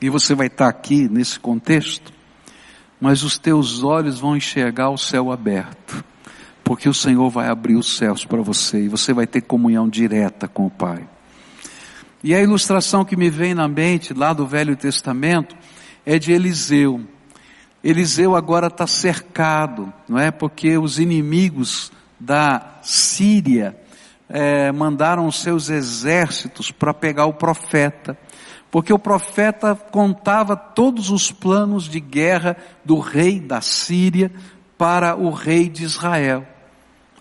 e 0.00 0.08
você 0.08 0.34
vai 0.34 0.48
estar 0.48 0.68
aqui 0.68 1.08
nesse 1.08 1.38
contexto, 1.38 2.12
mas 3.00 3.22
os 3.22 3.38
teus 3.38 3.82
olhos 3.82 4.18
vão 4.18 4.36
enxergar 4.36 4.90
o 4.90 4.98
céu 4.98 5.30
aberto, 5.30 6.04
porque 6.64 6.88
o 6.88 6.94
Senhor 6.94 7.28
vai 7.30 7.48
abrir 7.48 7.76
os 7.76 7.96
céus 7.96 8.24
para 8.24 8.40
você 8.42 8.84
e 8.84 8.88
você 8.88 9.12
vai 9.12 9.26
ter 9.26 9.42
comunhão 9.42 9.88
direta 9.88 10.48
com 10.48 10.66
o 10.66 10.70
Pai. 10.70 11.06
E 12.22 12.34
a 12.34 12.40
ilustração 12.40 13.04
que 13.04 13.16
me 13.16 13.28
vem 13.28 13.54
na 13.54 13.66
mente 13.66 14.14
lá 14.14 14.32
do 14.32 14.46
Velho 14.46 14.76
Testamento 14.76 15.56
é 16.06 16.18
de 16.18 16.32
Eliseu. 16.32 17.00
Eliseu 17.82 18.36
agora 18.36 18.68
está 18.68 18.86
cercado, 18.86 19.92
não 20.08 20.18
é? 20.18 20.30
Porque 20.30 20.78
os 20.78 20.98
inimigos 20.98 21.90
da 22.18 22.78
Síria 22.82 23.76
é, 24.28 24.70
mandaram 24.70 25.30
seus 25.32 25.68
exércitos 25.68 26.70
para 26.70 26.94
pegar 26.94 27.26
o 27.26 27.34
profeta 27.34 28.16
porque 28.72 28.90
o 28.90 28.98
profeta 28.98 29.74
contava 29.74 30.56
todos 30.56 31.10
os 31.10 31.30
planos 31.30 31.84
de 31.84 32.00
guerra 32.00 32.56
do 32.82 32.98
rei 32.98 33.38
da 33.38 33.60
Síria 33.60 34.32
para 34.78 35.14
o 35.14 35.28
rei 35.28 35.68
de 35.68 35.84
Israel, 35.84 36.48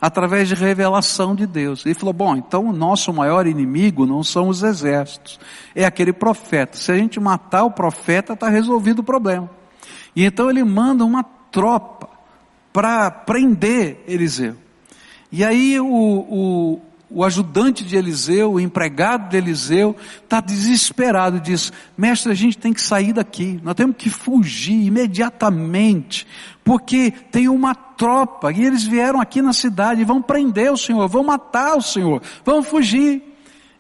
através 0.01 0.47
de 0.47 0.55
revelação 0.55 1.35
de 1.35 1.45
Deus. 1.45 1.85
Ele 1.85 1.93
falou: 1.93 2.13
bom, 2.13 2.35
então 2.35 2.65
o 2.65 2.73
nosso 2.73 3.13
maior 3.13 3.45
inimigo 3.45 4.07
não 4.07 4.23
são 4.23 4.49
os 4.49 4.63
exércitos, 4.63 5.39
é 5.75 5.85
aquele 5.85 6.11
profeta. 6.11 6.75
Se 6.75 6.91
a 6.91 6.97
gente 6.97 7.19
matar 7.19 7.63
o 7.63 7.71
profeta, 7.71 8.33
está 8.33 8.49
resolvido 8.49 8.99
o 8.99 9.03
problema. 9.03 9.49
E 10.15 10.25
então 10.25 10.49
ele 10.49 10.63
manda 10.63 11.05
uma 11.05 11.23
tropa 11.23 12.09
para 12.73 13.11
prender 13.11 14.03
Eliseu. 14.07 14.55
E 15.31 15.45
aí 15.45 15.79
o, 15.79 15.85
o, 15.85 16.81
o 17.13 17.23
ajudante 17.23 17.83
de 17.83 17.95
Eliseu, 17.95 18.53
o 18.53 18.59
empregado 18.59 19.29
de 19.29 19.37
Eliseu, 19.37 19.95
está 20.23 20.39
desesperado 20.39 21.37
e 21.37 21.41
diz: 21.41 21.71
Mestre, 21.97 22.31
a 22.31 22.35
gente 22.35 22.57
tem 22.57 22.73
que 22.73 22.81
sair 22.81 23.13
daqui, 23.13 23.59
nós 23.63 23.75
temos 23.75 23.95
que 23.97 24.09
fugir 24.09 24.85
imediatamente, 24.85 26.25
porque 26.63 27.11
tem 27.11 27.47
uma 27.47 27.75
tropa 27.75 28.51
e 28.51 28.65
eles 28.65 28.83
vieram 28.83 29.19
aqui 29.19 29.41
na 29.41 29.53
cidade 29.53 30.01
e 30.01 30.05
vão 30.05 30.21
prender 30.21 30.71
o 30.71 30.77
Senhor, 30.77 31.07
vão 31.07 31.23
matar 31.23 31.77
o 31.77 31.81
Senhor, 31.81 32.21
vão 32.43 32.63
fugir. 32.63 33.21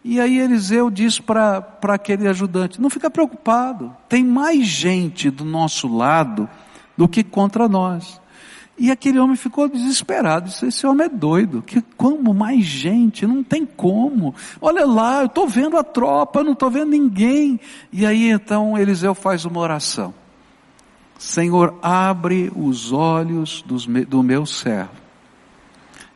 E 0.03 0.19
aí 0.19 0.39
Eliseu 0.39 0.89
diz 0.89 1.19
para 1.19 1.77
aquele 1.83 2.27
ajudante: 2.27 2.81
Não 2.81 2.89
fica 2.89 3.09
preocupado, 3.09 3.95
tem 4.07 4.23
mais 4.23 4.67
gente 4.67 5.29
do 5.29 5.45
nosso 5.45 5.87
lado 5.87 6.49
do 6.97 7.07
que 7.07 7.23
contra 7.23 7.67
nós. 7.67 8.20
E 8.83 8.89
aquele 8.89 9.19
homem 9.19 9.35
ficou 9.35 9.69
desesperado, 9.69 10.49
disse, 10.49 10.65
esse 10.65 10.87
homem 10.87 11.05
é 11.05 11.09
doido, 11.09 11.61
que 11.61 11.83
como 11.95 12.33
mais 12.33 12.65
gente, 12.65 13.27
não 13.27 13.43
tem 13.43 13.63
como. 13.63 14.33
Olha 14.59 14.87
lá, 14.87 15.19
eu 15.19 15.27
estou 15.27 15.47
vendo 15.47 15.77
a 15.77 15.83
tropa, 15.83 16.43
não 16.43 16.53
estou 16.53 16.71
vendo 16.71 16.89
ninguém. 16.89 17.59
E 17.93 18.07
aí 18.07 18.31
então 18.31 18.75
Eliseu 18.75 19.13
faz 19.13 19.45
uma 19.45 19.59
oração. 19.59 20.11
Senhor, 21.15 21.77
abre 21.79 22.51
os 22.55 22.91
olhos 22.91 23.61
dos, 23.61 23.85
do 23.85 24.23
meu 24.23 24.47
servo. 24.47 24.89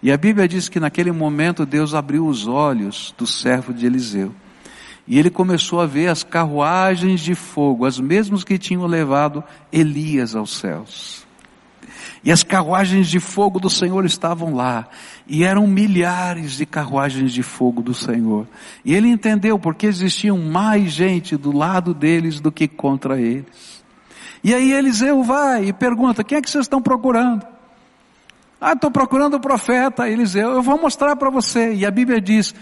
E 0.01 0.11
a 0.11 0.17
Bíblia 0.17 0.47
diz 0.47 0.67
que 0.67 0.79
naquele 0.79 1.11
momento 1.11 1.67
Deus 1.67 1.93
abriu 1.93 2.25
os 2.25 2.47
olhos 2.47 3.13
do 3.15 3.27
servo 3.27 3.75
de 3.75 3.85
Eliseu. 3.85 4.33
E 5.07 5.19
ele 5.19 5.29
começou 5.29 5.81
a 5.81 5.85
ver 5.85 6.07
as 6.07 6.23
carruagens 6.23 7.21
de 7.21 7.35
fogo, 7.35 7.85
as 7.85 7.99
mesmas 7.99 8.43
que 8.43 8.57
tinham 8.57 8.87
levado 8.87 9.43
Elias 9.71 10.35
aos 10.35 10.57
céus. 10.57 11.24
E 12.25 12.31
as 12.31 12.41
carruagens 12.41 13.07
de 13.07 13.19
fogo 13.19 13.59
do 13.59 13.69
Senhor 13.69 14.03
estavam 14.03 14.55
lá. 14.55 14.87
E 15.27 15.43
eram 15.43 15.67
milhares 15.67 16.57
de 16.57 16.65
carruagens 16.65 17.31
de 17.31 17.43
fogo 17.43 17.83
do 17.83 17.93
Senhor. 17.93 18.47
E 18.83 18.95
ele 18.95 19.07
entendeu 19.07 19.59
porque 19.59 19.85
existiam 19.85 20.39
mais 20.39 20.91
gente 20.91 21.37
do 21.37 21.55
lado 21.55 21.93
deles 21.93 22.39
do 22.39 22.51
que 22.51 22.67
contra 22.67 23.21
eles. 23.21 23.85
E 24.43 24.55
aí 24.55 24.73
Eliseu 24.73 25.23
vai 25.23 25.65
e 25.65 25.73
pergunta: 25.73 26.23
quem 26.23 26.39
é 26.39 26.41
que 26.41 26.49
vocês 26.49 26.65
estão 26.65 26.81
procurando? 26.81 27.45
Ah, 28.59 28.73
estou 28.73 28.89
procurando 28.89 29.35
o 29.35 29.39
profeta 29.39 30.09
Eliseu. 30.09 30.49
Eu 30.49 30.63
vou 30.63 30.81
mostrar 30.81 31.15
para 31.15 31.29
você. 31.29 31.75
E 31.75 31.85
a 31.85 31.91
Bíblia 31.91 32.19
diz 32.19 32.55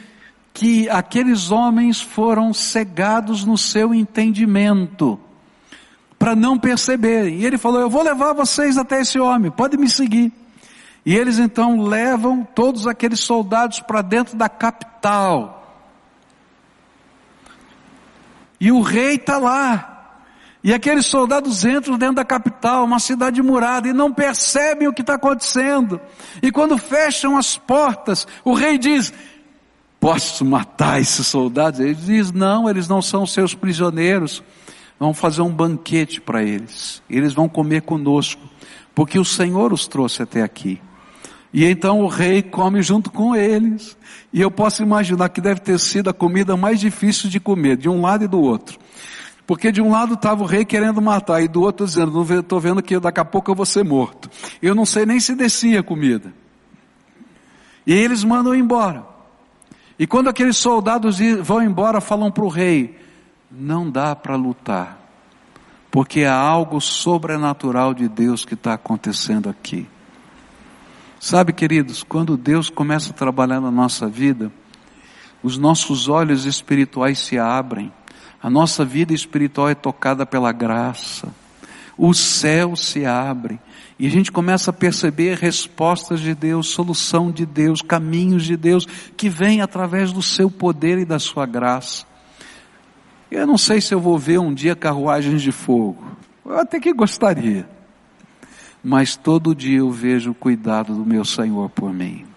que 0.54 0.90
aqueles 0.90 1.52
homens 1.52 2.02
foram 2.02 2.54
cegados 2.54 3.46
no 3.46 3.58
seu 3.58 3.94
entendimento 3.94 5.18
para 6.24 6.38
não 6.38 6.58
perceberem. 6.58 7.40
E 7.40 7.46
ele 7.46 7.58
falou: 7.58 7.82
Eu 7.82 7.90
vou 7.90 8.02
levar 8.02 8.32
vocês 8.32 8.78
até 8.78 9.02
esse 9.02 9.20
homem, 9.20 9.52
pode 9.52 9.76
me 9.76 9.90
seguir. 9.90 10.32
E 11.06 11.14
eles 11.14 11.38
então 11.38 11.82
levam 11.82 12.48
todos 12.56 12.88
aqueles 12.88 13.20
soldados 13.20 13.82
para 13.82 14.02
dentro 14.02 14.38
da 14.38 14.48
capital. 14.48 15.84
E 18.58 18.72
o 18.72 18.80
rei 18.80 19.16
está 19.16 19.38
lá. 19.38 19.90
E 20.64 20.74
aqueles 20.74 21.08
soldados 21.08 21.66
entram 21.66 21.98
dentro 21.98 22.16
da 22.16 22.24
capital, 22.24 22.86
uma 22.86 23.00
cidade 23.00 23.42
murada, 23.42 23.90
e 23.90 23.92
não 23.92 24.14
percebem 24.14 24.88
o 24.88 24.94
que 24.94 25.02
está 25.02 25.16
acontecendo. 25.16 26.00
E 26.42 26.54
quando 26.54 26.78
fecham 26.78 27.36
as 27.36 27.58
portas, 27.58 28.26
o 28.46 28.54
rei 28.54 28.78
diz: 28.78 29.12
Posso 30.00 30.46
matar 30.46 31.02
esses 31.02 31.28
soldados? 31.28 31.82
Ele 31.82 31.94
diz: 31.94 32.32
Não, 32.32 32.70
eles 32.70 32.88
não 32.88 33.02
são 33.02 33.28
seus 33.28 33.54
prisioneiros. 33.54 34.42
Vamos 35.04 35.20
fazer 35.20 35.42
um 35.42 35.50
banquete 35.50 36.22
para 36.22 36.42
eles. 36.42 37.04
Eles 37.10 37.34
vão 37.34 37.50
comer 37.50 37.82
conosco, 37.82 38.42
porque 38.96 39.20
o 39.20 39.26
Senhor 39.26 39.74
os 39.74 39.86
trouxe 39.86 40.24
até 40.24 40.42
aqui. 40.42 40.82
E 41.52 41.66
então 41.66 42.00
o 42.00 42.08
rei 42.08 42.42
come 42.42 42.82
junto 42.82 43.12
com 43.12 43.36
eles. 43.36 43.98
E 44.32 44.40
eu 44.40 44.50
posso 44.50 44.82
imaginar 44.82 45.28
que 45.28 45.42
deve 45.42 45.60
ter 45.60 45.78
sido 45.78 46.10
a 46.10 46.14
comida 46.14 46.56
mais 46.56 46.80
difícil 46.80 47.30
de 47.30 47.38
comer, 47.38 47.76
de 47.76 47.90
um 47.90 48.00
lado 48.00 48.24
e 48.24 48.30
do 48.30 48.40
outro. 48.40 48.80
Porque 49.46 49.74
de 49.74 49.82
um 49.82 49.92
lado 49.92 50.14
estava 50.14 50.42
o 50.42 50.46
rei 50.46 50.64
querendo 50.64 51.02
matar, 51.02 51.44
e 51.44 51.50
do 51.50 51.62
outro 51.64 51.86
dizendo, 51.86 52.40
estou 52.40 52.62
vendo 52.62 52.82
que 52.82 52.98
daqui 52.98 53.20
a 53.20 53.26
pouco 53.26 53.52
eu 53.52 53.56
vou 53.56 53.66
ser 53.66 53.84
morto. 53.84 54.30
Eu 54.62 54.74
não 54.74 54.86
sei 54.86 55.06
nem 55.06 55.20
se 55.20 55.36
descia 55.36 55.82
a 55.82 55.84
comida. 55.84 56.34
E 57.86 57.92
eles 57.92 58.24
mandam 58.24 58.56
embora. 58.56 59.06
E 60.00 60.08
quando 60.08 60.30
aqueles 60.30 60.56
soldados 60.56 61.20
vão 61.42 61.62
embora, 61.62 62.00
falam 62.00 62.32
para 62.32 62.46
o 62.46 62.48
rei, 62.48 63.03
não 63.56 63.90
dá 63.90 64.16
para 64.16 64.36
lutar, 64.36 64.98
porque 65.92 66.24
há 66.24 66.36
algo 66.36 66.82
sobrenatural 66.82 67.94
de 67.94 68.08
Deus 68.08 68.44
que 68.44 68.56
está 68.56 68.74
acontecendo 68.74 69.48
aqui. 69.48 69.88
Sabe, 71.20 71.54
queridos, 71.54 72.02
quando 72.04 72.36
Deus 72.36 72.70
começa 72.70 73.12
a 73.12 73.14
trabalhar 73.14 73.62
na 73.62 73.70
nossa 73.70 74.08
vida, 74.08 74.52
os 75.44 75.58
nossos 75.58 76.08
olhos 76.08 76.46
espirituais 76.46 77.20
se 77.20 77.38
abrem, 77.38 77.94
a 78.42 78.50
nossa 78.50 78.84
vida 78.84 79.14
espiritual 79.14 79.70
é 79.70 79.76
tocada 79.76 80.26
pela 80.26 80.52
graça, 80.52 81.30
o 81.96 82.12
céu 82.14 82.76
se 82.76 83.06
abre, 83.06 83.60
e 84.00 84.08
a 84.08 84.10
gente 84.10 84.32
começa 84.32 84.72
a 84.72 84.74
perceber 84.74 85.38
respostas 85.38 86.20
de 86.20 86.34
Deus, 86.34 86.70
solução 86.70 87.32
de 87.32 87.46
Deus, 87.46 87.84
caminhos 87.84 88.44
de 88.44 88.58
Deus, 88.58 88.88
que 89.16 89.30
vêm 89.30 89.62
através 89.62 90.12
do 90.12 90.24
seu 90.24 90.50
poder 90.50 90.98
e 90.98 91.06
da 91.06 91.20
sua 91.20 91.46
graça. 91.46 92.13
Eu 93.34 93.48
não 93.48 93.58
sei 93.58 93.82
se 93.82 93.92
eu 93.92 94.00
vou 94.00 94.16
ver 94.16 94.40
um 94.40 94.54
dia 94.54 94.76
carruagens 94.76 95.42
de 95.42 95.52
fogo, 95.52 96.06
eu 96.46 96.60
até 96.60 96.80
que 96.80 96.94
gostaria. 96.94 97.68
Mas 98.84 99.16
todo 99.16 99.56
dia 99.56 99.80
eu 99.80 99.90
vejo 99.90 100.32
o 100.32 100.36
cuidado 100.36 100.94
do 100.94 101.04
meu 101.04 101.26
Senhor 101.26 101.68
por 101.72 101.92
mim. 101.92 102.28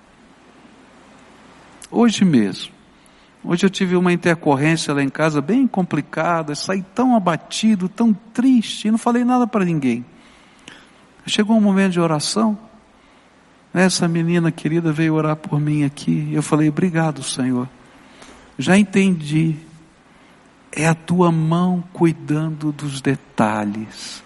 Hoje 1.90 2.24
mesmo, 2.24 2.72
hoje 3.44 3.66
eu 3.66 3.70
tive 3.70 3.94
uma 3.94 4.10
intercorrência 4.10 4.94
lá 4.94 5.02
em 5.02 5.10
casa 5.10 5.42
bem 5.42 5.66
complicada, 5.66 6.54
saí 6.54 6.82
tão 6.94 7.14
abatido, 7.14 7.90
tão 7.90 8.14
triste, 8.32 8.88
e 8.88 8.90
não 8.90 8.96
falei 8.96 9.22
nada 9.22 9.46
para 9.46 9.66
ninguém. 9.66 10.02
Chegou 11.26 11.58
um 11.58 11.60
momento 11.60 11.92
de 11.92 12.00
oração, 12.00 12.56
essa 13.74 14.08
menina 14.08 14.50
querida 14.50 14.92
veio 14.92 15.12
orar 15.12 15.36
por 15.36 15.60
mim 15.60 15.84
aqui, 15.84 16.30
eu 16.32 16.42
falei, 16.42 16.70
obrigado 16.70 17.22
Senhor, 17.22 17.68
já 18.58 18.78
entendi, 18.78 19.56
é 20.72 20.86
a 20.86 20.94
tua 20.94 21.32
mão 21.32 21.82
cuidando 21.92 22.72
dos 22.72 23.00
detalhes, 23.00 24.22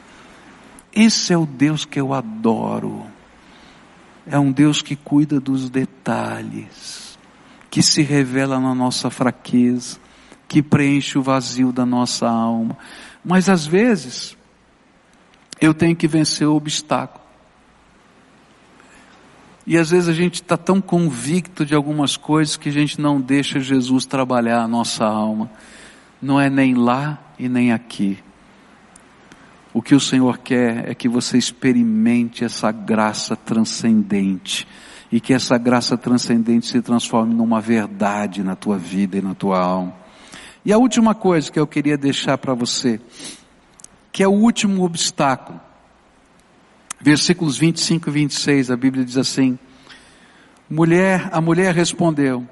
esse 0.93 1.33
é 1.33 1.39
o 1.39 1.47
Deus 1.47 1.85
que 1.85 2.01
eu 2.01 2.13
adoro. 2.13 3.07
É 4.27 4.39
um 4.39 4.53
Deus 4.53 4.83
que 4.83 4.97
cuida 4.97 5.41
dos 5.41 5.71
detalhes, 5.71 7.19
que 7.71 7.83
se 7.83 8.03
revela 8.03 8.61
na 8.61 8.75
nossa 8.75 9.11
fraqueza, 9.11 9.99
que 10.49 10.63
preenche 10.63 11.19
o 11.19 11.23
vazio 11.23 11.73
da 11.73 11.87
nossa 11.87 12.29
alma. 12.29 12.77
Mas 13.25 13.49
às 13.49 13.67
vezes, 13.67 14.37
eu 15.61 15.73
tenho 15.73 15.97
que 15.97 16.09
vencer 16.09 16.47
o 16.47 16.55
obstáculo. 16.55 17.25
E 19.67 19.77
às 19.79 19.91
vezes 19.91 20.09
a 20.09 20.13
gente 20.13 20.35
está 20.35 20.57
tão 20.57 20.81
convicto 20.81 21.65
de 21.65 21.75
algumas 21.75 22.17
coisas 22.17 22.57
que 22.57 22.69
a 22.69 22.73
gente 22.73 23.01
não 23.01 23.21
deixa 23.21 23.61
Jesus 23.61 24.07
trabalhar 24.07 24.63
a 24.63 24.69
nossa 24.69 25.05
alma. 25.05 25.51
Não 26.21 26.41
é 26.41 26.51
nem 26.51 26.75
lá 26.75 27.19
e 27.39 27.49
nem 27.49 27.73
aqui. 27.73 28.19
O 29.73 29.81
que 29.81 29.95
o 29.95 30.01
Senhor 30.01 30.39
quer 30.39 30.91
é 30.91 30.95
que 30.95 31.09
você 31.09 31.39
experimente 31.39 32.45
essa 32.45 32.73
graça 32.73 33.37
transcendente 33.37 34.67
e 35.13 35.21
que 35.21 35.33
essa 35.33 35.57
graça 35.57 35.97
transcendente 35.97 36.67
se 36.67 36.83
transforme 36.83 37.35
numa 37.35 37.61
verdade 37.61 38.43
na 38.43 38.57
tua 38.57 38.77
vida 38.77 39.17
e 39.17 39.23
na 39.23 39.35
tua 39.35 39.61
alma. 39.61 39.95
E 40.65 40.73
a 40.73 40.79
última 40.79 41.15
coisa 41.15 41.51
que 41.51 41.59
eu 41.59 41.67
queria 41.67 41.97
deixar 41.97 42.37
para 42.37 42.53
você, 42.53 43.01
que 44.13 44.23
é 44.23 44.29
o 44.29 44.33
último 44.33 44.85
obstáculo. 44.85 45.61
Versículos 47.01 47.57
25 47.57 48.11
e 48.11 48.13
26, 48.13 48.71
a 48.71 48.77
Bíblia 48.77 49.05
diz 49.05 49.17
assim: 49.17 49.59
Mulher, 50.69 51.31
a 51.33 51.41
mulher 51.41 51.75
respondeu: 51.75 52.47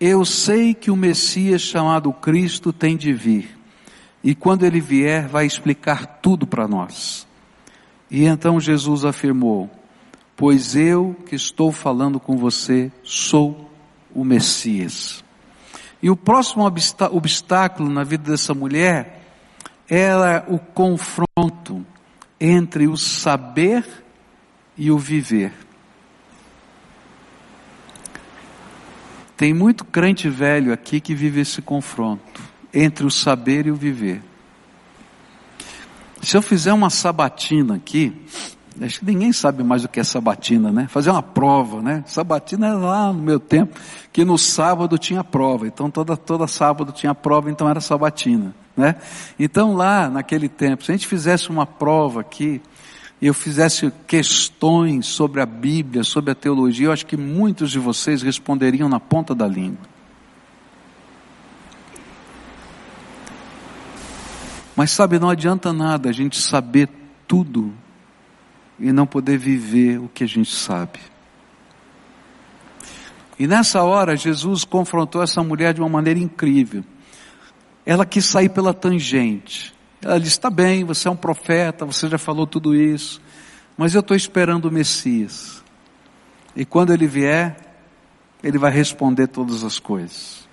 Eu 0.00 0.24
sei 0.24 0.74
que 0.74 0.90
o 0.90 0.96
Messias 0.96 1.60
chamado 1.60 2.12
Cristo 2.12 2.72
tem 2.72 2.96
de 2.96 3.12
vir. 3.12 3.58
E 4.22 4.34
quando 4.34 4.64
ele 4.64 4.80
vier, 4.80 5.26
vai 5.26 5.44
explicar 5.44 6.06
tudo 6.22 6.46
para 6.46 6.68
nós. 6.68 7.26
E 8.10 8.24
então 8.24 8.60
Jesus 8.60 9.04
afirmou: 9.04 9.68
Pois 10.36 10.76
eu 10.76 11.16
que 11.26 11.34
estou 11.34 11.72
falando 11.72 12.20
com 12.20 12.36
você 12.36 12.92
sou 13.02 13.70
o 14.14 14.24
Messias. 14.24 15.24
E 16.00 16.08
o 16.08 16.16
próximo 16.16 16.64
obstáculo 17.10 17.90
na 17.90 18.04
vida 18.04 18.30
dessa 18.30 18.54
mulher 18.54 19.20
era 19.88 20.44
o 20.48 20.58
confronto 20.58 21.84
entre 22.40 22.86
o 22.86 22.96
saber 22.96 23.84
e 24.76 24.92
o 24.92 24.98
viver. 24.98 25.52
Tem 29.38 29.54
muito 29.54 29.84
crente 29.84 30.28
velho 30.28 30.72
aqui 30.72 31.00
que 31.00 31.14
vive 31.14 31.40
esse 31.42 31.62
confronto 31.62 32.42
entre 32.74 33.06
o 33.06 33.10
saber 33.10 33.66
e 33.66 33.70
o 33.70 33.76
viver. 33.76 34.20
Se 36.20 36.36
eu 36.36 36.42
fizer 36.42 36.72
uma 36.72 36.90
sabatina 36.90 37.76
aqui, 37.76 38.12
acho 38.82 38.98
que 38.98 39.06
ninguém 39.06 39.32
sabe 39.32 39.62
mais 39.62 39.84
o 39.84 39.88
que 39.88 40.00
é 40.00 40.02
sabatina, 40.02 40.72
né? 40.72 40.88
Fazer 40.88 41.10
uma 41.10 41.22
prova, 41.22 41.80
né? 41.80 42.02
Sabatina 42.04 42.66
era 42.66 42.78
lá 42.78 43.12
no 43.12 43.22
meu 43.22 43.38
tempo, 43.38 43.78
que 44.12 44.24
no 44.24 44.36
sábado 44.36 44.98
tinha 44.98 45.22
prova, 45.22 45.68
então 45.68 45.88
toda, 45.88 46.16
toda 46.16 46.48
sábado 46.48 46.90
tinha 46.90 47.14
prova, 47.14 47.48
então 47.48 47.68
era 47.68 47.80
sabatina, 47.80 48.52
né? 48.76 48.96
Então 49.38 49.72
lá, 49.72 50.10
naquele 50.10 50.48
tempo, 50.48 50.82
se 50.82 50.90
a 50.90 50.96
gente 50.96 51.06
fizesse 51.06 51.48
uma 51.48 51.64
prova 51.64 52.22
aqui, 52.22 52.60
eu 53.26 53.34
fizesse 53.34 53.92
questões 54.06 55.06
sobre 55.06 55.40
a 55.40 55.46
Bíblia, 55.46 56.04
sobre 56.04 56.30
a 56.30 56.34
teologia, 56.34 56.86
eu 56.86 56.92
acho 56.92 57.04
que 57.04 57.16
muitos 57.16 57.70
de 57.70 57.78
vocês 57.78 58.22
responderiam 58.22 58.88
na 58.88 59.00
ponta 59.00 59.34
da 59.34 59.46
língua. 59.46 59.86
Mas 64.76 64.92
sabe, 64.92 65.18
não 65.18 65.28
adianta 65.28 65.72
nada 65.72 66.08
a 66.08 66.12
gente 66.12 66.40
saber 66.40 66.88
tudo 67.26 67.74
e 68.78 68.92
não 68.92 69.06
poder 69.06 69.36
viver 69.36 69.98
o 69.98 70.08
que 70.08 70.22
a 70.22 70.28
gente 70.28 70.54
sabe. 70.54 71.00
E 73.36 73.48
nessa 73.48 73.82
hora 73.82 74.16
Jesus 74.16 74.64
confrontou 74.64 75.20
essa 75.20 75.42
mulher 75.42 75.74
de 75.74 75.80
uma 75.80 75.88
maneira 75.88 76.20
incrível. 76.20 76.84
Ela 77.84 78.06
quis 78.06 78.24
sair 78.26 78.48
pela 78.48 78.72
tangente. 78.72 79.74
Ela 80.02 80.18
disse: 80.18 80.32
está 80.32 80.50
bem, 80.50 80.84
você 80.84 81.08
é 81.08 81.10
um 81.10 81.16
profeta, 81.16 81.84
você 81.84 82.08
já 82.08 82.18
falou 82.18 82.46
tudo 82.46 82.74
isso, 82.74 83.20
mas 83.76 83.94
eu 83.94 84.00
estou 84.00 84.16
esperando 84.16 84.66
o 84.66 84.72
Messias. 84.72 85.62
E 86.54 86.64
quando 86.64 86.92
ele 86.92 87.06
vier, 87.06 87.56
ele 88.42 88.58
vai 88.58 88.70
responder 88.70 89.28
todas 89.28 89.64
as 89.64 89.78
coisas. 89.78 90.48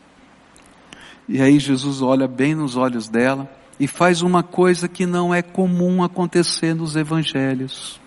E 1.28 1.42
aí 1.42 1.60
Jesus 1.60 2.02
olha 2.02 2.28
bem 2.28 2.54
nos 2.54 2.76
olhos 2.76 3.08
dela 3.08 3.50
e 3.80 3.88
faz 3.88 4.22
uma 4.22 4.44
coisa 4.44 4.88
que 4.88 5.06
não 5.06 5.34
é 5.34 5.42
comum 5.42 6.04
acontecer 6.04 6.74
nos 6.74 6.96
evangelhos. 6.96 8.00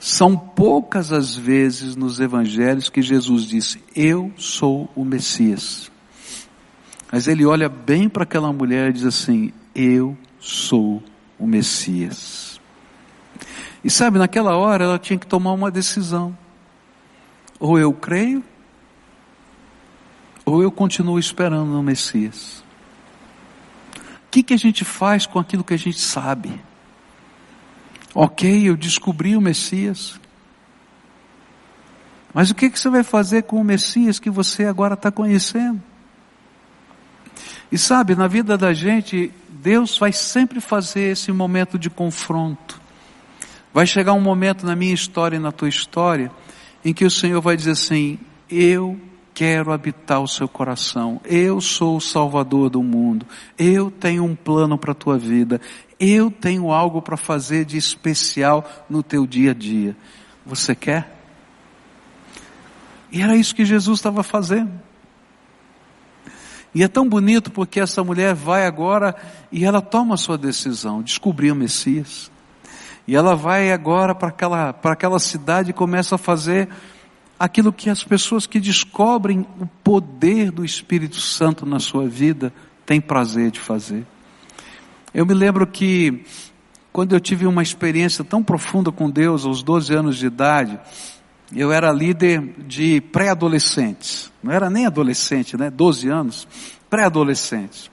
São 0.00 0.36
poucas 0.36 1.12
as 1.12 1.36
vezes 1.36 1.94
nos 1.94 2.18
evangelhos 2.18 2.88
que 2.88 3.00
Jesus 3.00 3.44
disse: 3.44 3.80
Eu 3.94 4.32
sou 4.36 4.90
o 4.96 5.04
Messias. 5.04 5.91
Mas 7.12 7.28
ele 7.28 7.44
olha 7.44 7.68
bem 7.68 8.08
para 8.08 8.24
aquela 8.24 8.52
mulher 8.52 8.90
e 8.90 8.94
diz 8.94 9.04
assim: 9.04 9.52
Eu 9.74 10.16
sou 10.40 11.00
o 11.38 11.46
Messias. 11.46 12.60
E 13.84 13.90
sabe, 13.90 14.18
naquela 14.18 14.56
hora 14.56 14.84
ela 14.84 14.98
tinha 14.98 15.18
que 15.18 15.26
tomar 15.26 15.52
uma 15.52 15.70
decisão. 15.70 16.36
Ou 17.60 17.78
eu 17.78 17.92
creio, 17.92 18.42
ou 20.44 20.62
eu 20.62 20.72
continuo 20.72 21.18
esperando 21.18 21.66
no 21.66 21.82
Messias 21.82 22.62
que, 24.32 24.42
que 24.42 24.54
a 24.54 24.58
gente 24.58 24.82
faz 24.82 25.26
com 25.26 25.38
aquilo 25.38 25.62
que 25.62 25.74
a 25.74 25.78
gente 25.78 26.00
sabe? 26.00 26.58
Ok, 28.14 28.66
eu 28.66 28.74
descobri 28.74 29.36
o 29.36 29.42
Messias. 29.42 30.18
Mas 32.32 32.50
o 32.50 32.54
que, 32.54 32.70
que 32.70 32.80
você 32.80 32.88
vai 32.88 33.04
fazer 33.04 33.42
com 33.42 33.60
o 33.60 33.64
Messias 33.64 34.18
que 34.18 34.30
você 34.30 34.64
agora 34.64 34.94
está 34.94 35.12
conhecendo? 35.12 35.82
E 37.72 37.78
sabe, 37.78 38.14
na 38.14 38.28
vida 38.28 38.58
da 38.58 38.74
gente, 38.74 39.32
Deus 39.48 39.96
vai 39.96 40.12
sempre 40.12 40.60
fazer 40.60 41.12
esse 41.12 41.32
momento 41.32 41.78
de 41.78 41.88
confronto. 41.88 42.78
Vai 43.72 43.86
chegar 43.86 44.12
um 44.12 44.20
momento 44.20 44.66
na 44.66 44.76
minha 44.76 44.92
história 44.92 45.36
e 45.36 45.40
na 45.40 45.50
tua 45.50 45.70
história 45.70 46.30
em 46.84 46.92
que 46.92 47.06
o 47.06 47.10
Senhor 47.10 47.40
vai 47.40 47.56
dizer 47.56 47.70
assim: 47.70 48.18
Eu 48.50 49.00
quero 49.32 49.72
habitar 49.72 50.20
o 50.20 50.28
seu 50.28 50.46
coração. 50.46 51.18
Eu 51.24 51.62
sou 51.62 51.96
o 51.96 52.00
Salvador 52.00 52.68
do 52.68 52.82
mundo. 52.82 53.24
Eu 53.56 53.90
tenho 53.90 54.22
um 54.22 54.34
plano 54.34 54.76
para 54.76 54.92
a 54.92 54.94
tua 54.94 55.16
vida. 55.16 55.58
Eu 55.98 56.30
tenho 56.30 56.70
algo 56.70 57.00
para 57.00 57.16
fazer 57.16 57.64
de 57.64 57.78
especial 57.78 58.68
no 58.86 59.02
teu 59.02 59.26
dia 59.26 59.52
a 59.52 59.54
dia. 59.54 59.96
Você 60.44 60.74
quer? 60.74 61.10
E 63.10 63.22
era 63.22 63.34
isso 63.34 63.54
que 63.54 63.64
Jesus 63.64 63.98
estava 63.98 64.22
fazendo. 64.22 64.91
E 66.74 66.82
é 66.82 66.88
tão 66.88 67.08
bonito 67.08 67.50
porque 67.50 67.80
essa 67.80 68.02
mulher 68.02 68.34
vai 68.34 68.66
agora 68.66 69.14
e 69.50 69.64
ela 69.64 69.80
toma 69.80 70.14
a 70.14 70.18
sua 70.18 70.38
decisão, 70.38 71.02
descobrir 71.02 71.52
o 71.52 71.56
Messias. 71.56 72.30
E 73.06 73.14
ela 73.14 73.34
vai 73.34 73.72
agora 73.72 74.14
para 74.14 74.28
aquela, 74.28 74.72
para 74.72 74.92
aquela 74.92 75.18
cidade 75.18 75.70
e 75.70 75.74
começa 75.74 76.14
a 76.14 76.18
fazer 76.18 76.68
aquilo 77.38 77.72
que 77.72 77.90
as 77.90 78.04
pessoas 78.04 78.46
que 78.46 78.60
descobrem 78.60 79.46
o 79.60 79.66
poder 79.82 80.50
do 80.50 80.64
Espírito 80.64 81.20
Santo 81.20 81.66
na 81.66 81.80
sua 81.80 82.08
vida 82.08 82.52
têm 82.86 83.00
prazer 83.00 83.50
de 83.50 83.60
fazer. 83.60 84.06
Eu 85.12 85.26
me 85.26 85.34
lembro 85.34 85.66
que 85.66 86.24
quando 86.92 87.14
eu 87.14 87.20
tive 87.20 87.46
uma 87.46 87.62
experiência 87.62 88.22
tão 88.22 88.42
profunda 88.42 88.92
com 88.92 89.10
Deus 89.10 89.44
aos 89.44 89.62
12 89.62 89.94
anos 89.94 90.16
de 90.16 90.26
idade, 90.26 90.78
eu 91.54 91.72
era 91.72 91.92
líder 91.92 92.40
de 92.66 93.00
pré-adolescentes. 93.00 94.32
Não 94.42 94.52
era 94.52 94.70
nem 94.70 94.86
adolescente, 94.86 95.56
né? 95.56 95.70
12 95.70 96.08
anos. 96.08 96.48
Pré-adolescentes. 96.88 97.90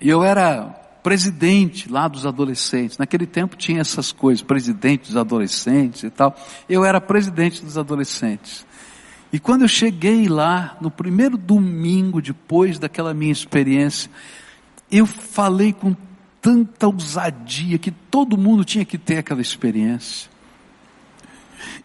E 0.00 0.08
eu 0.08 0.24
era 0.24 0.80
presidente 1.02 1.90
lá 1.90 2.08
dos 2.08 2.24
adolescentes. 2.24 2.98
Naquele 2.98 3.26
tempo 3.26 3.56
tinha 3.56 3.80
essas 3.80 4.12
coisas, 4.12 4.42
presidente 4.42 5.08
dos 5.08 5.16
adolescentes 5.16 6.02
e 6.02 6.10
tal. 6.10 6.34
Eu 6.68 6.84
era 6.84 7.00
presidente 7.00 7.62
dos 7.64 7.76
adolescentes. 7.76 8.66
E 9.32 9.38
quando 9.38 9.62
eu 9.62 9.68
cheguei 9.68 10.28
lá, 10.28 10.76
no 10.80 10.90
primeiro 10.90 11.36
domingo 11.36 12.20
depois 12.20 12.78
daquela 12.78 13.14
minha 13.14 13.32
experiência, 13.32 14.10
eu 14.90 15.06
falei 15.06 15.72
com 15.72 15.94
tanta 16.40 16.86
ousadia 16.88 17.78
que 17.78 17.90
todo 17.90 18.36
mundo 18.36 18.64
tinha 18.64 18.84
que 18.84 18.98
ter 18.98 19.18
aquela 19.18 19.40
experiência. 19.40 20.30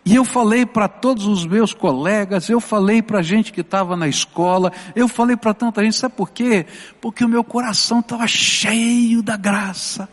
E 0.06 0.16
eu 0.16 0.24
falei 0.24 0.66
para 0.66 0.88
todos 0.88 1.26
os 1.26 1.46
meus 1.46 1.74
colegas, 1.74 2.50
eu 2.50 2.60
falei 2.60 3.02
para 3.02 3.20
a 3.20 3.24
gente 3.24 3.52
que 3.52 3.62
estava 3.62 3.96
na 3.96 4.08
escola, 4.08 4.72
eu 4.96 5.08
falei 5.08 5.36
para 5.36 5.54
tanta 5.54 5.84
gente, 5.84 5.96
sabe 5.96 6.16
por 6.16 6.32
quê? 6.32 6.66
Porque 7.02 7.24
o 7.26 7.30
meu 7.30 7.44
coração 7.44 8.00
estava 8.00 8.28
cheio 8.28 9.22
da 9.22 9.36
graça. 9.36 10.08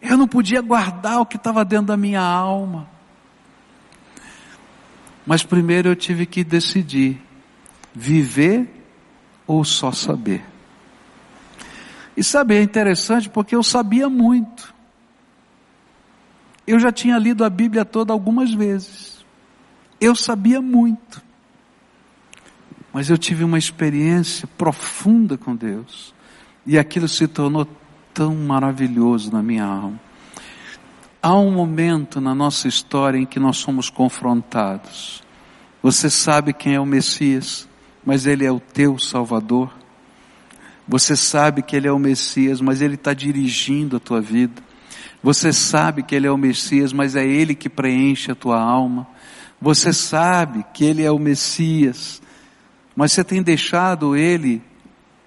Eu 0.00 0.16
não 0.16 0.28
podia 0.28 0.60
guardar 0.60 1.20
o 1.20 1.26
que 1.26 1.36
estava 1.36 1.64
dentro 1.64 1.86
da 1.86 1.96
minha 1.96 2.20
alma. 2.20 2.88
Mas 5.26 5.42
primeiro 5.42 5.88
eu 5.90 5.96
tive 5.96 6.24
que 6.24 6.42
decidir: 6.42 7.20
viver 7.94 8.68
ou 9.46 9.64
só 9.64 9.92
saber. 9.92 10.44
E 12.16 12.24
sabe, 12.24 12.56
é 12.56 12.62
interessante 12.62 13.28
porque 13.28 13.54
eu 13.54 13.62
sabia 13.62 14.08
muito. 14.08 14.74
Eu 16.68 16.78
já 16.78 16.92
tinha 16.92 17.16
lido 17.16 17.46
a 17.46 17.48
Bíblia 17.48 17.82
toda 17.82 18.12
algumas 18.12 18.52
vezes. 18.52 19.24
Eu 19.98 20.14
sabia 20.14 20.60
muito. 20.60 21.22
Mas 22.92 23.08
eu 23.08 23.16
tive 23.16 23.42
uma 23.42 23.56
experiência 23.56 24.46
profunda 24.58 25.38
com 25.38 25.56
Deus. 25.56 26.12
E 26.66 26.78
aquilo 26.78 27.08
se 27.08 27.26
tornou 27.26 27.66
tão 28.12 28.36
maravilhoso 28.36 29.32
na 29.32 29.42
minha 29.42 29.64
alma. 29.64 29.98
Há 31.22 31.34
um 31.38 31.50
momento 31.50 32.20
na 32.20 32.34
nossa 32.34 32.68
história 32.68 33.16
em 33.16 33.24
que 33.24 33.40
nós 33.40 33.56
somos 33.56 33.88
confrontados. 33.88 35.22
Você 35.82 36.10
sabe 36.10 36.52
quem 36.52 36.74
é 36.74 36.80
o 36.80 36.84
Messias, 36.84 37.66
mas 38.04 38.26
ele 38.26 38.44
é 38.44 38.52
o 38.52 38.60
teu 38.60 38.98
Salvador. 38.98 39.74
Você 40.86 41.16
sabe 41.16 41.62
que 41.62 41.74
ele 41.74 41.88
é 41.88 41.92
o 41.92 41.98
Messias, 41.98 42.60
mas 42.60 42.82
ele 42.82 42.96
está 42.96 43.14
dirigindo 43.14 43.96
a 43.96 44.00
tua 44.00 44.20
vida. 44.20 44.67
Você 45.22 45.52
sabe 45.52 46.02
que 46.02 46.14
Ele 46.14 46.26
é 46.26 46.30
o 46.30 46.38
Messias, 46.38 46.92
mas 46.92 47.16
é 47.16 47.26
Ele 47.26 47.54
que 47.54 47.68
preenche 47.68 48.30
a 48.30 48.34
tua 48.34 48.60
alma. 48.60 49.06
Você 49.60 49.92
sabe 49.92 50.64
que 50.72 50.84
Ele 50.84 51.02
é 51.02 51.10
o 51.10 51.18
Messias, 51.18 52.22
mas 52.94 53.12
você 53.12 53.24
tem 53.24 53.42
deixado 53.42 54.16
Ele 54.16 54.62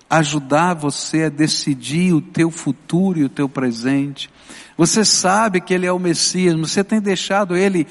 ajudar 0.10 0.74
você 0.74 1.24
a 1.24 1.30
decidir 1.30 2.14
o 2.14 2.22
teu 2.22 2.52
futuro 2.52 3.20
e 3.20 3.24
o 3.24 3.30
teu 3.30 3.48
presente. 3.48 4.30
Você 4.78 5.06
sabe 5.06 5.62
que 5.62 5.74
Ele 5.74 5.86
é 5.86 5.92
o 5.92 6.00
Messias, 6.00 6.56
mas 6.56 6.72
você 6.72 6.84
tem 6.84 7.02
deixado 7.02 7.56
Ele 7.56 7.88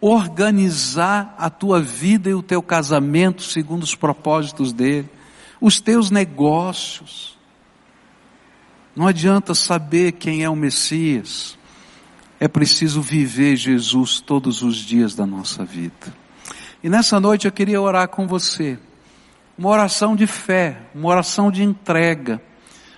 organizar 0.00 1.34
a 1.38 1.50
tua 1.50 1.80
vida 1.80 2.30
e 2.30 2.34
o 2.34 2.42
teu 2.42 2.62
casamento 2.62 3.42
segundo 3.42 3.82
os 3.82 3.94
propósitos 3.94 4.72
dele, 4.72 5.08
os 5.60 5.80
teus 5.80 6.10
negócios. 6.10 7.37
Não 8.98 9.06
adianta 9.06 9.54
saber 9.54 10.10
quem 10.10 10.42
é 10.42 10.50
o 10.50 10.56
Messias. 10.56 11.56
É 12.40 12.48
preciso 12.48 13.00
viver 13.00 13.54
Jesus 13.54 14.18
todos 14.18 14.60
os 14.60 14.74
dias 14.74 15.14
da 15.14 15.24
nossa 15.24 15.64
vida. 15.64 16.12
E 16.82 16.88
nessa 16.88 17.20
noite 17.20 17.46
eu 17.46 17.52
queria 17.52 17.80
orar 17.80 18.08
com 18.08 18.26
você. 18.26 18.76
Uma 19.56 19.68
oração 19.68 20.16
de 20.16 20.26
fé, 20.26 20.82
uma 20.92 21.08
oração 21.10 21.48
de 21.48 21.62
entrega, 21.62 22.42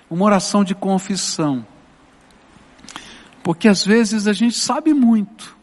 uma 0.09 0.25
oração 0.25 0.65
de 0.65 0.75
confissão. 0.75 1.67
Porque 3.43 3.69
às 3.69 3.85
vezes 3.85 4.27
a 4.27 4.33
gente 4.33 4.57
sabe 4.57 4.95
muito, 4.95 5.55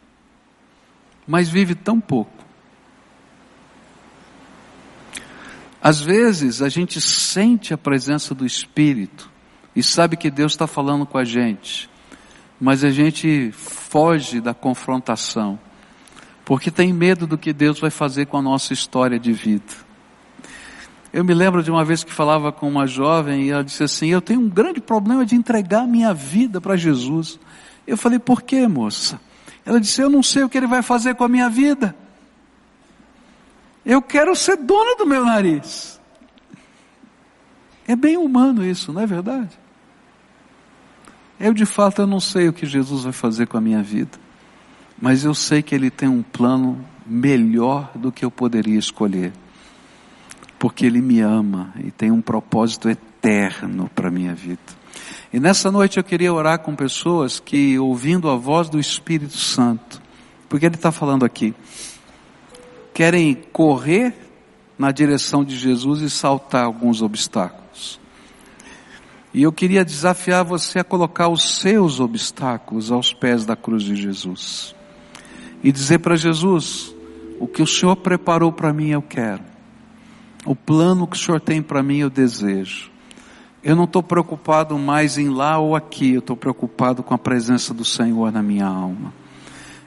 mas 1.26 1.48
vive 1.48 1.74
tão 1.74 2.00
pouco. 2.00 2.44
Às 5.82 6.00
vezes 6.00 6.62
a 6.62 6.68
gente 6.68 7.00
sente 7.00 7.74
a 7.74 7.78
presença 7.78 8.36
do 8.36 8.46
Espírito, 8.46 9.36
e 9.78 9.82
sabe 9.84 10.16
que 10.16 10.28
Deus 10.28 10.54
está 10.54 10.66
falando 10.66 11.06
com 11.06 11.16
a 11.16 11.24
gente, 11.24 11.88
mas 12.60 12.82
a 12.82 12.90
gente 12.90 13.52
foge 13.52 14.40
da 14.40 14.52
confrontação, 14.52 15.56
porque 16.44 16.68
tem 16.68 16.92
medo 16.92 17.28
do 17.28 17.38
que 17.38 17.52
Deus 17.52 17.78
vai 17.78 17.88
fazer 17.88 18.26
com 18.26 18.36
a 18.36 18.42
nossa 18.42 18.72
história 18.72 19.20
de 19.20 19.32
vida. 19.32 19.72
Eu 21.12 21.24
me 21.24 21.32
lembro 21.32 21.62
de 21.62 21.70
uma 21.70 21.84
vez 21.84 22.02
que 22.02 22.12
falava 22.12 22.50
com 22.50 22.68
uma 22.68 22.88
jovem 22.88 23.44
e 23.44 23.50
ela 23.50 23.62
disse 23.62 23.84
assim: 23.84 24.08
Eu 24.08 24.20
tenho 24.20 24.40
um 24.40 24.48
grande 24.48 24.80
problema 24.80 25.24
de 25.24 25.36
entregar 25.36 25.86
minha 25.86 26.12
vida 26.12 26.60
para 26.60 26.74
Jesus. 26.74 27.38
Eu 27.86 27.96
falei: 27.96 28.18
Por 28.18 28.42
quê, 28.42 28.66
moça? 28.66 29.20
Ela 29.64 29.80
disse: 29.80 30.02
Eu 30.02 30.10
não 30.10 30.24
sei 30.24 30.42
o 30.42 30.48
que 30.48 30.58
ele 30.58 30.66
vai 30.66 30.82
fazer 30.82 31.14
com 31.14 31.22
a 31.22 31.28
minha 31.28 31.48
vida. 31.48 31.94
Eu 33.86 34.02
quero 34.02 34.34
ser 34.34 34.56
dona 34.56 34.96
do 34.96 35.06
meu 35.06 35.24
nariz. 35.24 36.00
É 37.86 37.94
bem 37.94 38.16
humano 38.16 38.64
isso, 38.64 38.92
não 38.92 39.02
é 39.02 39.06
verdade? 39.06 39.67
Eu 41.40 41.54
de 41.54 41.64
fato 41.64 42.02
eu 42.02 42.06
não 42.06 42.18
sei 42.18 42.48
o 42.48 42.52
que 42.52 42.66
Jesus 42.66 43.04
vai 43.04 43.12
fazer 43.12 43.46
com 43.46 43.56
a 43.56 43.60
minha 43.60 43.82
vida, 43.82 44.18
mas 45.00 45.24
eu 45.24 45.34
sei 45.34 45.62
que 45.62 45.74
Ele 45.74 45.90
tem 45.90 46.08
um 46.08 46.22
plano 46.22 46.84
melhor 47.06 47.90
do 47.94 48.10
que 48.10 48.24
eu 48.24 48.30
poderia 48.30 48.78
escolher, 48.78 49.32
porque 50.58 50.84
Ele 50.84 51.00
me 51.00 51.20
ama 51.20 51.72
e 51.78 51.90
tem 51.90 52.10
um 52.10 52.20
propósito 52.20 52.88
eterno 52.88 53.88
para 53.94 54.08
a 54.08 54.10
minha 54.10 54.34
vida. 54.34 54.78
E 55.32 55.38
nessa 55.38 55.70
noite 55.70 55.98
eu 55.98 56.04
queria 56.04 56.32
orar 56.32 56.58
com 56.58 56.74
pessoas 56.74 57.38
que, 57.38 57.78
ouvindo 57.78 58.28
a 58.28 58.36
voz 58.36 58.68
do 58.68 58.80
Espírito 58.80 59.36
Santo, 59.36 60.02
porque 60.48 60.66
Ele 60.66 60.74
está 60.74 60.90
falando 60.90 61.24
aqui, 61.24 61.54
querem 62.92 63.34
correr 63.52 64.12
na 64.76 64.90
direção 64.90 65.44
de 65.44 65.56
Jesus 65.56 66.00
e 66.00 66.10
saltar 66.10 66.64
alguns 66.64 67.00
obstáculos. 67.00 68.00
E 69.38 69.44
eu 69.44 69.52
queria 69.52 69.84
desafiar 69.84 70.42
você 70.42 70.80
a 70.80 70.84
colocar 70.84 71.28
os 71.28 71.60
seus 71.60 72.00
obstáculos 72.00 72.90
aos 72.90 73.14
pés 73.14 73.46
da 73.46 73.54
cruz 73.54 73.84
de 73.84 73.94
Jesus. 73.94 74.74
E 75.62 75.70
dizer 75.70 76.00
para 76.00 76.16
Jesus: 76.16 76.92
o 77.38 77.46
que 77.46 77.62
o 77.62 77.66
Senhor 77.66 77.94
preparou 77.94 78.50
para 78.50 78.72
mim 78.72 78.88
eu 78.88 79.00
quero. 79.00 79.44
O 80.44 80.56
plano 80.56 81.06
que 81.06 81.16
o 81.16 81.20
Senhor 81.20 81.40
tem 81.40 81.62
para 81.62 81.84
mim 81.84 81.98
eu 81.98 82.10
desejo. 82.10 82.90
Eu 83.62 83.76
não 83.76 83.84
estou 83.84 84.02
preocupado 84.02 84.76
mais 84.76 85.16
em 85.16 85.28
lá 85.28 85.56
ou 85.56 85.76
aqui, 85.76 86.14
eu 86.14 86.18
estou 86.18 86.36
preocupado 86.36 87.04
com 87.04 87.14
a 87.14 87.18
presença 87.18 87.72
do 87.72 87.84
Senhor 87.84 88.32
na 88.32 88.42
minha 88.42 88.66
alma. 88.66 89.12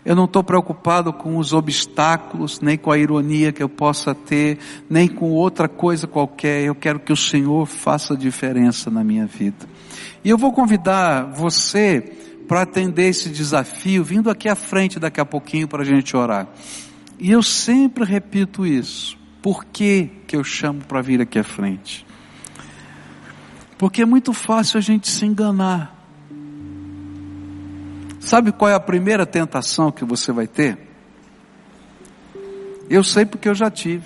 Eu 0.04 0.16
não 0.16 0.26
estou 0.26 0.44
preocupado 0.44 1.14
com 1.14 1.38
os 1.38 1.54
obstáculos, 1.54 2.60
nem 2.60 2.78
com 2.78 2.92
a 2.92 2.98
ironia 2.98 3.52
que 3.52 3.62
eu 3.62 3.70
possa 3.70 4.16
ter, 4.16 4.58
nem 4.90 5.08
com 5.08 5.30
outra 5.30 5.68
coisa 5.68 6.08
qualquer. 6.08 6.64
Eu 6.64 6.74
quero 6.74 7.00
que 7.00 7.14
o 7.14 7.18
Senhor 7.18 7.68
faça 7.68 8.18
diferença 8.18 8.90
na 8.90 9.04
minha 9.04 9.28
vida. 9.28 9.68
E 10.24 10.30
eu 10.30 10.38
vou 10.38 10.52
convidar 10.52 11.26
você 11.32 12.02
para 12.48 12.64
atender 12.64 13.10
esse 13.10 13.30
desafio, 13.30 14.04
vindo 14.04 14.30
aqui 14.30 14.50
à 14.50 14.56
frente 14.56 15.00
daqui 15.00 15.22
a 15.22 15.26
pouquinho 15.26 15.68
para 15.68 15.84
a 15.84 15.86
gente 15.86 16.18
orar. 16.18 16.48
E 17.20 17.32
eu 17.32 17.44
sempre 17.44 18.04
repito 18.04 18.66
isso. 18.66 19.18
Por 19.42 19.66
que, 19.66 20.10
que 20.28 20.36
eu 20.36 20.44
chamo 20.44 20.82
para 20.82 21.02
vir 21.02 21.22
aqui 21.22 21.38
à 21.38 21.44
frente? 21.44 22.06
Porque 23.78 24.02
é 24.02 24.06
muito 24.06 24.34
fácil 24.34 24.80
a 24.80 24.82
gente 24.82 25.10
se 25.10 25.26
enganar. 25.26 26.01
Sabe 28.22 28.52
qual 28.52 28.70
é 28.70 28.76
a 28.76 28.80
primeira 28.80 29.26
tentação 29.26 29.92
que 29.92 30.06
você 30.06 30.32
vai 30.32 30.46
ter? 30.46 30.78
Eu 32.88 33.04
sei 33.04 33.26
porque 33.26 33.50
eu 33.50 33.56
já 33.56 33.70
tive. 33.72 34.06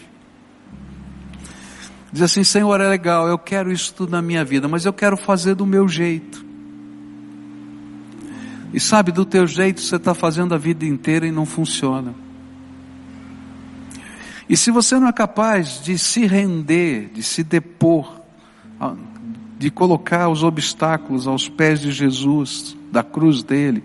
Diz 2.14 2.22
assim, 2.22 2.44
Senhor, 2.44 2.80
é 2.80 2.88
legal, 2.88 3.28
eu 3.28 3.38
quero 3.38 3.74
isso 3.74 3.94
tudo 3.94 4.12
na 4.12 4.22
minha 4.22 4.46
vida, 4.46 4.70
mas 4.70 4.86
eu 4.86 4.94
quero 4.94 5.18
fazer 5.18 5.54
do 5.54 5.66
meu 5.66 5.86
jeito. 5.86 6.46
E 8.74 8.80
sabe, 8.80 9.12
do 9.12 9.26
teu 9.26 9.46
jeito 9.46 9.82
você 9.82 9.98
está 9.98 10.14
fazendo 10.14 10.56
a 10.56 10.58
vida 10.58 10.86
inteira 10.86 11.28
e 11.28 11.32
não 11.32 11.46
funciona. 11.46 12.16
E 14.48 14.56
se 14.56 14.72
você 14.72 14.98
não 14.98 15.10
é 15.10 15.14
capaz 15.14 15.82
de 15.84 15.98
se 15.98 16.26
render, 16.26 17.10
de 17.14 17.22
se 17.22 17.44
depor, 17.44 18.22
de 19.58 19.70
colocar 19.70 20.30
os 20.30 20.42
obstáculos 20.42 21.28
aos 21.28 21.50
pés 21.50 21.82
de 21.82 21.92
Jesus, 21.92 22.78
da 22.92 23.04
cruz 23.04 23.44
dele, 23.44 23.84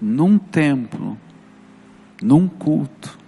num 0.00 0.38
templo, 0.38 1.18
num 2.22 2.48
culto, 2.48 3.18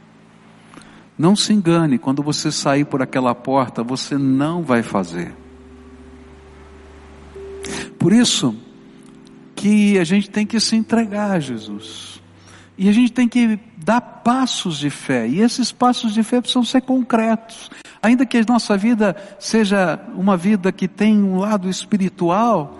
não 1.18 1.34
se 1.34 1.52
engane, 1.52 1.98
quando 1.98 2.22
você 2.22 2.52
sair 2.52 2.84
por 2.84 3.02
aquela 3.02 3.34
porta, 3.34 3.82
você 3.82 4.16
não 4.16 4.62
vai 4.62 4.84
fazer. 4.84 5.34
Por 7.98 8.12
isso 8.12 8.54
que 9.56 9.98
a 9.98 10.04
gente 10.04 10.30
tem 10.30 10.46
que 10.46 10.60
se 10.60 10.76
entregar 10.76 11.32
a 11.32 11.40
Jesus. 11.40 12.22
E 12.78 12.88
a 12.88 12.92
gente 12.92 13.12
tem 13.12 13.28
que 13.28 13.58
dar 13.76 14.00
passos 14.00 14.78
de 14.78 14.88
fé. 14.88 15.26
E 15.26 15.40
esses 15.40 15.72
passos 15.72 16.14
de 16.14 16.22
fé 16.22 16.40
precisam 16.40 16.62
ser 16.64 16.82
concretos. 16.82 17.68
Ainda 18.00 18.24
que 18.24 18.38
a 18.38 18.44
nossa 18.46 18.76
vida 18.76 19.16
seja 19.40 19.98
uma 20.14 20.36
vida 20.36 20.70
que 20.70 20.86
tem 20.86 21.20
um 21.20 21.38
lado 21.38 21.68
espiritual, 21.68 22.77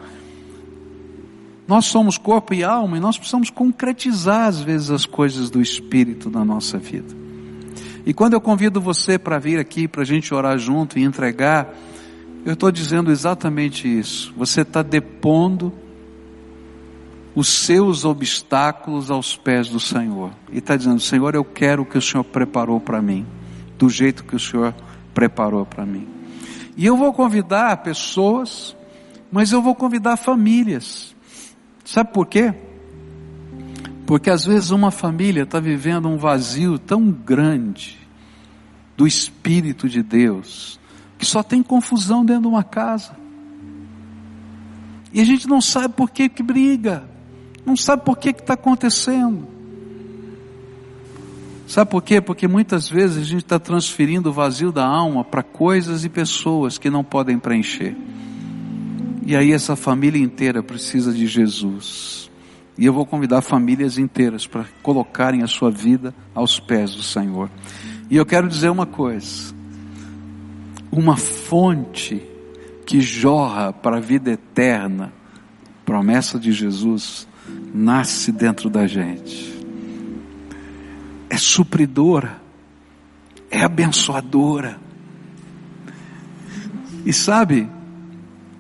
nós 1.69 1.85
somos 1.85 2.16
corpo 2.16 2.55
e 2.55 2.64
alma 2.64 2.97
e 2.97 3.01
nós 3.01 3.19
precisamos 3.19 3.51
concretizar 3.51 4.47
às 4.47 4.59
vezes 4.59 4.91
as 4.91 5.05
coisas 5.05 5.51
do 5.51 5.61
espírito 5.61 6.31
na 6.31 6.43
nossa 6.43 6.79
vida. 6.79 7.14
E 8.07 8.14
quando 8.14 8.33
eu 8.33 8.41
convido 8.41 8.81
você 8.81 9.19
para 9.19 9.39
vir 9.39 9.61
aqui 9.61 9.87
para 9.87 10.01
a 10.01 10.05
gente 10.05 10.33
orar 10.33 10.57
junto 10.57 10.99
e 10.99 11.05
entregar, 11.05 11.75
eu 12.47 12.55
estou 12.55 12.73
dizendo 12.73 13.12
exatamente 13.12 13.87
isso. 13.87 14.33
Você 14.35 14.62
está 14.62 14.83
depondo 14.83 15.71
os 17.35 17.49
seus 17.49 18.07
obstáculos 18.07 19.11
aos 19.11 19.37
pés 19.37 19.69
do 19.69 19.79
Senhor. 19.79 20.33
E 20.51 20.59
está 20.59 20.75
dizendo, 20.75 21.01
Senhor, 21.01 21.35
eu 21.35 21.45
quero 21.45 21.83
o 21.83 21.87
que 21.87 21.99
o 21.99 22.03
Senhor 22.03 22.25
preparou 22.25 22.81
para 22.81 23.03
mim, 23.03 23.27
do 23.77 23.91
jeito 23.91 24.25
que 24.25 24.35
o 24.35 24.41
Senhor 24.41 24.75
preparou 25.12 25.66
para 25.66 25.85
mim. 25.85 26.09
E 26.79 26.87
eu 26.87 26.97
vou 26.97 27.12
convidar 27.12 27.77
pessoas, 27.83 28.75
mas 29.31 29.53
eu 29.53 29.61
vou 29.61 29.75
convidar 29.75 30.16
famílias. 30.16 31.14
Sabe 31.89 32.12
por 32.12 32.26
quê? 32.26 32.53
Porque 34.07 34.28
às 34.28 34.45
vezes 34.45 34.68
uma 34.68 34.91
família 34.91 35.45
está 35.45 35.59
vivendo 35.59 36.07
um 36.07 36.18
vazio 36.18 36.78
tão 36.78 37.11
grande 37.11 37.99
do 38.95 39.07
Espírito 39.07 39.89
de 39.89 40.03
Deus, 40.03 40.78
que 41.16 41.24
só 41.24 41.43
tem 41.43 41.62
confusão 41.62 42.26
dentro 42.26 42.43
de 42.43 42.49
uma 42.49 42.62
casa. 42.62 43.16
E 45.14 45.18
a 45.22 45.24
gente 45.24 45.49
não 45.49 45.62
sabe 45.62 45.95
por 45.95 46.11
que 46.11 46.28
que 46.28 46.43
briga, 46.43 47.09
não 47.64 47.74
sabe 47.74 48.05
por 48.05 48.18
que 48.18 48.34
que 48.34 48.43
está 48.43 48.53
acontecendo. 48.53 49.49
Sabe 51.66 51.91
por 51.91 52.03
quê? 52.03 52.20
Porque 52.20 52.47
muitas 52.47 52.86
vezes 52.86 53.16
a 53.16 53.24
gente 53.24 53.45
está 53.45 53.59
transferindo 53.59 54.28
o 54.28 54.32
vazio 54.32 54.70
da 54.70 54.86
alma 54.86 55.24
para 55.24 55.43
coisas 55.43 56.05
e 56.05 56.11
pessoas 56.11 56.76
que 56.76 56.91
não 56.91 57.03
podem 57.03 57.39
preencher. 57.39 57.97
E 59.29 59.37
aí 59.37 59.53
essa 59.53 59.76
família 59.76 60.18
inteira 60.18 60.62
precisa 60.62 61.12
de 61.12 61.26
Jesus. 61.26 62.31
E 62.79 62.87
eu 62.87 62.95
vou 62.95 63.05
convidar 63.05 63.43
famílias 63.43 63.99
inteiras 63.99 64.47
para 64.47 64.64
colocarem 64.83 65.43
a 65.43 65.47
sua 65.47 65.70
vida 65.70 66.14
aos 66.35 66.59
pés 66.59 66.95
do 66.95 67.03
Senhor. 67.03 67.51
E 68.09 68.16
eu 68.16 68.24
quero 68.24 68.49
dizer 68.49 68.70
uma 68.70 68.87
coisa: 68.87 69.55
uma 70.91 71.14
fonte 71.14 72.22
que 72.87 73.03
jorra 73.03 73.70
para 73.70 73.99
a 73.99 74.01
vida 74.01 74.31
eterna, 74.31 75.12
promessa 75.85 76.39
de 76.39 76.51
Jesus, 76.51 77.29
nasce 77.74 78.33
dentro 78.33 78.70
da 78.70 78.87
gente. 78.87 79.62
É 81.29 81.37
supridora, 81.37 82.41
é 83.51 83.61
abençoadora. 83.61 84.81
E 87.05 87.12
sabe, 87.12 87.68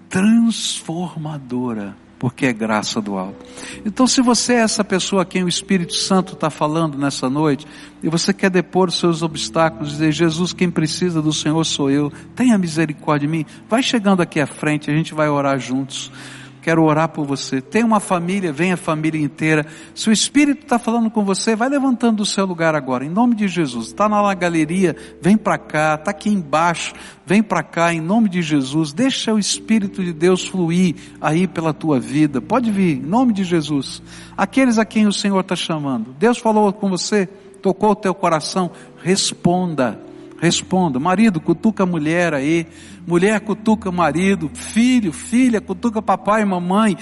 transformadora, 0.08 1.96
porque 2.18 2.46
é 2.46 2.52
graça 2.52 3.00
do 3.00 3.16
alto. 3.16 3.44
Então, 3.84 4.06
se 4.06 4.20
você 4.20 4.54
é 4.54 4.60
essa 4.60 4.82
pessoa 4.82 5.22
a 5.22 5.24
quem 5.24 5.44
o 5.44 5.48
Espírito 5.48 5.94
Santo 5.94 6.32
está 6.34 6.50
falando 6.50 6.98
nessa 6.98 7.28
noite, 7.30 7.66
e 8.02 8.08
você 8.08 8.32
quer 8.32 8.50
depor 8.50 8.88
os 8.88 8.98
seus 8.98 9.22
obstáculos, 9.22 9.92
dizer, 9.92 10.12
Jesus, 10.12 10.52
quem 10.52 10.70
precisa 10.70 11.22
do 11.22 11.32
Senhor 11.32 11.62
sou 11.64 11.90
eu, 11.90 12.12
tenha 12.34 12.58
misericórdia 12.58 13.28
de 13.28 13.32
mim, 13.32 13.46
vai 13.68 13.82
chegando 13.82 14.20
aqui 14.20 14.40
à 14.40 14.46
frente, 14.46 14.90
a 14.90 14.94
gente 14.94 15.14
vai 15.14 15.28
orar 15.28 15.58
juntos 15.58 16.10
quero 16.68 16.84
orar 16.84 17.08
por 17.08 17.24
você. 17.24 17.62
Tem 17.62 17.82
uma 17.82 17.98
família, 17.98 18.52
vem 18.52 18.72
a 18.72 18.76
família 18.76 19.18
inteira. 19.18 19.64
Se 19.94 20.10
o 20.10 20.12
Espírito 20.12 20.64
está 20.64 20.78
falando 20.78 21.10
com 21.10 21.24
você, 21.24 21.56
vai 21.56 21.66
levantando 21.66 22.18
do 22.18 22.26
seu 22.26 22.44
lugar 22.44 22.74
agora, 22.74 23.06
em 23.06 23.08
nome 23.08 23.34
de 23.34 23.48
Jesus. 23.48 23.86
Está 23.86 24.06
na 24.06 24.34
galeria, 24.34 24.94
vem 25.18 25.34
para 25.34 25.56
cá, 25.56 25.94
está 25.94 26.10
aqui 26.10 26.28
embaixo, 26.28 26.92
vem 27.24 27.42
para 27.42 27.62
cá, 27.62 27.94
em 27.94 28.02
nome 28.02 28.28
de 28.28 28.42
Jesus. 28.42 28.92
Deixa 28.92 29.32
o 29.32 29.38
Espírito 29.38 30.04
de 30.04 30.12
Deus 30.12 30.46
fluir 30.46 30.94
aí 31.22 31.46
pela 31.46 31.72
tua 31.72 31.98
vida. 31.98 32.38
Pode 32.38 32.70
vir, 32.70 32.98
em 32.98 33.00
nome 33.00 33.32
de 33.32 33.44
Jesus. 33.44 34.02
Aqueles 34.36 34.78
a 34.78 34.84
quem 34.84 35.06
o 35.06 35.12
Senhor 35.12 35.40
está 35.40 35.56
chamando. 35.56 36.14
Deus 36.18 36.36
falou 36.36 36.70
com 36.70 36.90
você, 36.90 37.26
tocou 37.62 37.92
o 37.92 37.96
teu 37.96 38.12
coração, 38.12 38.70
responda 39.02 39.98
Responda. 40.40 41.00
Marido, 41.00 41.40
cutuca 41.40 41.82
a 41.82 41.86
mulher 41.86 42.32
aí. 42.32 42.66
Mulher, 43.06 43.40
cutuca 43.40 43.90
marido. 43.90 44.50
Filho, 44.54 45.12
filha, 45.12 45.60
cutuca 45.60 46.00
papai 46.00 46.42
e 46.42 46.44
mamãe. 46.44 46.96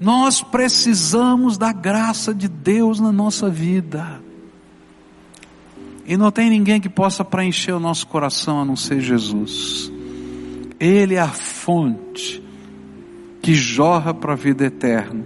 Nós 0.00 0.42
precisamos 0.42 1.58
da 1.58 1.72
graça 1.72 2.32
de 2.32 2.48
Deus 2.48 3.00
na 3.00 3.10
nossa 3.10 3.50
vida. 3.50 4.22
E 6.06 6.16
não 6.16 6.30
tem 6.30 6.50
ninguém 6.50 6.80
que 6.80 6.88
possa 6.88 7.24
preencher 7.24 7.72
o 7.72 7.80
nosso 7.80 8.06
coração 8.06 8.60
a 8.60 8.64
não 8.64 8.76
ser 8.76 9.00
Jesus. 9.00 9.90
Ele 10.78 11.14
é 11.14 11.20
a 11.20 11.28
fonte 11.28 12.42
que 13.40 13.54
jorra 13.54 14.14
para 14.14 14.34
a 14.34 14.36
vida 14.36 14.64
eterna, 14.64 15.24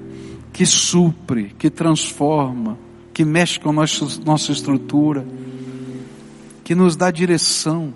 que 0.52 0.64
supre, 0.64 1.54
que 1.58 1.68
transforma, 1.68 2.78
que 3.12 3.24
mexe 3.24 3.58
com 3.58 3.70
a 3.70 3.72
nossa, 3.72 4.20
nossa 4.24 4.52
estrutura 4.52 5.26
que 6.68 6.74
nos 6.74 6.96
dá 6.96 7.10
direção. 7.10 7.94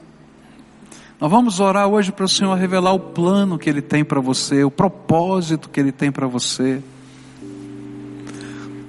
Nós 1.21 1.31
vamos 1.31 1.61
orar 1.61 1.87
hoje 1.89 2.11
para 2.11 2.25
o 2.25 2.29
Senhor 2.29 2.55
revelar 2.55 2.95
o 2.95 2.99
plano 2.99 3.59
que 3.59 3.69
Ele 3.69 3.83
tem 3.83 4.03
para 4.03 4.19
você, 4.19 4.65
o 4.65 4.71
propósito 4.71 5.69
que 5.69 5.79
Ele 5.79 5.93
tem 5.93 6.11
para 6.11 6.27
você. 6.27 6.83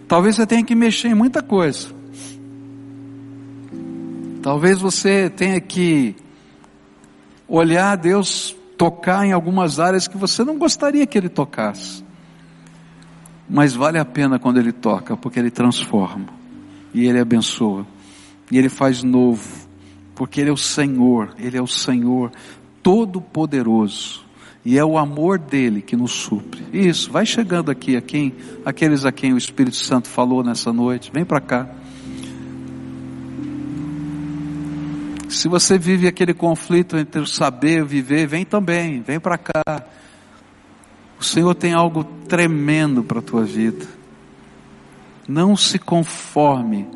Talvez 0.07 0.37
você 0.37 0.47
tenha 0.47 0.63
que 0.63 0.73
mexer 0.73 1.09
em 1.09 1.13
muita 1.13 1.41
coisa. 1.41 1.89
Talvez 4.41 4.79
você 4.79 5.29
tenha 5.29 5.59
que 5.59 6.15
olhar 7.45 7.97
Deus 7.97 8.55
tocar 8.77 9.25
em 9.25 9.33
algumas 9.33 9.81
áreas 9.81 10.07
que 10.07 10.17
você 10.17 10.45
não 10.45 10.57
gostaria 10.57 11.05
que 11.05 11.17
Ele 11.17 11.27
tocasse. 11.27 12.05
Mas 13.49 13.73
vale 13.75 13.99
a 13.99 14.05
pena 14.05 14.39
quando 14.39 14.61
Ele 14.61 14.71
toca, 14.71 15.17
porque 15.17 15.37
Ele 15.37 15.51
transforma, 15.51 16.27
e 16.93 17.05
Ele 17.05 17.19
abençoa, 17.19 17.85
e 18.49 18.57
Ele 18.57 18.69
faz 18.69 19.03
novo 19.03 19.62
porque 20.15 20.41
Ele 20.41 20.49
é 20.49 20.53
o 20.53 20.57
Senhor, 20.57 21.33
Ele 21.37 21.57
é 21.57 21.61
o 21.61 21.67
Senhor 21.67 22.31
Todo-Poderoso. 22.81 24.23
E 24.65 24.77
é 24.77 24.85
o 24.85 24.97
amor 24.97 25.37
dele 25.37 25.81
que 25.81 25.95
nos 25.95 26.13
supre. 26.13 26.63
Isso, 26.71 27.11
vai 27.11 27.25
chegando 27.25 27.69
aqui 27.69 27.97
a 27.97 28.01
quem, 28.01 28.33
aqueles 28.65 29.03
a 29.03 29.11
quem 29.11 29.33
o 29.33 29.37
Espírito 29.37 29.75
Santo 29.75 30.07
falou 30.07 30.41
nessa 30.41 30.71
noite. 30.71 31.11
Vem 31.13 31.25
para 31.25 31.41
cá. 31.41 31.69
Se 35.27 35.49
você 35.49 35.77
vive 35.77 36.07
aquele 36.07 36.33
conflito 36.33 36.95
entre 36.95 37.19
o 37.19 37.27
saber 37.27 37.79
e 37.79 37.81
o 37.81 37.85
viver, 37.85 38.25
vem 38.25 38.45
também, 38.45 39.01
vem 39.01 39.19
para 39.19 39.37
cá. 39.37 39.85
O 41.19 41.23
Senhor 41.23 41.53
tem 41.55 41.73
algo 41.73 42.05
tremendo 42.29 43.03
para 43.03 43.19
a 43.19 43.21
tua 43.21 43.43
vida. 43.43 43.85
Não 45.27 45.57
se 45.57 45.77
conforme, 45.77 46.87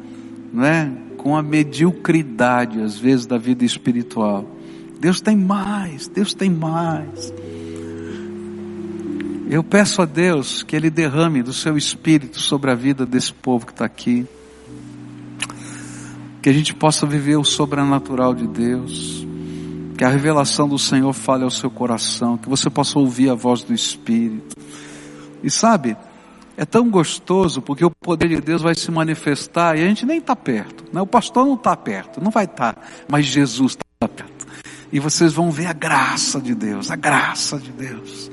não 0.53 0.63
é? 0.63 0.91
Com 1.17 1.35
a 1.35 1.41
mediocridade, 1.41 2.81
às 2.81 2.97
vezes, 2.97 3.25
da 3.25 3.37
vida 3.37 3.65
espiritual. 3.65 4.45
Deus 4.99 5.19
tem 5.19 5.35
mais, 5.35 6.07
Deus 6.07 6.33
tem 6.33 6.49
mais. 6.49 7.33
Eu 9.49 9.63
peço 9.63 10.01
a 10.01 10.05
Deus 10.05 10.61
que 10.61 10.75
Ele 10.75 10.89
derrame 10.89 11.41
do 11.41 11.53
seu 11.53 11.77
espírito 11.77 12.39
sobre 12.39 12.69
a 12.69 12.75
vida 12.75 13.05
desse 13.05 13.33
povo 13.33 13.65
que 13.65 13.71
está 13.71 13.85
aqui. 13.85 14.25
Que 16.41 16.49
a 16.49 16.53
gente 16.53 16.73
possa 16.73 17.05
viver 17.05 17.37
o 17.37 17.45
sobrenatural 17.45 18.33
de 18.33 18.45
Deus. 18.47 19.25
Que 19.97 20.03
a 20.03 20.09
revelação 20.09 20.67
do 20.67 20.77
Senhor 20.77 21.13
fale 21.13 21.43
ao 21.43 21.49
seu 21.49 21.69
coração. 21.69 22.37
Que 22.37 22.49
você 22.49 22.69
possa 22.69 22.99
ouvir 22.99 23.29
a 23.29 23.35
voz 23.35 23.63
do 23.63 23.73
Espírito. 23.73 24.55
E 25.41 25.49
sabe, 25.49 25.95
é 26.57 26.65
tão 26.65 26.89
gostoso 26.89 27.61
porque 27.61 27.85
o 27.85 27.91
poder 27.91 28.29
de 28.29 28.41
Deus 28.41 28.63
vai 28.63 28.73
se 28.73 28.89
manifestar 28.89 29.77
e 29.77 29.83
a 29.83 29.87
gente 29.87 30.07
nem 30.07 30.17
está 30.17 30.35
perto. 30.35 30.83
Né? 30.91 30.99
O 30.99 31.05
pastor 31.05 31.45
não 31.45 31.53
está 31.53 31.77
perto, 31.77 32.19
não 32.19 32.31
vai 32.31 32.45
estar, 32.45 32.73
tá, 32.73 32.81
mas 33.07 33.27
Jesus 33.27 33.73
está 33.73 34.07
perto. 34.07 34.47
E 34.91 34.99
vocês 34.99 35.33
vão 35.33 35.51
ver 35.51 35.67
a 35.67 35.73
graça 35.73 36.41
de 36.41 36.55
Deus, 36.55 36.89
a 36.89 36.95
graça 36.95 37.59
de 37.59 37.71
Deus. 37.71 38.31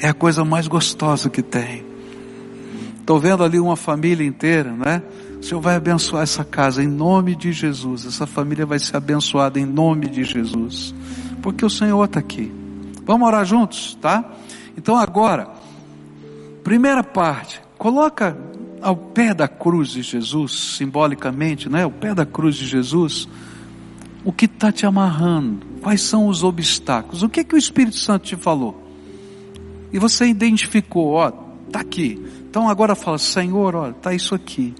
É 0.00 0.08
a 0.08 0.14
coisa 0.14 0.44
mais 0.44 0.68
gostosa 0.68 1.30
que 1.30 1.42
tem. 1.42 1.86
Estou 3.00 3.18
vendo 3.18 3.42
ali 3.42 3.58
uma 3.58 3.76
família 3.76 4.26
inteira, 4.26 4.70
né? 4.70 5.02
O 5.40 5.42
Senhor 5.42 5.60
vai 5.60 5.76
abençoar 5.76 6.24
essa 6.24 6.44
casa 6.44 6.82
em 6.82 6.88
nome 6.88 7.34
de 7.34 7.52
Jesus. 7.52 8.04
Essa 8.04 8.26
família 8.26 8.66
vai 8.66 8.78
ser 8.78 8.96
abençoada 8.96 9.58
em 9.58 9.64
nome 9.64 10.08
de 10.08 10.24
Jesus. 10.24 10.94
Porque 11.40 11.64
o 11.64 11.70
Senhor 11.70 12.04
está 12.04 12.20
aqui. 12.20 12.52
Vamos 13.04 13.26
orar 13.26 13.46
juntos, 13.46 13.96
tá? 14.00 14.24
Então 14.76 14.96
agora, 14.96 15.48
primeira 16.68 17.02
parte, 17.02 17.62
coloca 17.78 18.36
ao 18.82 18.94
pé 18.94 19.32
da 19.32 19.48
cruz 19.48 19.88
de 19.88 20.02
Jesus, 20.02 20.76
simbolicamente, 20.76 21.66
né? 21.66 21.84
Ao 21.84 21.90
pé 21.90 22.14
da 22.14 22.26
cruz 22.26 22.56
de 22.56 22.66
Jesus, 22.66 23.26
o 24.22 24.30
que 24.30 24.44
está 24.44 24.70
te 24.70 24.84
amarrando? 24.84 25.66
Quais 25.80 26.02
são 26.02 26.28
os 26.28 26.44
obstáculos? 26.44 27.22
O 27.22 27.28
que 27.30 27.42
que 27.42 27.54
o 27.54 27.58
Espírito 27.58 27.96
Santo 27.96 28.26
te 28.26 28.36
falou? 28.36 28.86
E 29.90 29.98
você 29.98 30.26
identificou, 30.26 31.14
ó, 31.14 31.30
tá 31.30 31.80
aqui. 31.80 32.22
Então 32.50 32.68
agora 32.68 32.94
fala, 32.94 33.16
Senhor, 33.16 33.74
ó, 33.74 33.90
tá 33.90 34.12
isso 34.12 34.34
aqui. 34.34 34.74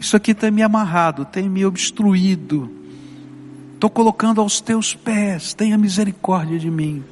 Isso 0.00 0.16
aqui 0.16 0.32
tem 0.32 0.50
me 0.50 0.62
amarrado, 0.62 1.26
tem 1.26 1.46
me 1.46 1.62
obstruído. 1.66 2.70
Estou 3.74 3.90
colocando 3.90 4.40
aos 4.40 4.62
teus 4.62 4.94
pés, 4.94 5.52
tenha 5.52 5.76
misericórdia 5.76 6.58
de 6.58 6.70
mim. 6.70 7.04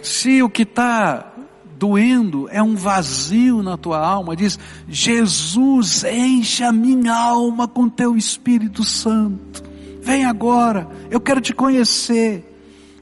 Se 0.00 0.40
o 0.44 0.48
que 0.48 0.62
está 0.62 1.34
doendo 1.78 2.48
é 2.50 2.62
um 2.62 2.74
vazio 2.74 3.62
na 3.62 3.76
tua 3.76 4.04
alma, 4.04 4.34
diz: 4.34 4.58
Jesus, 4.88 6.04
enche 6.04 6.64
a 6.64 6.72
minha 6.72 7.14
alma 7.14 7.68
com 7.68 7.88
teu 7.88 8.16
Espírito 8.16 8.82
Santo. 8.82 9.62
Vem 10.02 10.24
agora, 10.24 10.88
eu 11.10 11.20
quero 11.20 11.40
te 11.40 11.52
conhecer, 11.52 12.44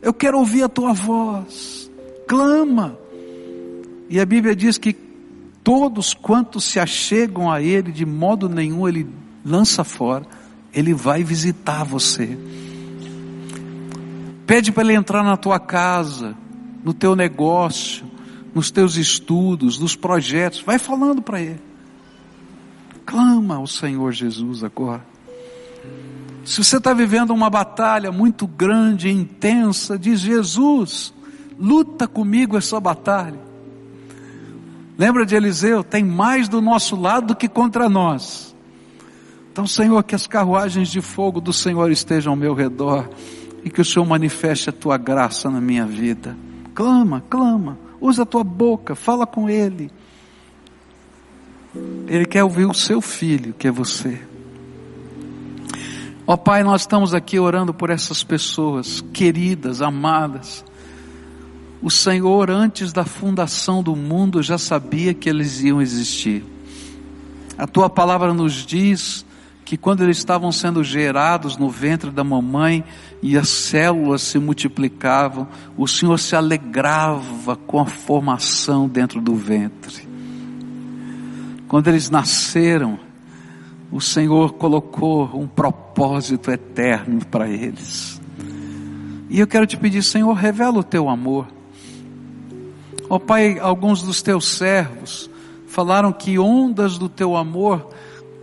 eu 0.03 0.13
quero 0.13 0.39
ouvir 0.39 0.63
a 0.63 0.69
tua 0.69 0.93
voz. 0.93 1.91
Clama. 2.29 2.99
E 4.09 4.21
a 4.21 4.27
Bíblia 4.27 4.55
diz 4.55 4.79
que 4.79 4.93
todos 5.65 6.15
quantos 6.15 6.65
se 6.65 6.79
achegam 6.79 7.51
a 7.51 7.61
Ele, 7.61 7.91
de 7.91 8.05
modo 8.05 8.49
nenhum 8.49 8.87
Ele 8.87 9.09
lança 9.45 9.83
fora, 9.83 10.27
Ele 10.73 10.93
vai 10.93 11.25
visitar 11.25 11.85
você. 11.85 12.37
Pede 14.47 14.71
para 14.71 14.85
Ele 14.85 14.95
entrar 14.95 15.25
na 15.25 15.37
tua 15.37 15.59
casa, 15.59 16.37
no 16.85 16.95
teu 16.95 17.17
negócio, 17.17 18.07
nos 18.57 18.71
teus 18.71 18.97
estudos, 18.97 19.79
nos 19.79 19.95
projetos, 19.95 20.63
vai 20.63 20.79
falando 20.79 21.21
para 21.21 21.43
Ele. 21.43 21.61
Clama 23.05 23.57
ao 23.57 23.67
Senhor 23.67 24.11
Jesus 24.13 24.65
agora. 24.65 25.05
Se 26.43 26.65
você 26.65 26.79
está 26.79 26.95
vivendo 26.95 27.35
uma 27.35 27.51
batalha 27.51 28.11
muito 28.11 28.47
grande, 28.47 29.11
intensa, 29.11 29.99
diz 29.99 30.21
Jesus, 30.21 31.13
luta 31.59 32.09
comigo 32.09 32.57
essa 32.57 32.81
batalha. 32.81 33.39
Lembra 34.97 35.27
de 35.27 35.35
Eliseu? 35.35 35.85
Tem 35.85 36.03
mais 36.03 36.49
do 36.49 36.63
nosso 36.63 36.97
lado 36.97 37.27
do 37.27 37.37
que 37.37 37.51
contra 37.51 37.91
nós. 37.91 38.57
Então, 39.53 39.67
Senhor, 39.67 40.03
que 40.03 40.15
as 40.15 40.27
carruagens 40.27 40.89
de 40.89 41.03
fogo 41.03 41.43
do 41.43 41.53
Senhor 41.53 41.91
estejam 41.91 42.33
ao 42.33 42.37
meu 42.37 42.55
redor 42.55 43.07
e 43.63 43.69
que 43.69 43.83
o 43.83 43.85
Senhor 43.85 44.07
manifeste 44.07 44.71
a 44.71 44.73
tua 44.73 44.97
graça 44.97 45.51
na 45.51 45.61
minha 45.61 45.85
vida. 45.85 46.35
Clama, 46.75 47.23
clama, 47.29 47.85
usa 48.01 48.23
a 48.23 48.27
tua 48.27 48.45
boca, 48.45 48.95
fala 48.95 49.27
com 49.27 49.49
Ele. 49.49 49.91
Ele 52.07 52.25
quer 52.25 52.43
ouvir 52.43 52.65
o 52.65 52.75
seu 52.75 53.01
filho, 53.01 53.53
que 53.53 53.69
é 53.69 53.71
você. 53.71 54.21
Ó 56.27 56.37
Pai, 56.37 56.63
nós 56.63 56.83
estamos 56.83 57.15
aqui 57.15 57.39
orando 57.39 57.75
por 57.75 57.91
essas 57.91 58.25
pessoas 58.25 59.01
queridas, 59.13 59.83
amadas 59.83 60.65
o 61.83 61.91
Senhor, 61.91 62.51
antes 62.51 62.93
da 62.93 63.05
fundação 63.05 63.83
do 63.83 63.95
mundo, 63.95 64.43
já 64.43 64.57
sabia 64.57 65.13
que 65.13 65.29
eles 65.29 65.61
iam 65.61 65.81
existir. 65.81 66.45
A 67.59 67.67
tua 67.67 67.89
palavra 67.89 68.33
nos 68.33 68.65
diz 68.65 69.26
que 69.67 69.77
quando 69.77 70.05
eles 70.05 70.19
estavam 70.19 70.53
sendo 70.53 70.85
gerados 70.85 71.57
no 71.57 71.69
ventre 71.69 72.09
da 72.13 72.23
mamãe 72.23 72.85
e 73.21 73.37
as 73.37 73.49
células 73.49 74.23
se 74.23 74.39
multiplicavam, 74.39 75.49
o 75.77 75.89
Senhor 75.89 76.17
se 76.21 76.37
alegrava 76.37 77.57
com 77.57 77.81
a 77.81 77.85
formação 77.85 78.89
dentro 78.89 79.21
do 79.21 79.35
ventre. 79.35 80.09
Quando 81.67 81.89
eles 81.89 82.09
nasceram, 82.09 82.97
o 83.91 84.01
Senhor 84.01 84.53
colocou 84.53 85.29
um 85.35 85.49
propósito 85.49 86.53
eterno 86.53 87.27
para 87.27 87.49
eles. 87.49 88.21
E 89.29 89.41
eu 89.41 89.49
quero 89.49 89.67
te 89.67 89.77
pedir, 89.77 90.05
Senhor, 90.05 90.33
revela 90.33 90.79
o 90.79 90.85
teu 90.85 91.09
amor. 91.09 91.49
Ó 93.11 93.17
oh, 93.17 93.21
Pai, 93.21 93.59
alguns 93.59 94.01
dos 94.01 94.23
teus 94.23 94.47
servos 94.47 95.29
falaram 95.67 96.13
que 96.13 96.39
ondas 96.39 96.99
do 96.99 97.09
teu 97.09 97.37
amor 97.37 97.96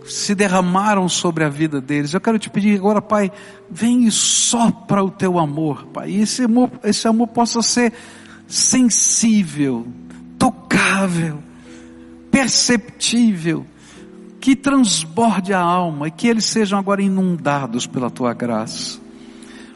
se 0.06 0.34
derramaram 0.34 1.08
sobre 1.08 1.44
a 1.44 1.48
vida 1.48 1.80
deles. 1.80 2.12
Eu 2.12 2.20
quero 2.20 2.38
te 2.38 2.50
pedir 2.50 2.76
agora, 2.76 3.00
Pai, 3.00 3.32
vem 3.70 4.04
e 4.04 4.10
sopra 4.10 5.02
o 5.02 5.10
teu 5.10 5.38
amor, 5.38 5.86
Pai. 5.86 6.10
E 6.10 6.20
esse 6.22 6.44
amor, 6.44 6.70
esse 6.82 7.06
amor 7.08 7.28
possa 7.28 7.62
ser 7.62 7.92
sensível, 8.46 9.86
tocável, 10.38 11.38
perceptível, 12.30 13.64
que 14.40 14.54
transborde 14.54 15.54
a 15.54 15.60
alma 15.60 16.08
e 16.08 16.10
que 16.10 16.28
eles 16.28 16.44
sejam 16.44 16.78
agora 16.78 17.02
inundados 17.02 17.86
pela 17.86 18.10
tua 18.10 18.34
graça. 18.34 19.00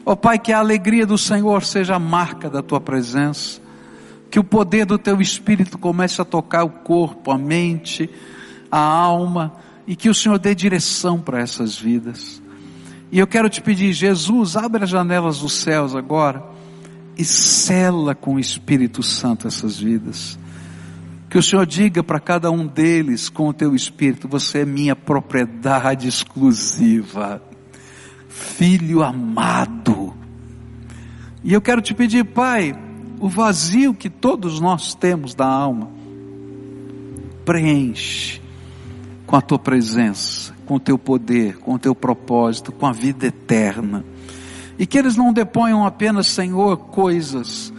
Ó 0.05 0.13
oh, 0.13 0.15
Pai, 0.15 0.37
que 0.37 0.53
a 0.53 0.59
alegria 0.59 1.05
do 1.05 1.17
Senhor 1.17 1.63
seja 1.63 1.95
a 1.95 1.99
marca 1.99 2.49
da 2.49 2.61
tua 2.61 2.79
presença 2.79 3.61
que 4.29 4.39
o 4.39 4.43
poder 4.43 4.85
do 4.85 4.97
teu 4.97 5.19
espírito 5.19 5.77
comece 5.77 6.21
a 6.21 6.25
tocar 6.25 6.63
o 6.63 6.69
corpo, 6.69 7.31
a 7.31 7.37
mente, 7.37 8.09
a 8.71 8.79
alma, 8.79 9.53
e 9.89 9.95
que 9.95 10.07
o 10.07 10.13
Senhor 10.13 10.37
dê 10.37 10.53
direção 10.53 11.19
para 11.19 11.39
essas 11.39 11.75
vidas. 11.75 12.39
E 13.11 13.17
eu 13.17 13.25
quero 13.25 13.49
te 13.49 13.59
pedir, 13.59 13.91
Jesus, 13.91 14.55
abre 14.55 14.83
as 14.83 14.89
janelas 14.91 15.39
dos 15.39 15.53
céus 15.53 15.95
agora 15.95 16.45
e 17.17 17.25
cela 17.25 18.13
com 18.13 18.35
o 18.35 18.39
Espírito 18.39 19.01
Santo 19.01 19.47
essas 19.47 19.79
vidas. 19.79 20.37
Que 21.27 21.39
o 21.39 21.41
Senhor 21.41 21.65
diga 21.65 22.03
para 22.03 22.19
cada 22.19 22.51
um 22.51 22.67
deles 22.67 23.29
com 23.29 23.47
o 23.47 23.53
teu 23.53 23.73
Espírito, 23.73 24.27
você 24.27 24.59
é 24.59 24.65
minha 24.65 24.95
propriedade 24.95 26.07
exclusiva, 26.07 27.41
filho 28.27 29.01
amado. 29.01 30.13
E 31.43 31.51
eu 31.51 31.61
quero 31.61 31.81
te 31.81 31.95
pedir, 31.95 32.25
Pai, 32.25 32.79
o 33.19 33.27
vazio 33.27 33.95
que 33.95 34.07
todos 34.07 34.59
nós 34.59 34.93
temos 34.93 35.33
da 35.33 35.47
alma. 35.47 35.89
Preenche 37.43 38.38
com 39.29 39.35
a 39.35 39.41
tua 39.41 39.59
presença, 39.59 40.51
com 40.65 40.77
o 40.77 40.79
teu 40.79 40.97
poder, 40.97 41.59
com 41.59 41.75
o 41.75 41.77
teu 41.77 41.93
propósito, 41.93 42.71
com 42.71 42.87
a 42.87 42.91
vida 42.91 43.27
eterna. 43.27 44.03
E 44.75 44.87
que 44.87 44.97
eles 44.97 45.15
não 45.15 45.31
deponham 45.31 45.85
apenas, 45.85 46.25
Senhor, 46.25 46.75
coisas, 46.77 47.71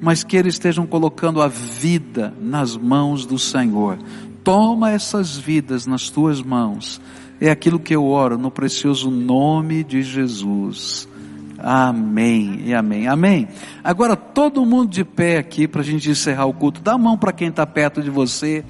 mas 0.00 0.24
que 0.24 0.36
eles 0.36 0.54
estejam 0.54 0.84
colocando 0.84 1.40
a 1.40 1.46
vida 1.46 2.34
nas 2.40 2.76
mãos 2.76 3.24
do 3.24 3.38
Senhor. 3.38 4.00
Toma 4.42 4.90
essas 4.90 5.36
vidas 5.36 5.86
nas 5.86 6.10
tuas 6.10 6.42
mãos. 6.42 7.00
É 7.40 7.52
aquilo 7.52 7.78
que 7.78 7.94
eu 7.94 8.04
oro 8.04 8.36
no 8.36 8.50
precioso 8.50 9.08
nome 9.08 9.84
de 9.84 10.02
Jesus. 10.02 11.08
Amém 11.56 12.62
e 12.64 12.74
amém. 12.74 13.06
Amém. 13.06 13.48
Agora 13.84 14.16
todo 14.16 14.66
mundo 14.66 14.90
de 14.90 15.04
pé 15.04 15.38
aqui 15.38 15.68
para 15.68 15.82
a 15.82 15.84
gente 15.84 16.10
encerrar 16.10 16.46
o 16.46 16.52
culto. 16.52 16.80
Dá 16.80 16.94
a 16.94 16.98
mão 16.98 17.16
para 17.16 17.32
quem 17.32 17.48
está 17.48 17.64
perto 17.64 18.02
de 18.02 18.10
você. 18.10 18.64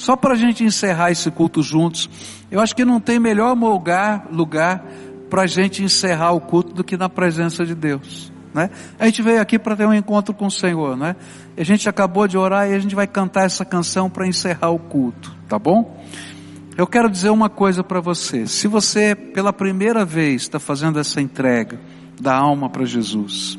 Só 0.00 0.16
para 0.16 0.32
a 0.32 0.36
gente 0.36 0.64
encerrar 0.64 1.10
esse 1.10 1.30
culto 1.30 1.62
juntos. 1.62 2.08
Eu 2.50 2.58
acho 2.58 2.74
que 2.74 2.86
não 2.86 2.98
tem 2.98 3.20
melhor 3.20 3.54
lugar, 3.54 4.28
lugar 4.32 4.82
para 5.28 5.42
a 5.42 5.46
gente 5.46 5.84
encerrar 5.84 6.32
o 6.32 6.40
culto 6.40 6.72
do 6.72 6.82
que 6.82 6.96
na 6.96 7.10
presença 7.10 7.66
de 7.66 7.74
Deus. 7.74 8.32
Né? 8.54 8.70
A 8.98 9.04
gente 9.04 9.20
veio 9.20 9.42
aqui 9.42 9.58
para 9.58 9.76
ter 9.76 9.84
um 9.84 9.92
encontro 9.92 10.32
com 10.32 10.46
o 10.46 10.50
Senhor, 10.50 10.96
né? 10.96 11.14
A 11.54 11.62
gente 11.62 11.86
acabou 11.86 12.26
de 12.26 12.38
orar 12.38 12.66
e 12.66 12.74
a 12.74 12.78
gente 12.78 12.94
vai 12.94 13.06
cantar 13.06 13.44
essa 13.44 13.62
canção 13.62 14.08
para 14.08 14.26
encerrar 14.26 14.70
o 14.70 14.78
culto, 14.78 15.36
tá 15.46 15.58
bom? 15.58 16.02
Eu 16.78 16.86
quero 16.86 17.10
dizer 17.10 17.28
uma 17.28 17.50
coisa 17.50 17.84
para 17.84 18.00
você. 18.00 18.46
Se 18.46 18.66
você 18.66 19.14
pela 19.14 19.52
primeira 19.52 20.02
vez 20.02 20.42
está 20.42 20.58
fazendo 20.58 20.98
essa 20.98 21.20
entrega, 21.20 21.78
da 22.18 22.34
alma 22.34 22.70
para 22.70 22.86
Jesus. 22.86 23.58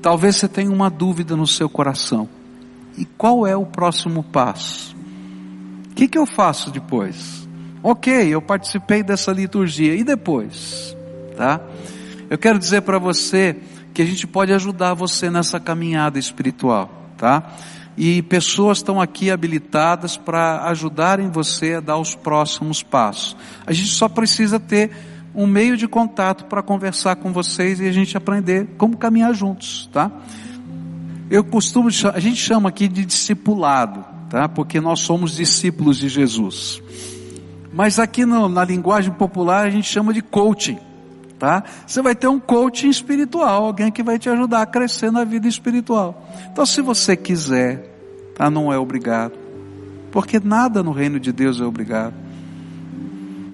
Talvez 0.00 0.36
você 0.36 0.48
tenha 0.48 0.70
uma 0.70 0.88
dúvida 0.88 1.36
no 1.36 1.46
seu 1.46 1.68
coração. 1.68 2.26
E 2.96 3.04
qual 3.04 3.46
é 3.46 3.54
o 3.54 3.66
próximo 3.66 4.22
passo? 4.22 4.93
O 5.94 5.96
que, 5.96 6.08
que 6.08 6.18
eu 6.18 6.26
faço 6.26 6.72
depois? 6.72 7.48
Ok, 7.80 8.12
eu 8.26 8.42
participei 8.42 9.00
dessa 9.00 9.30
liturgia. 9.30 9.94
E 9.94 10.02
depois? 10.02 10.96
Tá? 11.36 11.60
Eu 12.28 12.36
quero 12.36 12.58
dizer 12.58 12.82
para 12.82 12.98
você 12.98 13.54
que 13.94 14.02
a 14.02 14.04
gente 14.04 14.26
pode 14.26 14.52
ajudar 14.52 14.94
você 14.94 15.30
nessa 15.30 15.60
caminhada 15.60 16.18
espiritual, 16.18 16.90
tá? 17.16 17.54
E 17.96 18.22
pessoas 18.22 18.78
estão 18.78 19.00
aqui 19.00 19.30
habilitadas 19.30 20.16
para 20.16 20.64
ajudarem 20.64 21.30
você 21.30 21.74
a 21.74 21.80
dar 21.80 21.98
os 21.98 22.12
próximos 22.12 22.82
passos. 22.82 23.36
A 23.64 23.72
gente 23.72 23.90
só 23.90 24.08
precisa 24.08 24.58
ter 24.58 24.90
um 25.32 25.46
meio 25.46 25.76
de 25.76 25.86
contato 25.86 26.46
para 26.46 26.60
conversar 26.60 27.14
com 27.14 27.32
vocês 27.32 27.78
e 27.78 27.86
a 27.86 27.92
gente 27.92 28.16
aprender 28.16 28.66
como 28.76 28.96
caminhar 28.96 29.32
juntos, 29.32 29.88
tá? 29.92 30.10
Eu 31.30 31.44
costumo, 31.44 31.88
a 32.12 32.18
gente 32.18 32.36
chama 32.36 32.68
aqui 32.68 32.88
de 32.88 33.04
discipulado, 33.04 34.04
tá? 34.34 34.48
Porque 34.48 34.80
nós 34.80 34.98
somos 34.98 35.36
discípulos 35.36 35.96
de 35.96 36.08
Jesus. 36.08 36.82
Mas 37.72 38.00
aqui 38.00 38.26
no, 38.26 38.48
na 38.48 38.64
linguagem 38.64 39.12
popular 39.12 39.64
a 39.64 39.70
gente 39.70 39.88
chama 39.88 40.12
de 40.12 40.20
coaching, 40.20 40.76
tá? 41.38 41.62
Você 41.86 42.02
vai 42.02 42.16
ter 42.16 42.26
um 42.26 42.40
coaching 42.40 42.88
espiritual, 42.88 43.66
alguém 43.66 43.92
que 43.92 44.02
vai 44.02 44.18
te 44.18 44.28
ajudar 44.28 44.62
a 44.62 44.66
crescer 44.66 45.12
na 45.12 45.22
vida 45.22 45.46
espiritual. 45.46 46.28
Então, 46.50 46.66
se 46.66 46.82
você 46.82 47.14
quiser, 47.16 47.88
tá? 48.34 48.50
Não 48.50 48.72
é 48.72 48.76
obrigado, 48.76 49.38
porque 50.10 50.40
nada 50.40 50.82
no 50.82 50.90
reino 50.90 51.20
de 51.20 51.30
Deus 51.30 51.60
é 51.60 51.64
obrigado. 51.64 52.14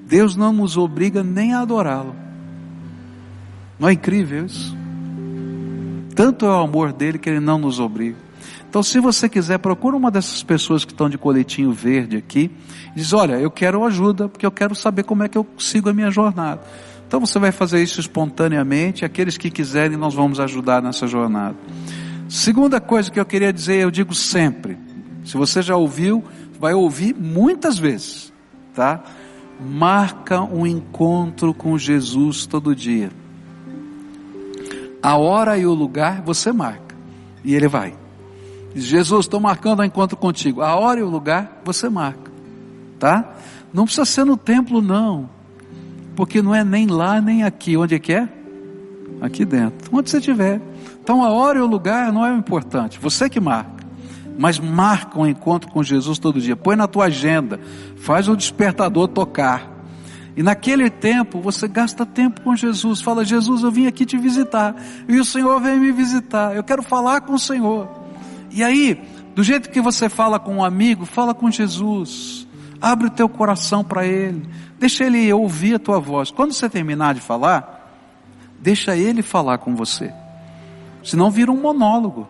Deus 0.06 0.34
não 0.34 0.50
nos 0.50 0.78
obriga 0.78 1.22
nem 1.22 1.52
a 1.52 1.60
adorá-lo. 1.60 2.16
Não 3.78 3.86
é 3.86 3.92
incrível 3.92 4.46
isso? 4.46 4.74
Tanto 6.14 6.46
é 6.46 6.48
o 6.48 6.62
amor 6.62 6.90
dele 6.94 7.18
que 7.18 7.28
ele 7.28 7.38
não 7.38 7.58
nos 7.58 7.78
obriga. 7.78 8.29
Então, 8.70 8.84
se 8.84 9.00
você 9.00 9.28
quiser, 9.28 9.58
procura 9.58 9.96
uma 9.96 10.12
dessas 10.12 10.44
pessoas 10.44 10.84
que 10.84 10.92
estão 10.92 11.10
de 11.10 11.18
coletinho 11.18 11.72
verde 11.72 12.16
aqui. 12.16 12.52
E 12.94 13.00
diz: 13.00 13.12
Olha, 13.12 13.34
eu 13.34 13.50
quero 13.50 13.84
ajuda, 13.84 14.28
porque 14.28 14.46
eu 14.46 14.52
quero 14.52 14.76
saber 14.76 15.02
como 15.02 15.24
é 15.24 15.28
que 15.28 15.36
eu 15.36 15.44
sigo 15.58 15.90
a 15.90 15.92
minha 15.92 16.08
jornada. 16.08 16.62
Então, 17.04 17.18
você 17.18 17.36
vai 17.40 17.50
fazer 17.50 17.82
isso 17.82 17.98
espontaneamente. 17.98 19.04
Aqueles 19.04 19.36
que 19.36 19.50
quiserem, 19.50 19.96
nós 19.96 20.14
vamos 20.14 20.38
ajudar 20.38 20.80
nessa 20.80 21.08
jornada. 21.08 21.56
Segunda 22.28 22.80
coisa 22.80 23.10
que 23.10 23.18
eu 23.18 23.26
queria 23.26 23.52
dizer, 23.52 23.74
eu 23.74 23.90
digo 23.90 24.14
sempre. 24.14 24.78
Se 25.24 25.36
você 25.36 25.60
já 25.62 25.74
ouviu, 25.74 26.22
vai 26.60 26.72
ouvir 26.72 27.12
muitas 27.12 27.76
vezes, 27.76 28.32
tá? 28.72 29.02
Marca 29.60 30.42
um 30.42 30.64
encontro 30.64 31.52
com 31.52 31.76
Jesus 31.76 32.46
todo 32.46 32.72
dia. 32.72 33.10
A 35.02 35.16
hora 35.16 35.58
e 35.58 35.66
o 35.66 35.74
lugar 35.74 36.22
você 36.22 36.52
marca. 36.52 36.94
E 37.44 37.52
ele 37.52 37.66
vai. 37.66 37.94
Diz, 38.74 38.84
Jesus, 38.84 39.26
estou 39.26 39.40
marcando 39.40 39.80
um 39.80 39.84
encontro 39.84 40.16
contigo. 40.16 40.62
A 40.62 40.76
hora 40.76 41.00
e 41.00 41.02
o 41.02 41.08
lugar 41.08 41.60
você 41.64 41.88
marca. 41.88 42.30
Tá? 42.98 43.34
Não 43.72 43.84
precisa 43.84 44.04
ser 44.04 44.24
no 44.24 44.36
templo, 44.36 44.80
não. 44.80 45.28
Porque 46.14 46.42
não 46.42 46.54
é 46.54 46.62
nem 46.62 46.86
lá, 46.86 47.20
nem 47.20 47.44
aqui. 47.44 47.76
Onde 47.76 47.94
é 47.94 47.98
que 47.98 48.12
é? 48.12 48.28
Aqui 49.20 49.44
dentro. 49.44 49.90
Onde 49.92 50.10
você 50.10 50.18
estiver. 50.18 50.60
Então 51.02 51.24
a 51.24 51.30
hora 51.30 51.58
e 51.58 51.62
o 51.62 51.66
lugar 51.66 52.12
não 52.12 52.24
é 52.24 52.32
o 52.32 52.36
importante. 52.36 52.98
Você 53.00 53.28
que 53.28 53.40
marca. 53.40 53.80
Mas 54.38 54.58
marca 54.58 55.18
um 55.18 55.26
encontro 55.26 55.70
com 55.70 55.82
Jesus 55.82 56.18
todo 56.18 56.40
dia. 56.40 56.56
Põe 56.56 56.76
na 56.76 56.86
tua 56.86 57.06
agenda. 57.06 57.60
Faz 57.96 58.28
o 58.28 58.36
despertador 58.36 59.08
tocar. 59.08 59.68
E 60.36 60.42
naquele 60.42 60.88
tempo 60.88 61.40
você 61.40 61.66
gasta 61.66 62.06
tempo 62.06 62.40
com 62.40 62.54
Jesus. 62.54 63.00
Fala, 63.00 63.24
Jesus, 63.24 63.62
eu 63.62 63.70
vim 63.70 63.86
aqui 63.86 64.06
te 64.06 64.16
visitar. 64.16 64.74
E 65.08 65.18
o 65.18 65.24
Senhor 65.24 65.60
vem 65.60 65.78
me 65.78 65.92
visitar. 65.92 66.54
Eu 66.54 66.62
quero 66.62 66.82
falar 66.82 67.22
com 67.22 67.34
o 67.34 67.38
Senhor. 67.38 67.99
E 68.50 68.62
aí, 68.62 69.00
do 69.34 69.42
jeito 69.42 69.70
que 69.70 69.80
você 69.80 70.08
fala 70.08 70.38
com 70.38 70.56
um 70.56 70.64
amigo, 70.64 71.04
fala 71.04 71.34
com 71.34 71.50
Jesus. 71.50 72.46
Abre 72.80 73.06
o 73.06 73.10
teu 73.10 73.28
coração 73.28 73.84
para 73.84 74.06
Ele. 74.06 74.48
Deixa 74.78 75.04
Ele 75.04 75.32
ouvir 75.32 75.74
a 75.74 75.78
tua 75.78 76.00
voz. 76.00 76.30
Quando 76.30 76.52
você 76.52 76.68
terminar 76.68 77.14
de 77.14 77.20
falar, 77.20 77.94
deixa 78.60 78.96
Ele 78.96 79.22
falar 79.22 79.58
com 79.58 79.74
você. 79.74 80.12
Senão 81.02 81.30
vira 81.30 81.50
um 81.50 81.60
monólogo, 81.60 82.28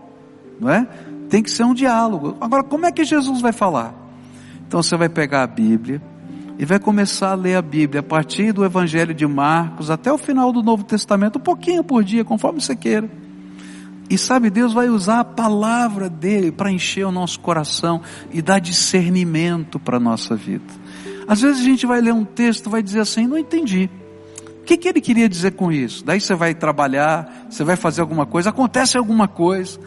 não 0.60 0.70
é? 0.70 0.86
Tem 1.28 1.42
que 1.42 1.50
ser 1.50 1.64
um 1.64 1.74
diálogo. 1.74 2.36
Agora, 2.40 2.62
como 2.62 2.86
é 2.86 2.92
que 2.92 3.04
Jesus 3.04 3.40
vai 3.40 3.52
falar? 3.52 3.94
Então 4.66 4.82
você 4.82 4.96
vai 4.96 5.08
pegar 5.08 5.42
a 5.42 5.46
Bíblia, 5.46 6.00
e 6.60 6.64
vai 6.66 6.78
começar 6.78 7.30
a 7.30 7.34
ler 7.34 7.56
a 7.56 7.62
Bíblia 7.62 8.00
a 8.00 8.02
partir 8.02 8.52
do 8.52 8.62
Evangelho 8.62 9.14
de 9.14 9.26
Marcos 9.26 9.88
até 9.88 10.12
o 10.12 10.18
final 10.18 10.52
do 10.52 10.62
Novo 10.62 10.84
Testamento, 10.84 11.38
um 11.38 11.42
pouquinho 11.42 11.82
por 11.82 12.04
dia, 12.04 12.22
conforme 12.22 12.60
você 12.60 12.76
queira. 12.76 13.10
E 14.10 14.18
sabe, 14.18 14.50
Deus 14.50 14.72
vai 14.72 14.88
usar 14.88 15.20
a 15.20 15.24
palavra 15.24 16.10
dele 16.10 16.50
para 16.50 16.70
encher 16.70 17.06
o 17.06 17.12
nosso 17.12 17.38
coração 17.38 18.02
e 18.32 18.42
dar 18.42 18.58
discernimento 18.58 19.78
para 19.78 19.98
a 19.98 20.00
nossa 20.00 20.34
vida. 20.34 20.64
Às 21.28 21.40
vezes 21.40 21.62
a 21.62 21.64
gente 21.64 21.86
vai 21.86 22.00
ler 22.00 22.12
um 22.12 22.24
texto, 22.24 22.68
vai 22.68 22.82
dizer 22.82 22.98
assim, 22.98 23.28
não 23.28 23.38
entendi. 23.38 23.88
O 24.60 24.64
que, 24.64 24.76
que 24.76 24.88
ele 24.88 25.00
queria 25.00 25.28
dizer 25.28 25.52
com 25.52 25.70
isso? 25.70 26.04
Daí 26.04 26.20
você 26.20 26.34
vai 26.34 26.54
trabalhar, 26.54 27.46
você 27.48 27.62
vai 27.62 27.76
fazer 27.76 28.00
alguma 28.00 28.26
coisa, 28.26 28.50
acontece 28.50 28.98
alguma 28.98 29.28
coisa, 29.28 29.78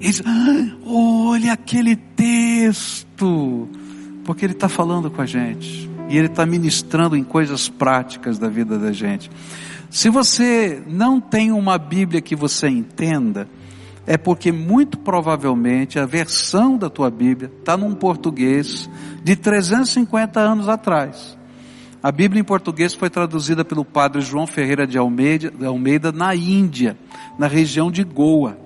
e 0.00 0.08
diz, 0.08 0.22
ah, 0.26 0.76
olha 0.84 1.52
aquele 1.52 1.94
texto, 1.94 3.68
porque 4.24 4.44
ele 4.44 4.54
está 4.54 4.68
falando 4.68 5.08
com 5.08 5.22
a 5.22 5.26
gente. 5.26 5.88
E 6.08 6.16
Ele 6.16 6.26
está 6.26 6.46
ministrando 6.46 7.14
em 7.16 7.22
coisas 7.22 7.68
práticas 7.68 8.38
da 8.38 8.48
vida 8.48 8.78
da 8.78 8.92
gente. 8.92 9.30
Se 9.90 10.08
você 10.08 10.82
não 10.86 11.20
tem 11.20 11.52
uma 11.52 11.76
Bíblia 11.76 12.20
que 12.20 12.34
você 12.34 12.66
entenda, 12.66 13.46
é 14.08 14.16
porque 14.16 14.50
muito 14.50 14.96
provavelmente 14.96 15.98
a 15.98 16.06
versão 16.06 16.78
da 16.78 16.88
tua 16.88 17.10
Bíblia 17.10 17.52
está 17.60 17.76
num 17.76 17.94
português 17.94 18.88
de 19.22 19.36
350 19.36 20.40
anos 20.40 20.66
atrás. 20.66 21.36
A 22.02 22.10
Bíblia 22.10 22.40
em 22.40 22.44
português 22.44 22.94
foi 22.94 23.10
traduzida 23.10 23.66
pelo 23.66 23.84
padre 23.84 24.22
João 24.22 24.46
Ferreira 24.46 24.86
de 24.86 24.96
Almeida, 24.96 25.50
de 25.50 25.66
Almeida 25.66 26.10
na 26.10 26.34
Índia, 26.34 26.96
na 27.38 27.46
região 27.46 27.90
de 27.90 28.02
Goa, 28.02 28.56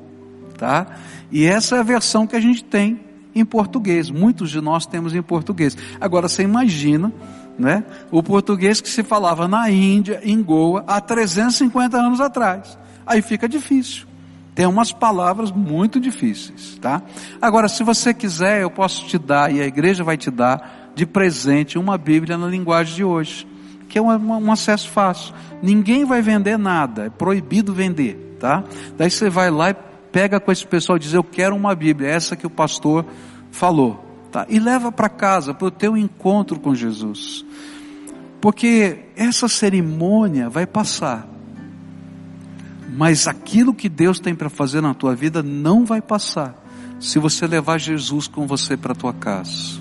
tá? 0.56 0.86
E 1.32 1.44
essa 1.44 1.74
é 1.74 1.80
a 1.80 1.82
versão 1.82 2.24
que 2.24 2.36
a 2.36 2.40
gente 2.40 2.62
tem 2.62 3.00
em 3.34 3.44
português. 3.44 4.10
Muitos 4.10 4.48
de 4.48 4.60
nós 4.60 4.86
temos 4.86 5.12
em 5.12 5.22
português. 5.22 5.76
Agora 6.00 6.28
você 6.28 6.44
imagina, 6.44 7.12
né? 7.58 7.82
O 8.12 8.22
português 8.22 8.80
que 8.80 8.88
se 8.88 9.02
falava 9.02 9.48
na 9.48 9.68
Índia, 9.68 10.20
em 10.22 10.40
Goa, 10.40 10.84
há 10.86 11.00
350 11.00 11.96
anos 11.98 12.20
atrás. 12.20 12.78
Aí 13.04 13.20
fica 13.20 13.48
difícil. 13.48 14.11
Tem 14.54 14.66
umas 14.66 14.92
palavras 14.92 15.50
muito 15.50 15.98
difíceis, 15.98 16.78
tá? 16.80 17.02
Agora, 17.40 17.68
se 17.68 17.82
você 17.82 18.12
quiser, 18.12 18.62
eu 18.62 18.70
posso 18.70 19.06
te 19.06 19.18
dar, 19.18 19.52
e 19.52 19.60
a 19.60 19.66
igreja 19.66 20.04
vai 20.04 20.16
te 20.16 20.30
dar, 20.30 20.92
de 20.94 21.06
presente, 21.06 21.78
uma 21.78 21.96
Bíblia 21.96 22.36
na 22.36 22.46
linguagem 22.46 22.96
de 22.96 23.04
hoje, 23.04 23.46
que 23.88 23.98
é 23.98 24.02
um, 24.02 24.08
um 24.08 24.52
acesso 24.52 24.90
fácil. 24.90 25.34
Ninguém 25.62 26.04
vai 26.04 26.20
vender 26.20 26.58
nada, 26.58 27.06
é 27.06 27.10
proibido 27.10 27.72
vender, 27.72 28.36
tá? 28.38 28.62
Daí 28.96 29.10
você 29.10 29.30
vai 29.30 29.50
lá 29.50 29.70
e 29.70 29.76
pega 30.10 30.38
com 30.38 30.52
esse 30.52 30.66
pessoal 30.66 30.96
e 30.96 31.00
diz: 31.00 31.14
Eu 31.14 31.24
quero 31.24 31.56
uma 31.56 31.74
Bíblia, 31.74 32.10
essa 32.10 32.36
que 32.36 32.46
o 32.46 32.50
pastor 32.50 33.06
falou. 33.50 34.04
Tá? 34.30 34.46
E 34.48 34.58
leva 34.58 34.90
para 34.90 35.10
casa, 35.10 35.52
para 35.52 35.68
o 35.68 35.70
teu 35.70 35.96
encontro 35.96 36.58
com 36.58 36.74
Jesus. 36.74 37.44
Porque 38.40 39.00
essa 39.14 39.46
cerimônia 39.46 40.48
vai 40.48 40.66
passar. 40.66 41.28
Mas 42.94 43.26
aquilo 43.26 43.74
que 43.74 43.88
Deus 43.88 44.20
tem 44.20 44.34
para 44.34 44.50
fazer 44.50 44.80
na 44.80 44.92
tua 44.92 45.14
vida 45.14 45.42
não 45.42 45.84
vai 45.84 46.02
passar 46.02 46.54
se 47.00 47.18
você 47.18 47.46
levar 47.46 47.78
Jesus 47.78 48.28
com 48.28 48.46
você 48.46 48.76
para 48.76 48.94
tua 48.94 49.12
casa. 49.12 49.80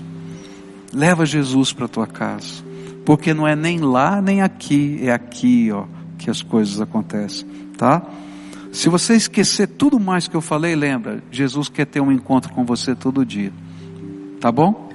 Leva 0.92 1.24
Jesus 1.24 1.72
para 1.72 1.86
tua 1.86 2.06
casa. 2.06 2.64
Porque 3.04 3.34
não 3.34 3.46
é 3.46 3.54
nem 3.54 3.80
lá 3.80 4.20
nem 4.20 4.42
aqui, 4.42 5.00
é 5.02 5.12
aqui, 5.12 5.70
ó, 5.72 5.84
que 6.18 6.30
as 6.30 6.40
coisas 6.40 6.80
acontecem, 6.80 7.46
tá? 7.76 8.02
Se 8.72 8.88
você 8.88 9.14
esquecer 9.14 9.66
tudo 9.66 10.00
mais 10.00 10.26
que 10.26 10.34
eu 10.34 10.40
falei, 10.40 10.74
lembra, 10.74 11.22
Jesus 11.30 11.68
quer 11.68 11.84
ter 11.84 12.00
um 12.00 12.10
encontro 12.10 12.52
com 12.54 12.64
você 12.64 12.94
todo 12.94 13.26
dia. 13.26 13.52
Tá 14.40 14.50
bom? 14.50 14.88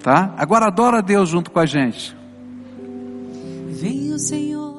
Tá? 0.00 0.32
Agora 0.38 0.66
adora 0.66 1.02
Deus 1.02 1.28
junto 1.28 1.50
com 1.50 1.58
a 1.58 1.66
gente. 1.66 2.16
Vem 3.68 4.12
o 4.12 4.18
Senhor. 4.18 4.71